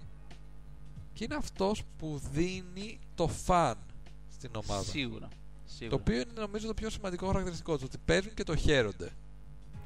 [1.14, 3.78] Και είναι αυτός που δίνει το fun
[4.32, 4.84] στην ομάδα.
[4.84, 5.28] Σίγουρα.
[5.28, 5.36] Το
[5.66, 5.96] Σίγουρα.
[5.96, 7.84] οποίο είναι νομίζω το πιο σημαντικό χαρακτηριστικό του.
[7.86, 9.06] Ότι παίζουν και το χαίρονται.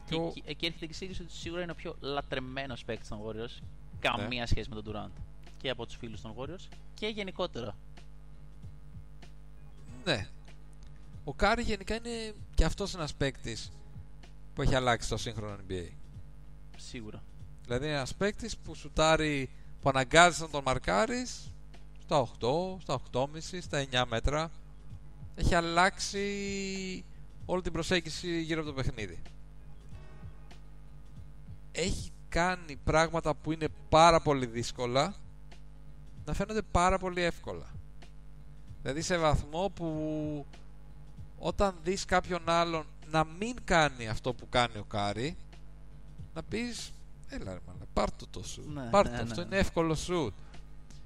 [0.05, 2.85] Και Και ο- εκεί, εκεί έρχεται και η σύγκριση ότι σίγουρα είναι ο πιο λατρεμένος
[2.85, 3.61] παίκτης των Warriors.
[3.99, 4.45] Καμία Ναι.
[4.45, 5.21] σχέση με τον Durant.
[5.57, 7.75] Και από τους φίλους των Warriors και γενικότερα.
[10.05, 10.27] Ναι.
[11.23, 13.71] Ο Κάρι γενικά είναι και αυτός ένας παίκτης
[14.53, 15.87] που έχει αλλάξει το σύγχρονο NBA.
[16.77, 17.23] Σίγουρα.
[17.63, 19.49] Δηλαδή ένας παίκτης που σουτάρει,
[19.81, 21.53] που αναγκάζει να τον μαρκάρεις
[21.99, 24.51] στα 8, στα 8,5, στα 9 μέτρα.
[25.35, 27.05] Έχει αλλάξει
[27.45, 29.21] όλη την προσέγγιση γύρω από το παιχνίδι.
[31.71, 35.15] Έχει κάνει πράγματα που είναι πάρα πολύ δύσκολα
[36.25, 37.65] να φαίνονται πάρα πολύ εύκολα.
[38.81, 40.45] Δηλαδή σε βαθμό που
[41.39, 45.37] όταν δεις κάποιον άλλον να μην κάνει αυτό που κάνει ο Κάρι
[46.33, 46.91] να πεις
[47.27, 49.45] έλα ρε μάνα, πάρ' το το σουτ Ναι, πάρ' το, ναι, αυτό ναι.
[49.45, 50.33] είναι εύκολο σουτ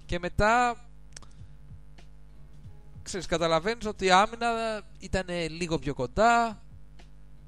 [0.05, 0.85] και μετά
[3.03, 6.61] ξέρεις καταλαβαίνεις ότι η άμυνα ήταν λίγο πιο κοντά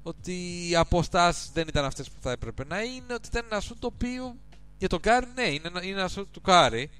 [0.02, 3.78] ότι οι αποστάσεις δεν ήταν αυτές που θα έπρεπε να είναι ότι ήταν ένα σουτ
[3.78, 4.36] το οποίο
[4.78, 6.90] για τον Κάρι ναι είναι, ένα- είναι ένα σουτ του Κάρι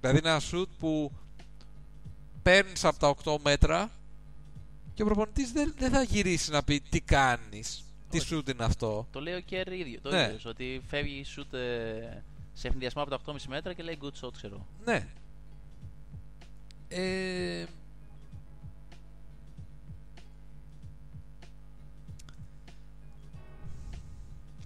[0.00, 1.12] δηλαδή είναι ένα σουτ που
[2.42, 3.90] παίρνεις από τα 8 μέτρα
[4.94, 8.26] και ο προπονητής δεν, δεν θα γυρίσει να πει τι κάνεις τι Όχι.
[8.26, 10.00] σουτ είναι αυτό Το λέει ο Κέρ ίδιο.
[10.00, 10.22] Το Ναι.
[10.22, 14.32] ίδιος, ότι φεύγει σουτ ε, σε αιφνιδιασμό από τα 8,5 μέτρα και λέει good shot,
[14.32, 14.66] ξέρω.
[14.84, 15.06] Ναι.
[16.88, 17.64] Ε...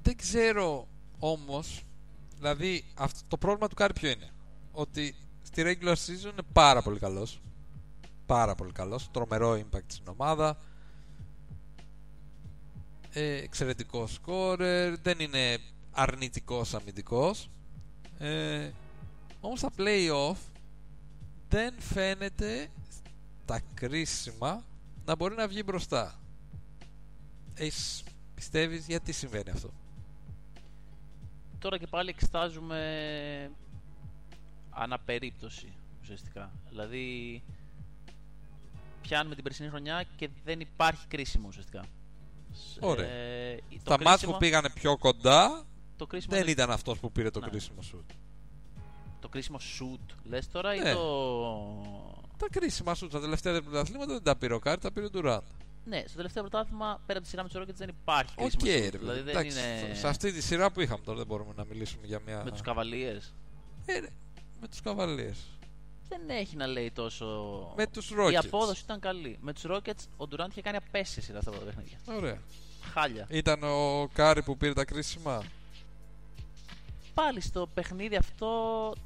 [0.02, 0.88] Δεν ξέρω
[1.18, 1.82] όμως,
[2.36, 4.30] δηλαδή αυτό, το πρόβλημα του Κάρι ποιο είναι;
[4.72, 7.40] Ότι στη regular season είναι πάρα πολύ καλός.
[8.26, 9.10] Πάρα πολύ καλός.
[9.10, 10.58] Τρομερό impact στην ομάδα.
[13.12, 14.94] Ε, εξαιρετικό scorer.
[15.02, 15.58] Δεν είναι
[15.90, 17.50] αρνητικός αμυντικός.
[18.18, 18.70] Ε,
[19.40, 20.36] όμως στα play-off
[21.48, 22.68] δεν φαίνεται
[23.44, 24.64] τα κρίσιμα
[25.04, 26.20] να μπορεί να βγει μπροστά.
[27.54, 28.04] Έχεις,
[28.34, 29.70] πιστεύεις γιατί συμβαίνει αυτό;
[31.58, 33.50] Τώρα και πάλι εξετάζουμε
[34.70, 36.52] ανά περίπτωση ουσιαστικά.
[36.68, 37.42] Δηλαδή
[39.06, 41.84] πιάνουμε την περσινή χρονιά και δεν υπάρχει κρίσιμο ουσιαστικά.
[42.52, 43.06] Σ- Ωραία.
[43.08, 45.64] Ε, το Τα ματς κρίσιμο- που πήγανε πιο κοντά
[45.96, 47.48] το κρίσιμο δεν είναι- ήταν αυτός που πήρε το Ναι.
[47.48, 48.10] κρίσιμο σουτ.
[49.20, 50.90] Το κρίσιμο σουτ λες τώρα Ναι.
[50.90, 52.26] ή το...
[52.36, 55.10] Τα κρίσιμα σουτ στα τελευταία δύο πρωταθλήματα δεν τα πήρε ο Κάρι, τα πήρε ο
[55.10, 55.42] Ντουράντ.
[55.84, 58.72] Ναι, στο τελευταίο πρωτάθλημα πέρα από τη σειρά με τους Rockets δεν υπάρχει Οκ, κρίσιμο
[58.72, 58.90] ρε σουτ.
[58.90, 58.98] παιδί.
[58.98, 62.06] Δηλαδή δεν Εντάξει, είναι Σε αυτή τη σειρά που είχαμε τώρα δεν μπορούμε να μιλήσουμε
[62.06, 62.42] για μια.
[62.44, 63.32] με τους Cavaliers.
[63.86, 64.08] Ε, ρε,
[64.60, 65.55] με τους Cavaliers.
[66.08, 67.26] Δεν έχει να λέει τόσο.
[67.76, 68.34] Με τους Η Rockets.
[68.34, 69.38] απόδοση ήταν καλή.
[69.40, 71.98] Με τους Rockets ο Durant είχε κάνει απαίσια σειρά στα πρώτα παιχνίδια.
[72.16, 72.38] Ωραία.
[72.92, 73.26] Χάλια.
[73.30, 75.42] Ήταν ο Κάρι που πήρε τα κρίσιμα.
[77.14, 78.48] Πάλι στο παιχνίδι αυτό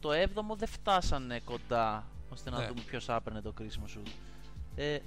[0.00, 2.66] το 7ο δεν φτάσανε κοντά ώστε να Ναι.
[2.66, 4.02] δούμε ποιος έπαιρνε το κρίσιμο σουτ.
[4.76, 4.98] Ε,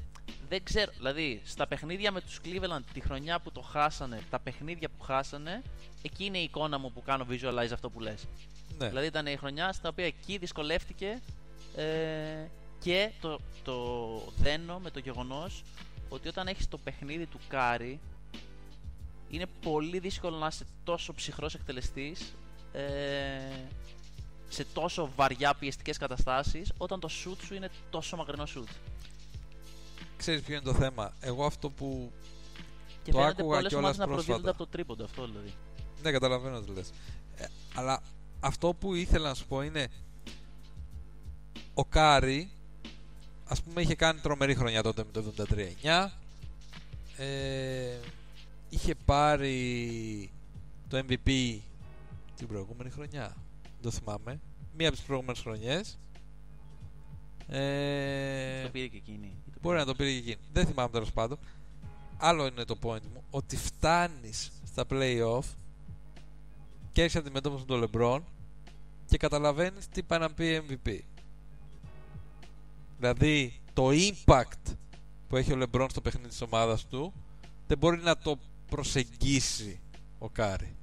[0.49, 4.90] δεν ξέρω, δηλαδή στα παιχνίδια με τους Cleveland τη χρονιά που το χάσανε, τα παιχνίδια
[4.98, 5.61] που χάσανε,
[6.02, 8.26] εκεί είναι η εικόνα μου που κάνω visualize αυτό που λες.
[8.78, 8.88] Ναι.
[8.88, 11.22] Δηλαδή ήταν η χρονιά στα οποία εκεί δυσκολεύτηκε
[11.76, 12.48] ε,
[12.80, 13.78] και το, το
[14.38, 15.64] δένω με το γεγονός
[16.10, 18.00] ότι όταν έχεις το παιχνίδι του Κάρι
[19.30, 22.34] είναι πολύ δύσκολο να είσαι τόσο ψυχρός εκτελεστής
[22.74, 22.82] ε,
[24.50, 28.70] σε τόσο βαριά πιεστικές καταστάσεις όταν το shoot σου είναι τόσο μακρινό σουτ.
[30.18, 32.12] Ξέρεις ποιο είναι το θέμα; Εγώ αυτό που...
[33.04, 34.26] Και Το φαίνεται άκουγα πολλές κιόλας ομάδες να πρόσφατα.
[34.26, 35.54] προδίδονται από το τρίποντο αυτό δηλαδή.
[36.02, 36.91] Ναι, καταλαβαίνω τι λες.
[37.36, 37.45] Ε,
[37.76, 38.02] αλλά
[38.40, 39.88] αυτό που ήθελα να σου πω είναι...
[41.74, 42.52] Ο Κάρι,
[43.45, 45.34] ας πούμε, είχε κάνει τρομερή χρονιά τότε με το
[45.82, 46.12] 73-9.
[47.18, 48.00] Ε,
[48.70, 50.32] είχε πάρει
[50.88, 51.60] το MVP
[52.36, 53.36] την προηγούμενη χρονιά.
[53.64, 54.40] Δεν το θυμάμαι.
[54.78, 56.00] Μία από τις προηγούμενες χρονιές.
[57.48, 59.26] Ε, το πήρε και εκείνη.
[59.26, 60.38] Ή το Μπορεί πήρε να το πήρε και εκείνη.
[60.54, 61.38] Δεν θυμάμαι τέλος πάντων.
[62.18, 63.24] Άλλο είναι το point μου.
[63.30, 65.44] Ότι φτάνεις στα playoff
[66.91, 68.22] και έχεις αντιμέτωπο με τον LeBron
[69.06, 71.00] και καταλαβαίνεις τι πάει να πει MVP.
[73.04, 74.76] Δηλαδή το impact
[75.28, 77.14] που έχει ο LeBron στο παιχνίδι της ομάδας του
[77.68, 78.38] δεν μπορεί να το
[78.70, 79.82] προσεγγίσει
[80.20, 80.76] ο Κάρι.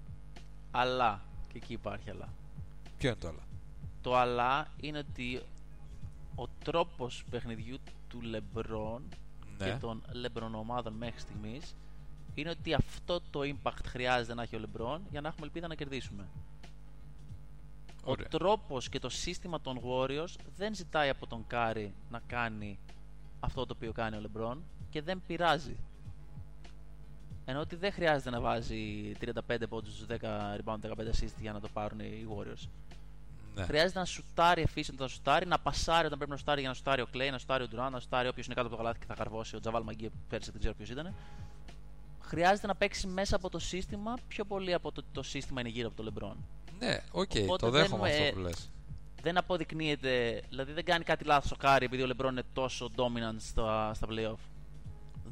[0.71, 1.23] Αλλά,
[1.53, 2.29] και εκεί υπάρχει αλλά.
[2.99, 3.41] Ποιο είναι το αλλά.
[4.01, 5.41] Το αλλά είναι ότι
[6.35, 7.77] ο τρόπος παιχνιδιού
[8.09, 9.01] του LeBron
[9.59, 9.65] Ναι.
[9.65, 11.77] και των LeBron ομάδων μέχρι στιγμής
[12.35, 15.75] είναι ότι αυτό το impact χρειάζεται να έχει ο LeBron για να έχουμε ελπίδα να
[15.75, 16.29] κερδίσουμε.
[18.05, 18.27] Ωραία.
[18.27, 22.78] Ο τρόπος και το σύστημα των Warriors δεν ζητάει από τον Κάρι να κάνει
[23.40, 24.56] αυτό το οποίο κάνει ο LeBron
[24.90, 25.77] και δεν πειράζει.
[27.44, 29.12] Ενώ ότι δεν χρειάζεται να βάζει
[29.48, 30.14] 35 πόντους, 10
[30.56, 32.68] rebound, 15 assist για να το πάρουν οι Warriors.
[33.55, 33.64] Ναι.
[33.64, 37.02] Χρειάζεται να σουτάρει efficient να σουτάρει, να πασάρει όταν πρέπει να σουτάρει για να σουτάρει
[37.02, 39.06] ο Klay, να σουτάρει ο Durant, να σουτάρει όποιος είναι κάτω από το καλάθι και
[39.06, 41.14] θα καρφώσει, ο JaVale McGee που πέρσι δεν ξέρω ποιος ήταν.
[42.20, 45.68] Χρειάζεται να παίξει μέσα από το σύστημα πιο πολύ από το ότι το σύστημα είναι
[45.68, 46.36] γύρω από το LeBron.
[46.81, 48.70] Ναι, οκ, Οπότε το δεν δέχομαι με- αυτό που λες.
[49.23, 53.36] Δεν αποδεικνύεται, δηλαδή δεν κάνει κάτι λάθος ο Κάρι επειδή ο LeBron είναι τόσο dominant
[53.39, 54.39] στα, στα playoff.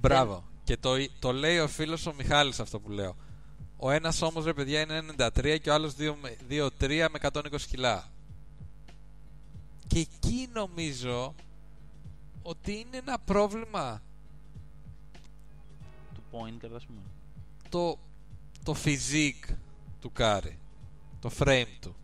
[0.01, 0.45] Μπράβο.
[0.65, 3.17] Και το, το λέει ο φίλος ο Μιχάλης αυτό που λέω.
[3.77, 8.11] Ο ένας όμως ρε παιδιά είναι 93 και ο άλλος 2-3 με 120 κιλά.
[9.87, 11.35] Και εκεί νομίζω
[12.43, 14.03] ότι είναι ένα πρόβλημα
[16.15, 16.99] Του point, κατά ας πούμε.
[17.69, 17.99] το,
[18.65, 19.55] το physique
[20.01, 20.59] του Κάρι.
[21.21, 21.97] Το frame του.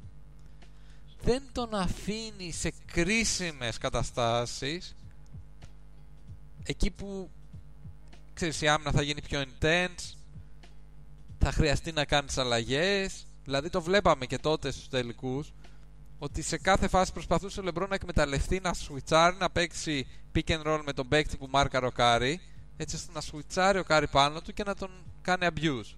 [1.22, 4.96] Δεν τον αφήνει σε κρίσιμες καταστάσεις
[6.64, 7.30] εκεί που
[8.34, 10.14] ξέρεις η άμυνα θα γίνει πιο intense
[11.38, 15.52] θα χρειαστεί να κάνεις αλλαγές δηλαδή το βλέπαμε και τότε στους τελικούς
[16.18, 20.62] ότι σε κάθε φάση προσπαθούσε ο Λεμπρό να εκμεταλλευτεί να σουιτσάρει να παίξει pick and
[20.66, 22.40] roll με τον παίκτη που μάρκαρε ο Κάρι
[22.76, 24.90] έτσι ώστε να σουιτσάρει ο Κάρι πάνω του και να τον
[25.22, 25.94] κάνει abuse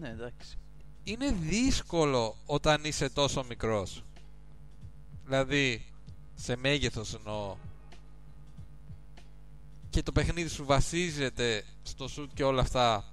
[0.00, 0.58] Ναι, εντάξει.
[1.04, 4.04] Είναι δύσκολο όταν είσαι τόσο μικρός.
[5.24, 5.84] Δηλαδή,
[6.34, 7.56] σε μέγεθος εννοώ.
[9.90, 13.12] Και το παιχνίδι σου βασίζεται στο shoot και όλα αυτά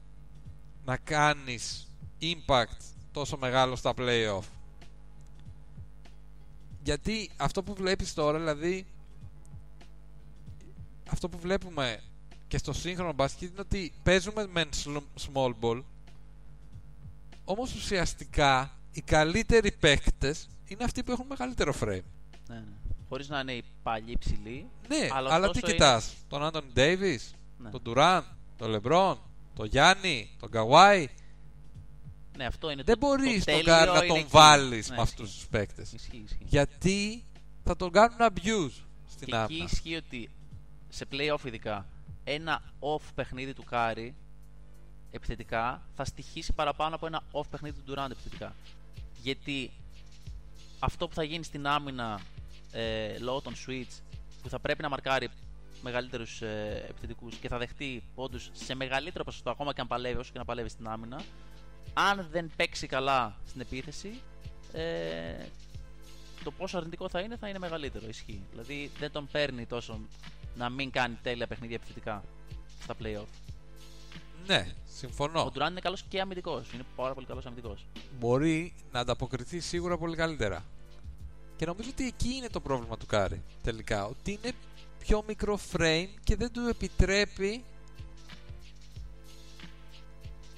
[0.85, 1.87] να κάνεις
[2.21, 2.77] impact
[3.11, 4.43] τόσο μεγάλο στα playoff.
[6.83, 8.85] Γιατί αυτό που βλέπεις τώρα, δηλαδή
[11.09, 12.01] αυτό που βλέπουμε
[12.47, 14.69] και στο σύγχρονο μπάσκετ είναι ότι παίζουμε με
[15.33, 15.83] small ball
[17.51, 22.01] όμως ουσιαστικά οι καλύτεροι παίκτες είναι αυτοί που έχουν μεγαλύτερο frame.
[22.47, 22.63] Ναι, ναι.
[23.09, 24.69] Χωρίς να είναι οι παλιοί ψηλοί.
[24.87, 27.69] Ναι, Αλλά αλλά, τι ωστόσο κοιτάς, τον Άντονι Ντέιβις, Ναι.
[27.69, 28.25] τον Ντουράν,
[28.57, 29.19] τον Λεμπρόν,
[29.55, 31.07] τον Γιάννη, τον Καουάι.
[32.37, 34.27] Ναι, αυτό είναι Δεν το, μπορείς το τον τέλειο Κάρι να είναι τον εκεί.
[34.29, 35.39] βάλεις Ναι, με αυτούς ισχύει.
[35.39, 35.93] τους παίκτες.
[35.93, 36.37] Ισχύει, ισχύει.
[36.45, 37.23] Γιατί
[37.63, 39.63] θα τον κάνουν abuse στην Και εκεί άμυνα.
[39.71, 40.29] ισχύει ότι
[40.89, 41.85] σε playoff ειδικά
[42.23, 44.15] ένα off παιχνίδι του Κάρι
[45.11, 48.55] επιθετικά θα στοιχήσει παραπάνω από ένα off παιχνίδι του Durant επιθετικά.
[49.21, 49.71] Γιατί
[50.79, 52.21] αυτό που θα γίνει στην άμυνα
[52.71, 53.99] ε, λόγω των switch
[54.41, 55.29] που θα πρέπει να μαρκάρει
[55.81, 60.31] μεγαλύτερους ε, επιθετικούς και θα δεχτεί πόντου σε μεγαλύτερο ποσοστό ακόμα και αν παλεύει, όσο
[60.31, 61.21] και να παλεύει στην άμυνα,
[61.93, 64.21] αν δεν παίξει καλά στην επίθεση,
[64.73, 65.45] ε,
[66.43, 68.07] το πόσο αρνητικό θα είναι θα είναι μεγαλύτερο.
[68.07, 68.41] Ισχύει.
[68.51, 69.99] Δηλαδή δεν τον παίρνει τόσο
[70.55, 72.23] να μην κάνει τέλεια παιχνίδια επιθετικά
[72.83, 73.50] στα playoff.
[74.47, 75.41] Ναι, συμφωνώ.
[75.41, 76.73] Ο Durant είναι καλός και αμυντικός.
[76.73, 77.85] Είναι πάρα πολύ καλός αμυντικός.
[78.19, 80.65] Μπορεί να ανταποκριθεί σίγουρα πολύ καλύτερα.
[81.55, 84.05] Και νομίζω ότι εκεί είναι το πρόβλημα του Κάρι τελικά.
[84.05, 84.51] Ότι είναι
[84.99, 87.63] πιο μικρό frame και δεν του επιτρέπει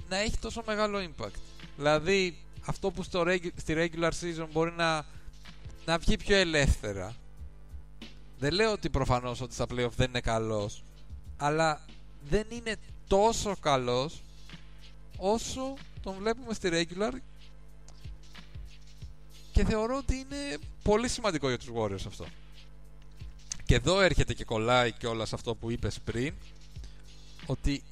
[0.10, 1.40] να έχει τόσο μεγάλο impact.
[1.78, 5.06] Δηλαδή, αυτό που στο, στη regular season μπορεί να,
[5.86, 7.16] να βγει πιο ελεύθερα.
[8.40, 10.84] Δεν λέω ότι προφανώς ότι στα playoff δεν είναι καλός,
[11.38, 11.86] αλλά
[12.30, 12.76] δεν είναι
[13.08, 14.22] τόσο καλός
[15.18, 17.14] όσο τον βλέπουμε στη regular
[19.52, 22.26] και θεωρώ ότι είναι πολύ σημαντικό για τους Warriors αυτό.
[23.66, 26.34] Και εδώ έρχεται και κολλάει και όλα σε αυτό που είπες πριν
[27.46, 27.84] ότι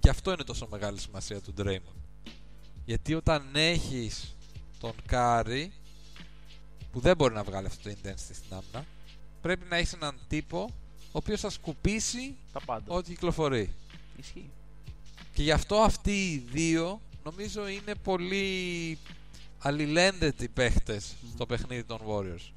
[0.00, 2.32] και αυτό είναι τόσο μεγάλη σημασία του Draymond.
[2.84, 4.36] Γιατί όταν έχεις
[4.80, 5.72] τον Κάρι
[6.92, 8.86] που δεν μπορεί να βγάλει αυτό το intensity στην άμυνα
[9.40, 10.70] πρέπει να έχεις έναν τύπο
[11.06, 12.94] ο οποίος θα σκουπίσει Τα πάντα.
[12.94, 13.74] ό,τι κυκλοφορεί.
[14.18, 14.50] Ισχύει.
[15.32, 18.98] Και γι' αυτό αυτοί οι δύο νομίζω είναι πολύ
[19.58, 22.52] αλληλένδετοι παίχτες στο παιχνίδι των Warriors.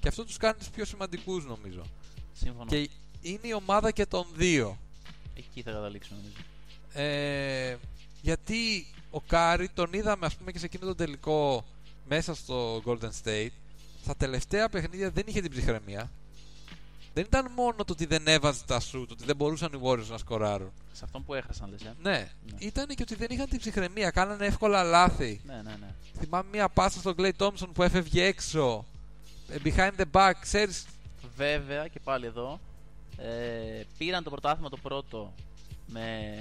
[0.00, 1.82] Και αυτό τους κάνει τους πιο σημαντικούς νομίζω.
[2.32, 2.64] Συμφωνώ.
[2.64, 4.78] Και είναι η ομάδα και των δύο.
[5.34, 6.36] Εκεί θα καταλήξουμε νομίζω.
[6.92, 7.76] Ε,
[8.22, 11.64] γιατί ο Κάρι τον είδαμε ας πούμε και σε εκείνο το τελικό
[12.08, 13.50] μέσα στο Golden State
[14.02, 16.10] στα τελευταία παιχνίδια δεν είχε την ψυχραιμία
[17.14, 20.06] δεν ήταν μόνο το ότι δεν έβαζε τα σου, το ότι δεν μπορούσαν οι Warriors
[20.08, 20.72] να σκοράρουν.
[20.92, 22.56] Σε αυτόν που έχασαν, λες, ε; Ναι, Ναι.
[22.58, 25.40] ήταν και ότι δεν είχαν την ψυχραιμία, κάνανε εύκολα λάθη.
[25.46, 25.94] Ναι, ναι, ναι.
[26.18, 28.84] Θυμάμαι μια πάσα στον Clay Thompson που έφευγε έξω.
[29.48, 30.86] ε, Behind the back, ξέρεις.
[31.36, 32.60] Βέβαια και πάλι εδώ
[33.16, 35.34] ε, πήραν το πρωτάθλημα το πρώτο
[35.86, 36.34] με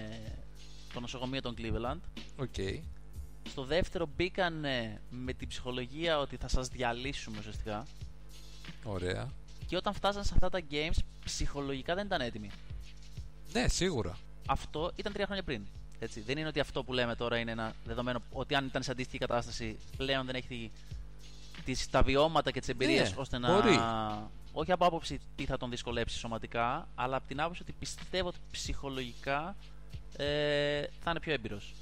[0.94, 2.00] το νοσοκομείο των Cleveland.
[2.40, 2.56] OK.
[3.50, 7.86] Στο δεύτερο μπήκαν ε, με την ψυχολογία ότι θα σας διαλύσουμε ουσιαστικά.
[8.84, 9.32] Ωραία.
[9.74, 12.50] Και όταν φτάσαν σε αυτά τα games, ψυχολογικά δεν ήταν έτοιμοι.
[13.54, 14.18] Ναι, σίγουρα.
[14.48, 15.66] Αυτό ήταν τρία χρόνια πριν.
[16.00, 16.22] Έτσι.
[16.22, 19.18] Δεν είναι ότι αυτό που λέμε τώρα είναι ένα δεδομένο ότι αν ήταν σε αντίστοιχη
[19.18, 20.72] κατάσταση πλέον δεν έχει
[21.66, 23.54] τις, τα βιώματα και τις εμπειρίες Ναι, ώστε να.
[23.54, 23.80] μπορεί.
[24.52, 28.38] Όχι από άποψη τι θα τον δυσκολέψει σωματικά, αλλά από την άποψη ότι πιστεύω ότι
[28.52, 29.56] ψυχολογικά
[30.18, 31.74] ε, θα είναι πιο έμπειρος.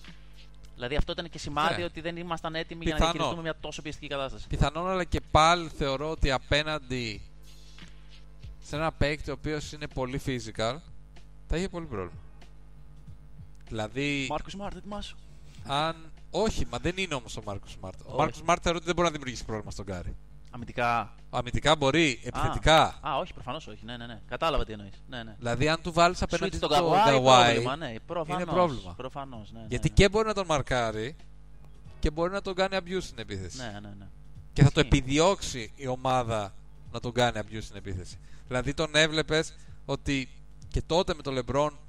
[0.75, 1.83] Δηλαδή αυτό ήταν και σημάδι Ναι.
[1.83, 3.11] ότι δεν ήμασταν έτοιμοι για να Πιθανό.
[3.13, 4.47] διαχειριστούμε μια τόσο πιεστική κατάσταση.
[4.47, 7.21] Πιθανόν, αλλά και πάλι θεωρώ ότι απέναντι
[8.71, 10.75] σε ένα παίκτη ο οποίος είναι πολύ physical
[11.47, 12.21] θα είχε πολύ πρόβλημα.
[13.67, 15.17] Δηλαδή, Μάρκους Σμαρτ, ετοιμάσου.
[15.67, 15.95] αν.
[16.31, 17.99] Όχι, μα δεν είναι όμως ο Μάρκους Σμαρτ.
[17.99, 18.17] Ο Όχι.
[18.17, 20.15] Μάρκους Σμαρτ θεωρώ ότι δεν μπορεί να δημιουργήσει πρόβλημα στον Κάρι.
[20.51, 21.15] Αμυντικά.
[21.29, 22.99] Αμυντικά μπορεί, επιθετικά.
[23.07, 23.85] Α, όχι, προφανώς όχι.
[23.85, 24.21] Ναι, ναι, ναι.
[24.27, 25.03] Κατάλαβα τι εννοείς.
[25.07, 25.35] Ναι, ναι.
[25.37, 28.93] Δηλαδή, αν του βάλεις απέναντι Switch το τον Kawhi, Kawhi, πρόβλημα, ναι, προφανώς, είναι πρόβλημα.
[28.93, 29.95] Προφανώς, ναι, ναι, γιατί ναι.
[29.95, 31.15] και μπορεί να τον μαρκάρει
[31.99, 33.57] και μπορεί να τον κάνει abuse στην επίθεση.
[33.57, 34.07] Ναι, ναι, ναι.
[34.53, 34.97] Και θα το Ισχύει.
[34.97, 36.53] επιδιώξει η ομάδα
[36.91, 38.17] να τον κάνει abuse στην επίθεση.
[38.51, 39.55] Δηλαδή τον έβλεπες
[39.85, 40.29] ότι
[40.67, 41.79] και τότε με τον Λεμπρόν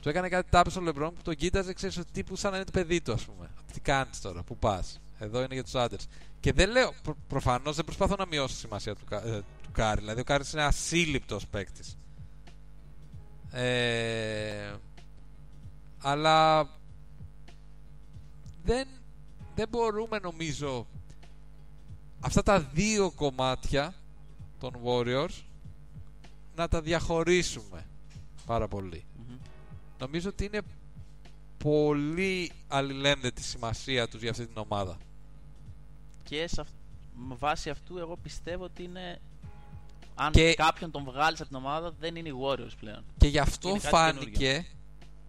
[0.00, 2.64] του έκανε κάτι τάπες στον Λεμπρόν που τον κοίταζε, ξέρεις ότι τύπου σαν να είναι
[2.66, 3.50] το παιδί του, ας πούμε.
[3.58, 6.06] Ότι Τι κάνεις τώρα, πού πας; Εδώ είναι για τους άντρες.
[6.40, 9.70] Και δεν λέω, προ, προφανώς δεν προσπαθώ να μειώσω τη σημασία του, Κα- ε, του
[9.72, 10.00] Κάρι.
[10.00, 11.98] Δηλαδή ο Κάρι είναι ασύλληπτος παίκτης.
[13.50, 14.74] Ε,
[15.98, 16.68] αλλά
[18.62, 18.88] δεν,
[19.54, 20.86] δεν μπορούμε νομίζω
[22.20, 23.94] αυτά τα δύο κομμάτια
[24.58, 25.49] των Warriors
[26.60, 27.86] να τα διαχωρίσουμε
[28.46, 29.04] πάρα πολύ.
[29.16, 29.36] Μμμ.
[29.98, 30.60] Νομίζω ότι είναι
[31.58, 34.96] πολύ αλληλένδετη σημασία τους για αυτή την ομάδα.
[36.22, 36.70] Και σε αυ-
[37.28, 39.18] με βάση αυτού, εγώ πιστεύω ότι είναι.
[40.14, 43.04] Αν Και- κάποιον τον βγάλεις από την ομάδα, δεν είναι οι Warriors πλέον.
[43.18, 44.66] Και γι' αυτό Είναι κάτι φάνηκε.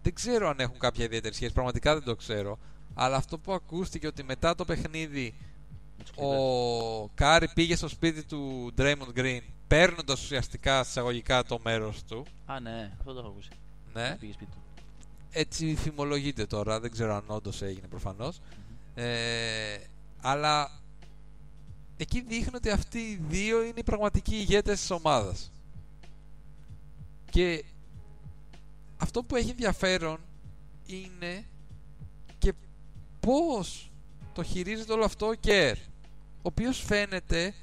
[0.02, 2.58] Δεν ξέρω αν έχουν κάποια ιδιαίτερη σχέση, πραγματικά δεν το ξέρω.
[2.94, 5.51] Αλλά αυτό που ακούστηκε ότι μετά το παιχνίδι Με τους
[6.16, 7.10] ο Clippers.
[7.14, 12.26] Κάρι πήγε στο σπίτι του Draymond Green παίρνοντας ουσιαστικά εισαγωγικά το μέρος του.
[12.46, 13.48] Α, ναι, αυτό το έχω ακούσει.
[13.92, 14.16] Ναι.
[14.20, 14.62] Πήγε σπίτι του.
[15.30, 18.40] Έτσι φημολογείται τώρα, δεν ξέρω αν όντως έγινε προφανώς.
[18.94, 19.78] Ε,
[20.20, 20.80] αλλά
[21.96, 25.52] εκεί δείχνει ότι αυτοί οι δύο είναι οι πραγματικοί ηγέτες της ομάδας.
[27.30, 27.64] Και
[28.96, 30.18] αυτό που έχει ενδιαφέρον
[30.86, 31.44] είναι
[32.38, 32.52] και
[33.20, 33.90] πώς
[34.32, 35.91] το χειρίζεται όλο ο Κέρ ο
[36.42, 37.54] οποίος φαίνεται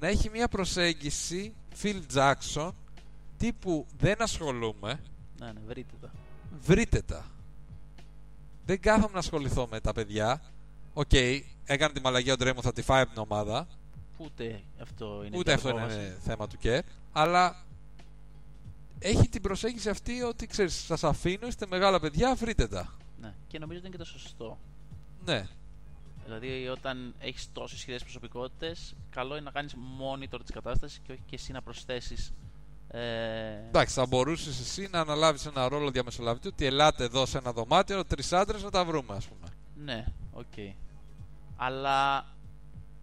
[0.00, 2.70] να έχει μια προσέγγιση Phil Jackson
[3.36, 5.00] τύπου δεν ασχολούμαι
[5.40, 6.10] Ναι, ναι, βρείτε τα.
[6.60, 7.24] βρείτε τα.
[8.66, 10.42] Δεν κάθομαι να ασχοληθώ με τα παιδιά.
[10.94, 11.12] Οκ,
[11.64, 13.66] έκανε τη μαλακία ο Ντρέιμοντ, θα τη φάει από την ομάδα.
[14.16, 15.36] Ούτε αυτό είναι.
[15.38, 15.98] Ούτε αυτό υπερβόβαση.
[15.98, 16.84] είναι θέμα του Κέρ.
[17.12, 17.64] Αλλά
[18.98, 22.94] έχει την προσέγγιση αυτή ότι ξέρεις, σας αφήνω, είστε μεγάλα παιδιά, βρείτε τα.
[23.20, 24.58] Ναι, και νομίζω ότι είναι και το σωστό.
[25.24, 25.46] Ναι,
[26.24, 31.22] Δηλαδή, όταν έχεις τόσο ισχυρές προσωπικότητες, καλό είναι να κάνεις monitor της κατάστασης και όχι
[31.26, 32.32] και εσύ να προσθέσεις.
[32.88, 37.52] Ε, εντάξει, θα μπορούσες εσύ να αναλάβεις ένα ρόλο διαμεσολαβητή ότι ελάτε εδώ σε ένα
[37.52, 39.46] δωμάτιο, τρεις άντρες να τα βρούμε, ας πούμε.
[39.74, 40.74] ναι, οκ.
[41.56, 42.26] Αλλά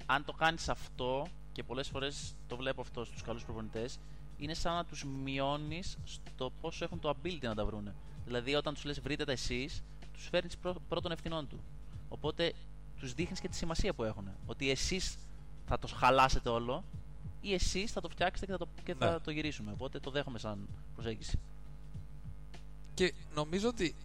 [0.06, 4.00] αν το κάνεις αυτό, και πολλές φορές το βλέπω αυτό στους καλούς προπονητές,
[4.38, 7.96] είναι σαν να τους μειώνεις στο πόσο έχουν το ability να τα βρούνε.
[8.26, 9.84] Δηλαδή, όταν τους λες βρείτε τα εσείς,
[10.14, 10.58] τους φέρνεις
[10.88, 11.64] πρώτων ευθυνών του.
[12.10, 12.54] Οπότε
[13.02, 14.28] τους δείχνεις και τη σημασία που έχουν.
[14.46, 15.18] Ότι εσείς
[15.68, 16.84] θα το χαλάσετε όλο
[17.42, 19.20] ή εσείς θα το φτιάξετε και θα το, και θα Ναι.
[19.20, 19.72] το γυρίσουμε.
[19.72, 21.40] Οπότε το δέχομαι σαν προσέγγιση.
[22.94, 23.96] Και νομίζω ότι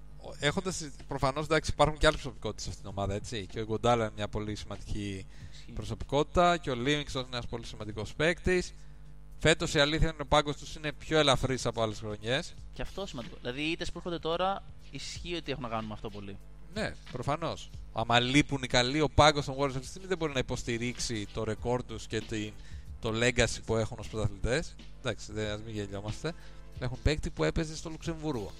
[0.41, 0.89] έχοντας.
[1.09, 3.47] Προφανώς εντάξει, υπάρχουν και άλλες προσωπικότητες σε αυτήν την ομάδα, έτσι.
[3.47, 5.73] Και ο Γκοντάλα είναι μια πολύ σημαντική Ισχύει.
[5.73, 8.75] προσωπικότητα και ο Λίβινγκστον είναι ένας πολύ σημαντικός παίκτης.
[9.39, 12.55] Φέτος η αλήθεια είναι ότι ο πάγκος τους είναι πιο ελαφρύς από άλλες χρονιές.
[12.73, 13.37] Και αυτό σημαντικό.
[13.41, 16.39] Δηλαδή, οι ήττες που έρχονται τώρα ισχύει ότι έχουν να κάνουν με αυτό πολύ.
[16.77, 17.71] Ναι, προφανώς.
[17.93, 21.27] Άμα λείπουν οι καλοί, ο πάγκος των Warriors αυτή τη στιγμή δεν μπορεί να υποστηρίξει
[21.33, 22.53] το ρεκόρ τους και την,
[23.01, 24.75] το legacy που έχουν ως πρωταθλητές.
[24.99, 26.33] Εντάξει, δεν ας μην γελιόμαστε.
[26.79, 28.53] Έχουν παίκτη που έπαιζε στο Λουξεμβούργο.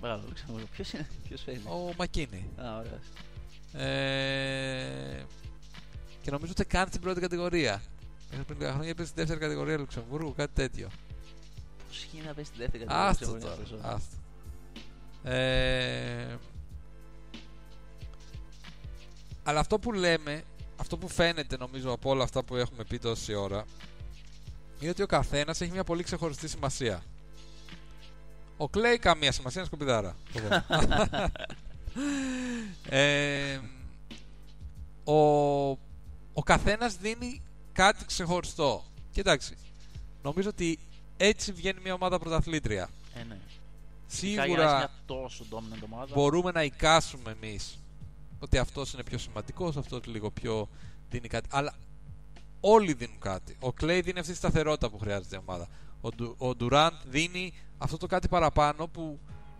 [0.00, 0.66] Μπράβο, Λουξεμβούργο.
[0.72, 1.60] Ποιος είναι, ποιος παίζει.
[1.66, 2.46] Ο Μακίνη.
[2.56, 3.00] Α, ωραία.
[3.86, 5.24] Ε,
[6.22, 7.82] και νομίζω ότι καν στην πρώτη κατηγορία.
[8.30, 10.88] Μέχρι πριν λίγα χρόνια έπαιζε στη δεύτερη κατηγορία Λουξεμβούργου, κάτι τέτοιο.
[11.88, 13.08] Πώς γίνει να παίζει στη δεύτερη κατηγορία.
[13.08, 13.94] Άστο Λουξεμβούργου, τώρα.
[13.94, 13.96] αυτό.
[13.96, 14.16] Άστο.
[15.36, 16.38] Ε,
[19.48, 20.42] αλλά αυτό που λέμε,
[20.76, 23.64] αυτό που φαίνεται νομίζω από όλα αυτά που έχουμε πει τόση ώρα,
[24.80, 27.02] είναι ότι ο καθένας έχει μια πολύ ξεχωριστή σημασία.
[28.56, 30.16] Ο Κλέη καμία σημασία, είναι σκουπιδάρα.
[30.32, 30.64] Το πω.
[32.96, 33.60] ε,
[35.04, 35.16] ο,
[36.32, 37.42] ο καθένας δίνει
[37.72, 38.84] κάτι ξεχωριστό.
[39.12, 39.54] Κοιτάξτε,
[40.22, 40.78] νομίζω ότι
[41.16, 42.88] έτσι βγαίνει μια ομάδα πρωταθλήτρια.
[43.14, 43.38] Ε, ναι.
[44.20, 46.14] Ειδικά για να Σίγουρα είσαι μια τόσο dominant ομάδα.
[46.14, 47.78] μπορούμε να εικάσουμε εμείς
[48.38, 50.68] ότι αυτός είναι πιο σημαντικός, αυτός λίγο πιο
[51.10, 51.48] δίνει κάτι.
[51.52, 51.74] Αλλά
[52.60, 53.56] όλοι δίνουν κάτι.
[53.60, 55.68] Ο Klay δίνει αυτή τη σταθερότητα που χρειάζεται η ομάδα.
[56.00, 59.18] Ο, Ντου- ο Durant δίνει αυτό το κάτι παραπάνω που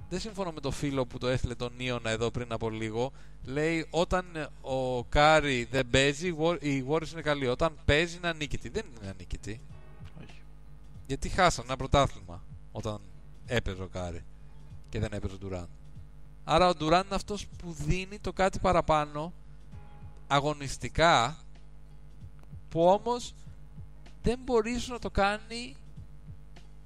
[0.09, 3.13] δεν συμφωνώ με το φίλο που το έστειλε τον Νίωνα εδώ πριν από λίγο.
[3.45, 7.47] Λέει όταν ε, ο Κάρι δεν παίζει, οι War- οι Warriors είναι καλοί.
[7.47, 8.69] Όταν παίζει είναι ανίκητοι.
[8.69, 9.61] Δεν είναι ανίκητοι.
[10.23, 10.43] Όχι.
[11.07, 13.01] Γιατί χάσαν ένα πρωτάθλημα όταν
[13.47, 14.25] έπαιζε ο Κάρι
[14.89, 15.69] και δεν έπαιζε ο Ντουράν.
[16.51, 19.33] Άρα ο Ντουράν είναι αυτός που δίνει το κάτι παραπάνω
[20.27, 21.39] αγωνιστικά
[22.69, 23.35] που όμως
[24.23, 25.77] δεν μπορείς ίσως να το κάνει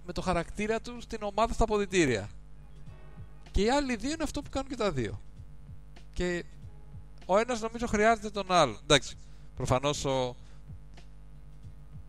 [0.06, 2.28] με το χαρακτήρα του στην ομάδα στα αποδυτήρια.
[3.50, 5.20] Και οι άλλοι δύο είναι αυτό που κάνουν και τα δύο.
[6.12, 6.44] Και
[7.26, 8.78] ο ένας νομίζω χρειάζεται τον άλλο.
[8.82, 9.16] Εντάξει,
[9.56, 10.36] προφανώς ο,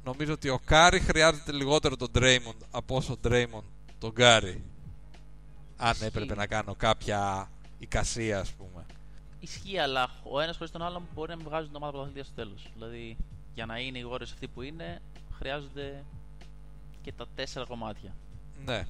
[0.03, 3.63] νομίζω ότι ο Κάρι χρειάζεται λιγότερο τον Draymond από όσο ο Draymond
[3.99, 4.63] τον Κάρι.
[5.85, 6.05] Αν Ισχύει.
[6.05, 7.49] έπρεπε να κάνω κάποια
[7.79, 8.85] εικασία, ας πούμε.
[9.39, 12.33] Ισχύει, αλλά ο ένας χωρίς τον άλλον μπορεί να μην βγάζουν την ομάδα πρωταθλήτρια στο
[12.33, 12.67] τέλος.
[12.73, 13.17] Δηλαδή,
[13.53, 15.01] για να είναι οι Warriors αυτοί που είναι,
[15.37, 16.03] χρειάζονται
[17.01, 18.15] και τα τέσσερα κομμάτια.
[18.65, 18.87] Ναι.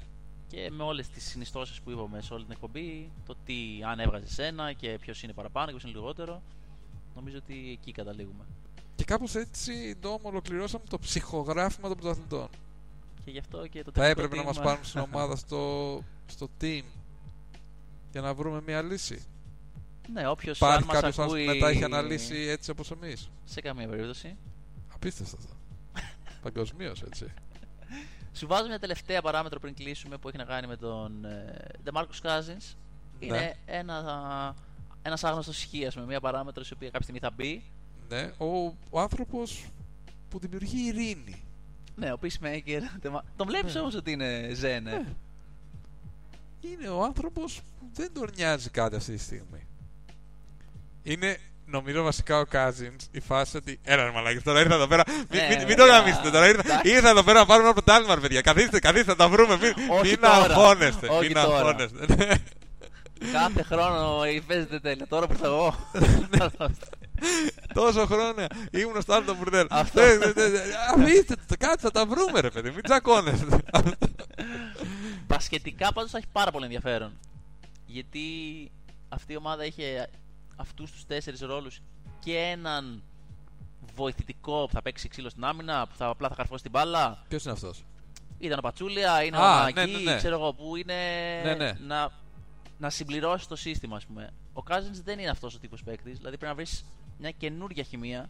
[0.48, 3.56] Και με όλες τις συνιστώσες που είπαμε σε όλη την εκπομπή, το τι
[3.88, 6.42] αν έβγαζες ένα και ποιος είναι παραπάνω και ποιος είναι λιγότερο,
[7.16, 8.44] νομίζω ότι εκεί καταλήγουμε.
[8.96, 12.48] Και κάπως έτσι το ολοκληρώσαμε το ψυχογράφημα των πρωταθλητών.
[13.26, 15.94] Και γι' αυτό και το Θα τελικό έπρεπε να team- μας πάρουν στην ομάδα στο,
[16.26, 16.84] στο team
[18.12, 19.26] για να βρούμε μια λύση.
[20.14, 21.46] Ναι, όποιος αν Υπάρχει μας κάποιος άλλος ακούει.
[21.46, 23.30] που μετά έχει αναλύσει έτσι όπως εμείς.
[23.46, 24.36] Σε καμία περίπτωση.
[24.94, 25.54] Απίστευτο αυτό.
[26.44, 27.34] Παγκοσμίως έτσι.
[28.34, 31.56] Σου βάζω μια τελευταία παράμετρο πριν κλείσουμε που έχει να κάνει με τον ε,
[31.86, 32.76] DeMarcus Cousins.
[33.20, 33.52] Είναι Ναι.
[33.66, 34.56] ένα
[35.02, 37.64] ένας άγνωστος ισχύα με μια παράμετρο η οποία κάποια στιγμή θα μπει.
[38.10, 39.66] Ναι, ο, ο άνθρωπος
[40.30, 41.44] που δημιουργεί ειρήνη.
[41.96, 42.82] Ναι, ο Peacemaker.
[43.04, 43.80] Dema- Τον βλέπεις Ναι.
[43.80, 44.92] όμως ότι είναι ζεν, ε.
[44.92, 45.06] Ναι.
[46.72, 49.68] Είναι ο άνθρωπος που δεν τον νοιάζει κάτι αυτή τη στιγμή.
[51.04, 55.04] Είναι νομίζω βασικά ο Cousins η φάση ότι έλα ρε μαλάκες τώρα ήρθα εδώ πέρα
[55.08, 55.92] μην, Ναι, μην, μην ναι, το ναι.
[55.92, 56.90] γαμίσετε τώρα ήρθα, Εντάξει.
[56.90, 59.74] ήρθα εδώ πέρα να πάρουμε ένα πρωτάθλημα ρε παιδιά καθίστε καθίστε θα τα βρούμε μην,
[59.90, 60.34] Όχι μην τώρα.
[60.36, 61.58] αγχώνεστε Όχι μην τώρα.
[61.58, 62.36] αγχώνεστε Ναι.
[63.32, 65.08] Κάθε χρόνο παίζετε τέλεια.
[65.08, 65.76] Τώρα που ήρθα εγώ.
[67.74, 69.68] Τόσο χρόνια ήμουν στο άλλο το μπουρδέλ.
[69.70, 70.02] Αυτό.
[70.02, 70.60] Ναι, ναι, ναι, ναι.
[70.96, 73.46] Αφήστε το, κάτσε θα τα βρούμε ρε παιδί, μην τσακώνεστε.
[75.28, 77.20] Μπασκετικά πάντως θα έχει πάρα πολύ ενδιαφέρον.
[77.86, 78.22] Γιατί
[79.10, 80.10] αυτή η ομάδα είχε
[80.56, 81.82] αυτούς τους τέσσερις ρόλους
[82.20, 83.04] και έναν
[83.96, 87.24] βοηθητικό που θα παίξει ξύλο στην άμυνα, που θα απλά θα καρφώσει την μπάλα.
[87.28, 87.84] Ποιος είναι αυτός;
[88.40, 90.18] Ήταν ο Πατσούλια, είναι Α, ο ναι, Μαγκή, ναι, ναι.
[90.18, 90.96] ξέρω εγώ, που είναι
[91.44, 91.72] Ναι, ναι.
[91.72, 92.12] Να,
[92.78, 94.30] να συμπληρώσει το σύστημα, ας πούμε.
[94.54, 96.86] Ο Cousins δεν είναι αυτός ο τύπος παίκτης, δηλαδή πρέπει να βρεις
[97.18, 98.30] μια καινούργια χημεία.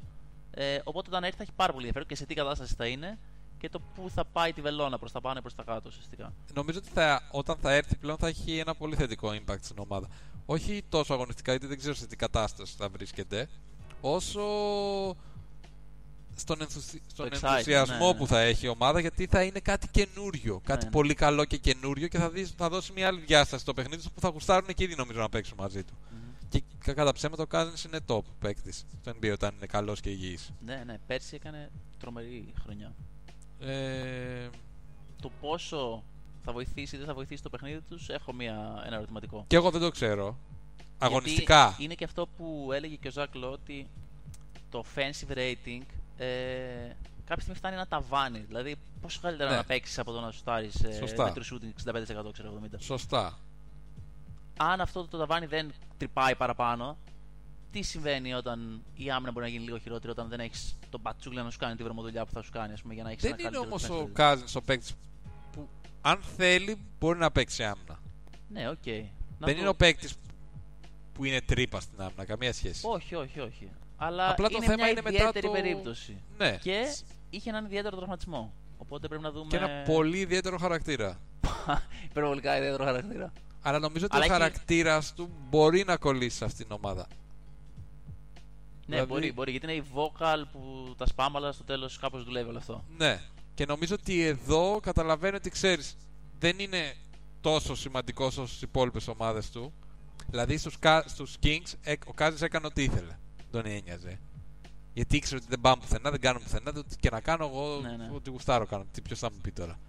[0.51, 3.19] Ε, οπότε όταν έρθει θα έχει πάρα πολύ ενδιαφέρον και σε τι κατάσταση θα είναι
[3.63, 6.33] και το πού θα πάει τη βελόνα προς τα πάνω ή προς τα κάτω ουσιαστικά.
[6.53, 10.07] Νομίζω ότι θα, όταν θα έρθει πλέον θα έχει ένα πολύ θετικό impact στην ομάδα.
[10.45, 13.49] Όχι τόσο αγωνιστικά, γιατί δεν ξέρω σε τι κατάσταση θα βρίσκεται,
[14.01, 14.41] όσο
[16.35, 17.01] στον, ενθουσι...
[17.07, 18.17] στον excitement, ενθουσιασμό ναι, ναι.
[18.17, 20.61] που θα έχει η ομάδα, γιατί θα είναι κάτι καινούριο.
[20.63, 20.91] Κάτι ναι.
[20.91, 24.19] πολύ καλό και καινούριο και θα, δεις, θα δώσει μια άλλη διάσταση στο παιχνίδι που
[24.19, 25.93] θα γουστάρουν και ήδη νομίζω να παίξουν μαζί του.
[26.11, 26.19] Μμμ.
[26.49, 30.09] Και κα- κατά ψέματα ο Cousins είναι top παίκτης στο NBA όταν είναι καλός και
[30.09, 30.53] υγιής.
[30.65, 32.95] Ναι, ναι, πέρσι έκανε τρομερή χρονιά.
[33.65, 34.49] Ε,
[35.21, 36.03] Το πόσο
[36.43, 39.43] θα βοηθήσει ή δεν θα βοηθήσει το παιχνίδι τους, έχω μια, ένα ερωτηματικό.
[39.47, 40.37] και εγώ δεν το ξέρω.
[40.77, 41.75] Γιατί Αγωνιστικά.
[41.79, 43.87] είναι και αυτό που έλεγε και ο Ζακ Λό ότι
[44.69, 45.81] το offensive rating
[46.17, 46.25] ε,
[47.25, 48.39] κάποια στιγμή φτάνει ένα ταβάνι.
[48.39, 49.55] Δηλαδή, πόσο καλύτερα Ναι.
[49.55, 51.23] να παίξεις από το να σουτάρεις Σωστά.
[51.23, 51.91] με true shooting
[52.27, 52.75] 65% ξέρω 70%.
[52.79, 53.39] Σωστά.
[54.57, 56.97] Αν αυτό το ταβάνι δεν τρυπάει παραπάνω,
[57.73, 61.43] τι συμβαίνει όταν η άμυνα μπορεί να γίνει λίγο χειρότερη όταν δεν έχεις τον Πατσούλια
[61.43, 63.35] να σου κάνει τη βρωμοδουλειά που θα σου κάνει, ας πούμε, για να έχεις Δεν
[63.39, 64.93] είναι όμως ο Cousins ο παίκτης
[65.51, 65.67] που
[66.01, 67.99] αν θέλει μπορεί να παίξει άμυνα.
[68.49, 68.85] Ναι, οκ.
[68.85, 70.13] Να δεν το- είναι ο παίκτης
[71.13, 72.85] που είναι τρύπα στην άμυνα, καμία σχέση.
[72.87, 73.69] Όχι, όχι, όχι.
[73.97, 76.17] Αλλά Απλά το είναι θέμα μια είναι μετά ιδιαίτερη το- περίπτωση.
[76.37, 76.57] Ναι.
[76.61, 76.81] Και
[77.29, 78.53] είχε έναν ιδιαίτερο τραυματισμό.
[78.77, 79.47] Οπότε πρέπει να δούμε.
[79.49, 81.19] Και ένα πολύ ιδιαίτερο χαρακτήρα.
[82.09, 83.31] υπερβολικά ιδιαίτερο χαρακτήρα.
[83.61, 87.07] Αλλά νομίζω ότι Αλλά ο έχει- χαρακτήρας του μπορεί να κολλήσει σε αυτήν την ομάδα.
[88.85, 89.51] Ναι, Δηλαδή- μπορεί, μπορεί.
[89.51, 92.83] Γιατί είναι η vocal που τα spam, αλλά στο τέλος κάπως δουλεύει όλο αυτό.
[92.97, 93.21] Ναι.
[93.53, 95.95] Και νομίζω ότι εδώ καταλαβαίνει ότι ξέρεις,
[96.39, 96.93] δεν είναι
[97.41, 99.73] τόσο σημαντικός όσο στις υπόλοιπες ομάδες του.
[100.29, 103.17] Δηλαδή στους στους Kings ε, ο Κάζι έκανε ό,τι ήθελε.
[103.51, 104.19] Τον ένοιαζε.
[104.93, 106.71] Γιατί ήξερε ότι δεν πάμε πουθενά, δεν κάνουμε πουθενά.
[106.77, 108.09] ότι Και να κάνω εγώ Ναι, ναι.
[108.13, 108.85] ό,τι γουστάρω κάνω.
[108.91, 109.79] Τι ποιος θα μου πει τώρα.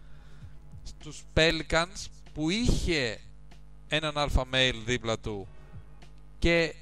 [0.83, 3.21] Στους Pelicans που είχε
[3.89, 5.49] έναν αλφα male δίπλα του
[6.39, 6.75] και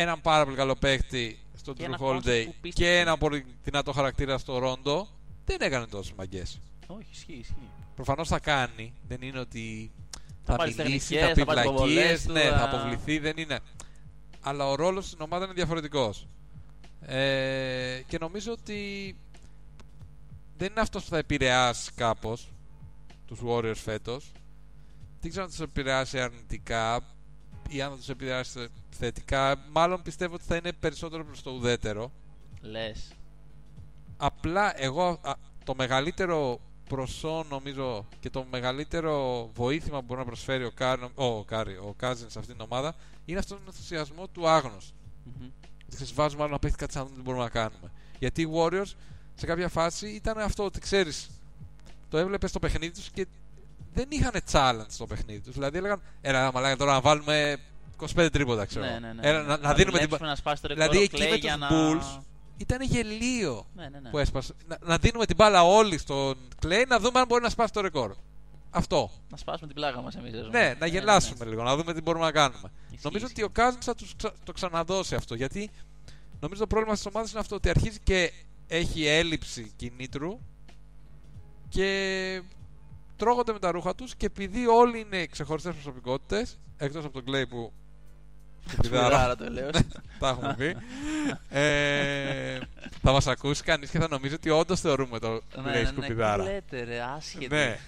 [0.00, 2.70] έναν πάρα πολύ καλό παίκτη στο Και Drew ένα Holiday concept που πίστεψε.
[2.92, 5.08] και ένα πολύ δυνατό χαρακτήρα στο Ρόντο,
[5.44, 6.60] δεν έκανε τόσο μαγκές.
[6.86, 7.70] Όχι, ισχύει, ισχύει.
[7.94, 8.92] Προφανώς θα κάνει.
[9.08, 9.90] Δεν είναι ότι
[10.44, 12.64] Θα θα, πάρει μιλήσει, τεχνικές, θα πει θα πάρει βλακίες, υποβολές του, ναι, θα- θα
[12.64, 13.58] αποβληθεί, δεν είναι.
[14.40, 16.26] Αλλά ο ρόλος στην ομάδα είναι διαφορετικός.
[17.00, 19.16] Ε, και νομίζω ότι
[20.56, 22.48] δεν είναι αυτός που θα επηρεάσει κάπως
[23.26, 24.32] τους Warriors φέτος.
[25.20, 27.00] Δεν ξέρω αν τους επηρεάσει αρνητικά
[27.68, 29.56] ή αν θα τους επηρεάσει θετικά.
[29.72, 32.12] Μάλλον πιστεύω ότι θα είναι περισσότερο προς το ουδέτερο.
[32.60, 33.12] Λες.
[34.16, 35.32] Απλά εγώ α,
[35.64, 41.44] το μεγαλύτερο προσόν νομίζω και το μεγαλύτερο βοήθημα που μπορεί να προσφέρει ο, Κάρ, ο,
[41.44, 44.94] Κάρι, ο Κάζινς σε αυτήν την ομάδα είναι αυτόν τον ενθουσιασμό του άγνωστου.
[45.88, 47.92] Ξέρεις, βάζουμε άλλο να παίχτη κάτι σαν να δούμε τι μπορούμε να κάνουμε.
[48.18, 48.92] Γιατί οι Warriors
[49.34, 51.30] σε κάποια φάση ήταν αυτό ότι ξέρεις,
[52.10, 53.26] το έβλεπες στο παιχνίδι τους και
[53.98, 55.54] δεν είχαν challenge στο παιχνίδι τους.
[55.54, 57.56] Δηλαδή έλεγαν, Έλα, μαλάκα τώρα να βάλουμε
[58.16, 58.84] 25 τρίποτα, ξέρω.
[58.84, 59.28] Ναι, ναι, ναι.
[59.28, 60.06] Έλα, να, να δίνουμε την.
[60.06, 61.68] δουλέψουμε, να σπάσει το ρεκόρ Δηλαδή ο εκεί Clay με για τους να...
[61.70, 62.22] Bulls
[62.56, 64.10] ήταν γελίο Ναι, ναι, ναι.
[64.10, 64.54] που έσπασε.
[64.66, 67.80] Να, να δίνουμε την μπάλα όλοι στον Clay να δούμε αν μπορεί να σπάσει το
[67.80, 68.14] ρεκόρ.
[68.70, 69.10] Αυτό.
[69.30, 70.32] Να σπάσουμε την πλάγα μας εμείς.
[70.50, 72.70] Ναι, να γελάσουμε λίγο, να δούμε τι μπορούμε να κάνουμε.
[72.90, 73.42] Ισχύει, νομίζω ισχύει.
[73.42, 75.34] ότι ο Κάζιν θα τους ξα- το ξαναδώσει αυτό.
[75.34, 75.70] Γιατί
[76.40, 78.32] νομίζω το πρόβλημα τη ομάδα είναι αυτό ότι αρχίζει και
[78.68, 80.38] έχει έλλειψη κινήτρου
[81.68, 82.42] και
[83.18, 87.48] τρώγονται με τα ρούχα τους και επειδή όλοι είναι ξεχωριστές προσωπικότητες, εκτός από τον Clay
[87.48, 87.72] που.
[88.84, 89.70] Σπουδάρα το λέω.
[90.20, 90.76] τα έχουμε πει.
[91.48, 92.58] ε,
[93.02, 95.80] θα μας ακούσει κανείς και θα νομίζει ότι όντως θεωρούμε το Ναι, Clay ναι, ναι,
[95.80, 96.42] τι σκουπιδάρα.
[96.42, 97.54] λέτε ρε, άσχετο.
[97.54, 97.78] Ναι,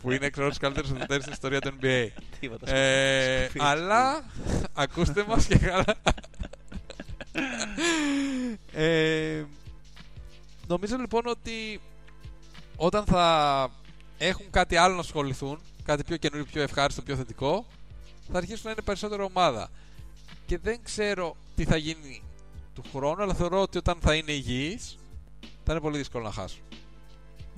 [0.00, 2.08] που είναι εξ τους καλύτερους ουδέτερου στην ιστορία του NBA.
[2.40, 2.74] Τίποτα.
[2.74, 4.24] Ε, σκουπίδι, αλλά
[4.74, 5.84] ακούστε μας και καλά.
[8.72, 9.44] ε,
[10.66, 11.80] νομίζω λοιπόν ότι
[12.76, 13.68] όταν θα
[14.26, 17.66] έχουν κάτι άλλο να ασχοληθούν, κάτι πιο καινούριο, πιο ευχάριστο, πιο θετικό,
[18.32, 19.70] θα αρχίσουν να είναι περισσότερο ομάδα.
[20.46, 22.22] Και δεν ξέρω τι θα γίνει
[22.74, 24.98] του χρόνου, αλλά θεωρώ ότι όταν θα είναι υγιείς,
[25.64, 26.60] θα είναι πολύ δύσκολο να χάσουν.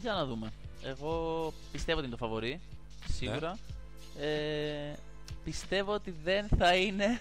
[0.01, 0.53] Για να δούμε.
[0.83, 2.61] Εγώ πιστεύω ότι είναι το φαβορή.
[3.13, 3.59] Σίγουρα.
[4.19, 4.27] Ναι.
[4.27, 4.97] Ε,
[5.45, 7.21] πιστεύω ότι δεν θα είναι.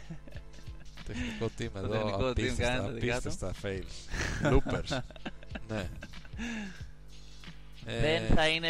[1.05, 3.29] Τεχνικό team Το εδώ, τεχνικό team απίστευτα, κάνετε εδώ κάτω.
[3.29, 4.53] απίστευτα fails.
[4.53, 4.99] Loopers.
[5.69, 5.89] ναι.
[7.85, 8.69] Ε, Δεν θα είναι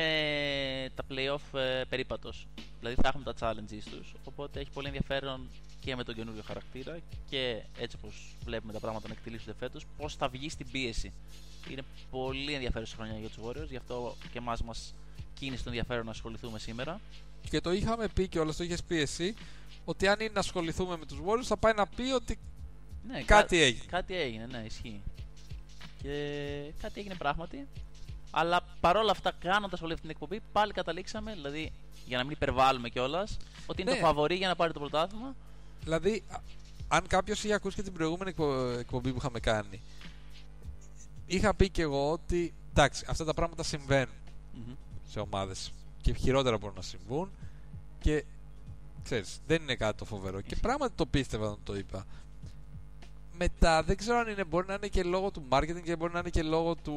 [0.95, 2.47] τα playoff ε, περίπατος.
[2.79, 4.13] Δηλαδή θα έχουμε τα challenges τους.
[4.23, 6.97] Οπότε έχει πολύ ενδιαφέρον και με τον καινούριο χαρακτήρα
[7.29, 11.11] και έτσι όπως βλέπουμε τα πράγματα να εκτελήσονται φέτος, πώς θα βγει στην πίεση.
[11.71, 11.81] Είναι
[12.11, 14.93] πολύ ενδιαφέρουσα χρονιά για τους Warriors, γι' αυτό και εμάς μας
[15.33, 16.99] κίνησε το ενδιαφέρον να ασχοληθούμε σήμερα.
[17.49, 19.33] Και το είχαμε πει και όλος το είχες πει εσύ,
[19.85, 22.39] ότι αν είναι να ασχοληθούμε με τους Warriors θα πάει να πει ότι
[23.07, 23.83] Ναι, κάτι κα- έγινε.
[23.87, 25.01] Κάτι έγινε, ναι, ισχύει.
[26.01, 26.13] Και
[26.81, 27.67] κάτι έγινε πράγματι.
[28.37, 31.71] Αλλά παρόλα αυτά, κάνοντας όλη αυτή την εκπομπή, πάλι καταλήξαμε, δηλαδή
[32.05, 33.97] για να μην υπερβάλλουμε κιόλας, ότι είναι Ναι.
[33.99, 35.35] το φαβορή για να πάρει το πρωτάθλημα.
[35.83, 36.39] Δηλαδή, α-
[36.87, 39.81] αν κάποιος είχε ακούσει και την προηγούμενη εκπο- εκπομπή που είχαμε κάνει,
[41.25, 44.13] είχα πει και εγώ ότι εντάξει, αυτά τα πράγματα συμβαίνουν
[44.53, 44.73] Μμμ.
[45.09, 45.71] σε ομάδες
[46.01, 47.29] και χειρότερα μπορούν να συμβούν
[47.99, 48.23] και
[49.03, 50.39] ξέρεις, δεν είναι κάτι το φοβερό.
[50.41, 50.61] Και Ισχύει.
[50.61, 52.05] πράγματι το πίστευα όταν το είπα.
[53.37, 56.19] Μετά δεν ξέρω αν είναι, μπορεί να είναι και λόγω του marketing και μπορεί να
[56.19, 56.93] είναι και λόγω του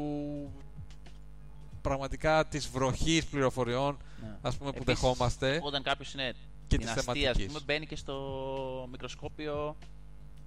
[1.88, 4.36] πραγματικά της βροχής πληροφοριών Ναι.
[4.42, 5.60] ας πούμε που Επίσης, δεχόμαστε.
[5.62, 6.32] Όταν κάποιος είναι
[6.66, 7.46] και την της αστεία, ας θεματικής.
[7.46, 9.76] πούμε, μπαίνει και στο μικροσκόπιο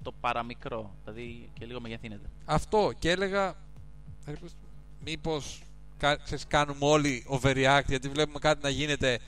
[0.04, 0.96] το παραμικρό.
[1.04, 2.30] Δηλαδή και λίγο μεγεθύνεται.
[2.46, 3.56] Αυτό και έλεγα
[4.26, 4.56] ρε, πώς-
[5.04, 5.62] μήπως
[5.98, 9.20] κα- ξέρεις, κάνουμε όλοι overreact γιατί βλέπουμε κάτι να γίνεται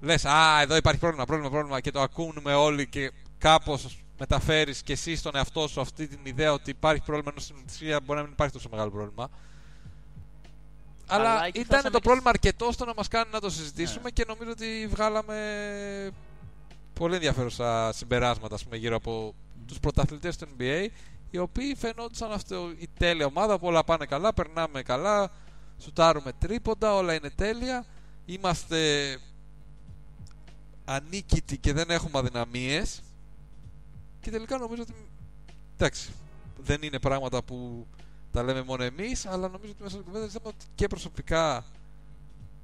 [0.00, 4.92] λες α εδώ υπάρχει πρόβλημα, πρόβλημα, πρόβλημα και το ακούμε όλοι και κάπως μεταφέρεις και
[4.92, 8.24] εσύ στον εαυτό σου αυτή την ιδέα ότι υπάρχει πρόβλημα ενώ στην ουσία μπορεί να
[8.24, 9.28] μην υπάρχει τόσο μεγάλο πρόβλημα
[11.06, 13.50] αλλά, Αλλά εκεί ήταν φτάσαμε το και πρόβλημα αρκετό ώστε να μας κάνει να το
[13.50, 14.10] συζητήσουμε Ναι.
[14.10, 15.36] και νομίζω ότι βγάλαμε
[16.94, 19.34] πολύ ενδιαφέρουσα συμπεράσματα ας πούμε, γύρω από
[19.66, 20.86] τους πρωταθλητές του NBA
[21.30, 25.30] οι οποίοι φαινόντουσαν αυτό η τέλεια ομάδα που όλα πάνε καλά, περνάμε καλά,
[25.78, 27.84] σουτάρουμε τρίποντα, όλα είναι τέλεια,
[28.24, 29.18] είμαστε
[30.84, 33.02] ανίκητοι και δεν έχουμε αδυναμίες
[34.20, 34.94] και τελικά νομίζω ότι
[35.74, 36.10] εντάξει,
[36.56, 37.86] δεν είναι πράγματα που
[38.32, 41.64] τα λέμε μόνο εμείς αλλά νομίζω ότι μέσα στην κουβέντα ζητάμε ότι και προσωπικά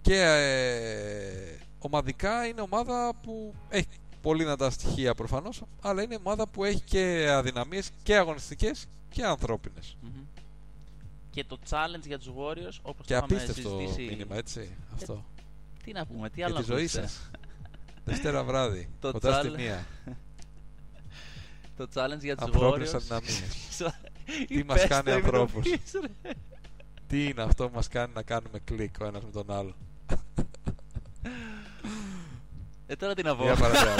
[0.00, 3.86] και ε, ομαδικά είναι ομάδα που έχει
[4.22, 9.96] πολύ δυνατά στοιχεία προφανώς αλλά είναι ομάδα που έχει και αδυναμίες και αγωνιστικές και ανθρώπινες.
[10.02, 10.10] Μμμ.
[11.30, 14.02] Και το challenge για τους Warriors, όπως και το είχαμε απίστευτο συζητήσει...
[14.08, 15.24] μήνυμα έτσι αυτό.
[15.84, 17.06] Τι να πούμε, τι για άλλο τη να ζωή ακούσετε.
[17.06, 17.30] σας.
[18.04, 19.86] Δευτέρα βράδυ Το κοντά στη challenge- μία.
[21.76, 23.18] Το challenge για τους ανθρώπινες Warriors...
[24.28, 25.92] αδυναμίες Τι Η μας πες κάνει το ανθρώπους; ημιτοπής,
[26.22, 26.30] ρε.
[27.06, 29.74] τι είναι αυτό που μας κάνει να κάνουμε κλικ ο ένας με τον άλλο;
[32.86, 33.44] Ε, τώρα τι να πω.
[33.44, 33.94] Μια παραπέρα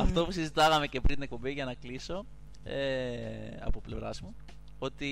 [0.00, 2.26] Αυτό που συζητάγαμε και πριν την εκπομπή για να κλείσω
[2.64, 2.76] ε,
[3.60, 4.34] από πλευράς μου
[4.78, 5.10] ότι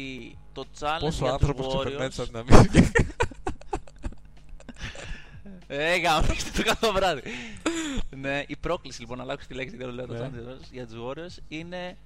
[0.53, 2.69] το challenge Πόσο για άνθρωπος τους ξεπερνάει τις Warriors αδυναμίες
[5.67, 7.23] ε, γάμιστε το κάθε βράδυ
[8.17, 10.29] ναι, η πρόκληση λοιπόν να αλλάξω τη λέξη γιατί λέω το Ναι.
[10.29, 11.97] challenge για τους Warriors είναι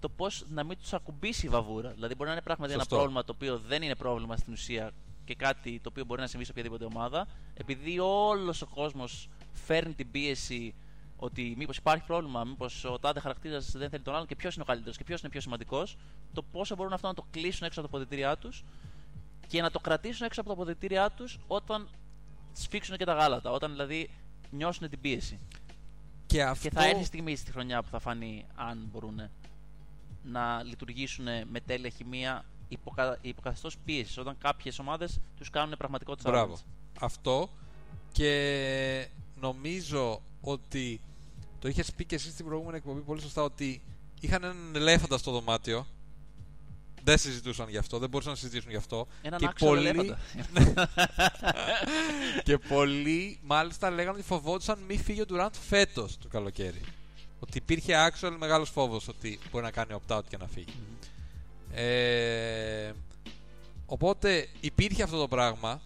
[0.00, 2.96] το πώς να μην τους ακουμπήσει η βαβούρα δηλαδή μπορεί να είναι πράγματι ένα Σωστό.
[2.96, 4.90] πρόβλημα το οποίο δεν είναι πρόβλημα στην ουσία
[5.24, 9.92] και κάτι το οποίο μπορεί να συμβεί σε οποιαδήποτε ομάδα επειδή όλος ο κόσμος φέρνει
[9.94, 10.74] την πίεση
[11.16, 14.62] ότι μήπως υπάρχει πρόβλημα, μήπως ο τάδε χαρακτήρας δεν θέλει τον άλλον και ποιος είναι
[14.62, 15.96] ο καλύτερος και ποιος είναι πιο σημαντικός,
[16.32, 18.64] το πόσο μπορούν αυτό να το κλείσουν έξω από τα αποδητήριά τους
[19.46, 21.88] και να το κρατήσουν έξω από τα αποδητήριά τους όταν
[22.54, 23.50] σφίξουν και τα γάλατα.
[23.50, 24.10] Όταν δηλαδή
[24.50, 25.38] νιώσουν την πίεση.
[26.26, 29.20] και αυτό Και θα έρθει η στιγμή στη χρονιά που θα φανεί αν μπορούν
[30.22, 33.18] να λειτουργήσουν με τέλεια χημεία υποκα...
[33.20, 34.18] υποκαθεστώ πίεσης.
[34.18, 36.30] Όταν κάποιες ομάδες τους κάνουν πραγματικό challenge.
[36.30, 36.58] Μπράβο.
[37.00, 37.48] Αυτό
[38.12, 39.08] και
[39.40, 41.00] νομίζω ότι
[41.58, 43.82] το είχες πει και εσύ στην προηγούμενη εκπομπή πολύ σωστά ότι
[44.20, 45.86] είχαν έναν ελέφαντα στο δωμάτιο
[47.04, 49.06] δεν συζητούσαν γι' αυτό, δεν μπορούσαν να συζητήσουν γι' αυτό.
[49.22, 50.18] Έναν και άξιο πολλοί, ελέφαντα.
[52.44, 56.80] και πολλοί μάλιστα λέγανε ότι φοβόντουσαν μη φύγει ο Ντουράντ φέτος το καλοκαίρι.
[57.40, 60.74] Ότι υπήρχε actual μεγάλος φόβος ότι μπορεί να κάνει opt-out και να φύγει.
[61.74, 62.92] Ε,
[63.86, 65.80] οπότε υπήρχε αυτό το πράγμα.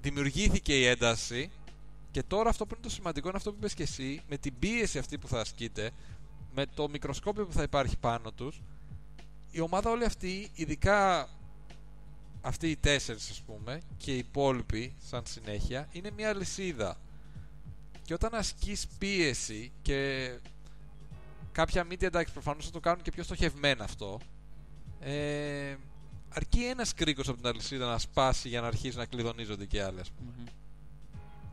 [0.00, 1.50] Δημιουργήθηκε η ένταση.
[2.10, 4.54] Και τώρα αυτό που είναι το σημαντικό είναι αυτό που είπες και εσύ με την
[4.58, 5.90] πίεση αυτή που θα ασκείται
[6.54, 8.60] με το μικροσκόπιο που θα υπάρχει πάνω τους
[9.52, 11.28] η ομάδα όλη αυτή ειδικά
[12.40, 16.96] αυτοί οι τέσσερις ας πούμε και οι υπόλοιποι σαν συνέχεια είναι μια λυσίδα
[18.02, 20.30] και όταν ασκείς πίεση και
[21.52, 24.20] κάποια media εντάξει προφανώς θα το κάνουν και πιο στοχευμένα αυτό
[25.00, 25.76] ε,
[26.28, 30.10] αρκεί ένας κρίκος από την αλυσίδα να σπάσει για να αρχίσει να κλειδονίζονται και άλλες
[30.20, 30.44] Μμμ.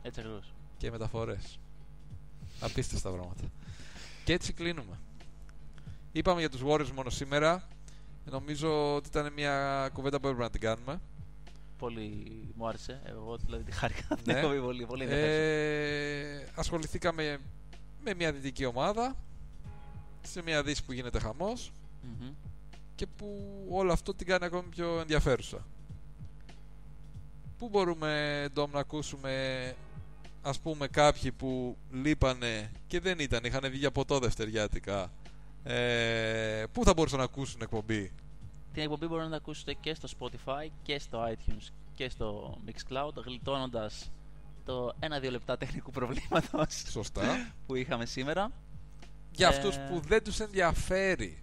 [0.02, 0.52] Έτσι ακριβώς.
[0.78, 1.58] και μεταφορές.
[2.60, 3.42] Απίστευτα πράγματα.
[4.24, 4.98] Και έτσι κλείνουμε.
[6.12, 7.68] Είπαμε για τους Warriors μόνο σήμερα
[8.24, 11.00] νομίζω ότι ήταν μια κουβέντα που έπρεπε να την κάνουμε
[11.80, 13.00] Πολύ μου άρεσε.
[13.04, 14.02] Εγώ δηλαδή τη χάρηκα.
[14.24, 14.32] Ναι.
[14.32, 14.40] Ναι.
[14.40, 15.30] πολύ, πολύ ενδιαφέρον.
[15.30, 17.38] Ε, ασχοληθήκαμε
[18.04, 19.16] με μια δυτική ομάδα
[20.22, 21.72] σε μια δύση που γίνεται χαμός
[22.02, 22.32] Μμμ.
[22.94, 23.26] και που
[23.70, 25.66] όλο αυτό την κάνει ακόμη πιο ενδιαφέρουσα.
[27.58, 29.74] Πού μπορούμε, Ντόμ, να ακούσουμε
[30.42, 35.12] ας πούμε κάποιοι που λείπανε και δεν ήταν, είχαν βγει για ποτό δευτεριάτικα.
[35.64, 38.12] Ε, πού θα μπορούσαν να ακούσουν εκπομπή;
[38.72, 43.14] Την εκπομπή μπορείτε να την ακούσετε και στο Spotify και στο iTunes και στο Mixcloud
[43.24, 44.10] γλιτώνοντας
[44.64, 44.92] το
[45.22, 47.52] 1-2 λεπτά τεχνικού προβλήματος Σωστά.
[47.66, 48.52] που είχαμε σήμερα.
[49.32, 51.42] για Ε, αυτούς που δεν τους ενδιαφέρει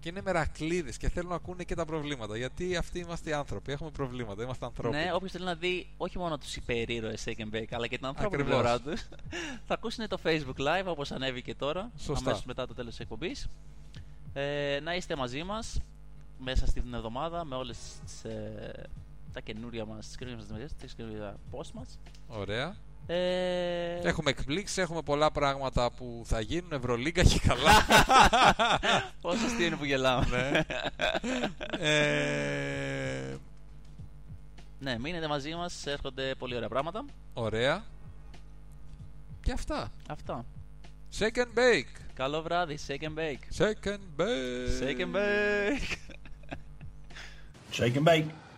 [0.00, 2.36] και είναι μερακλείδες και θέλουν να ακούνε και τα προβλήματα.
[2.36, 4.96] Γιατί αυτοί είμαστε οι άνθρωποι, έχουμε προβλήματα, είμαστε ανθρώποι.
[4.96, 8.06] Ναι, όποιος θέλει να δει όχι μόνο τους υπερήρωες Shake and Bake αλλά και την
[8.06, 8.62] ανθρώπινη Ακριβώς.
[8.62, 9.08] πλευρά τους,
[9.66, 12.24] θα ακούσουν το Facebook Live όπως ανέβηκε τώρα, Σωστά.
[12.24, 13.48] αμέσως μετά το τέλος της εκπομπής.
[14.32, 15.80] Ε, να είστε μαζί μας
[16.38, 17.78] μέσα στην εβδομάδα με όλες
[19.32, 21.98] τα καινούρια μας, τις καινούριε μας δημιουργίε, τις καινούργια post μας.
[22.28, 22.76] Ωραία.
[23.12, 27.86] Ε, Έχουμε εκπλήξεις, έχουμε πολλά πράγματα που θα γίνουν, Ευρωλίγκα και καλά.
[29.20, 30.20] Πόσο αστείο είναι που γελάω.
[30.24, 30.60] ναι.
[31.78, 33.36] ε,
[34.78, 37.04] Ναι, μείνετε μαζί μας, έρχονται πολύ ωραία πράγματα.
[37.32, 37.84] Ωραία.
[39.42, 39.92] Και αυτά.
[40.08, 40.44] Αυτά.
[41.18, 42.00] Shake and bake.
[42.14, 43.62] Καλό βράδυ, shake and bake.
[43.64, 44.80] Shake and bake.
[44.80, 45.96] Shake and bake.
[47.72, 48.24] Shake and bake.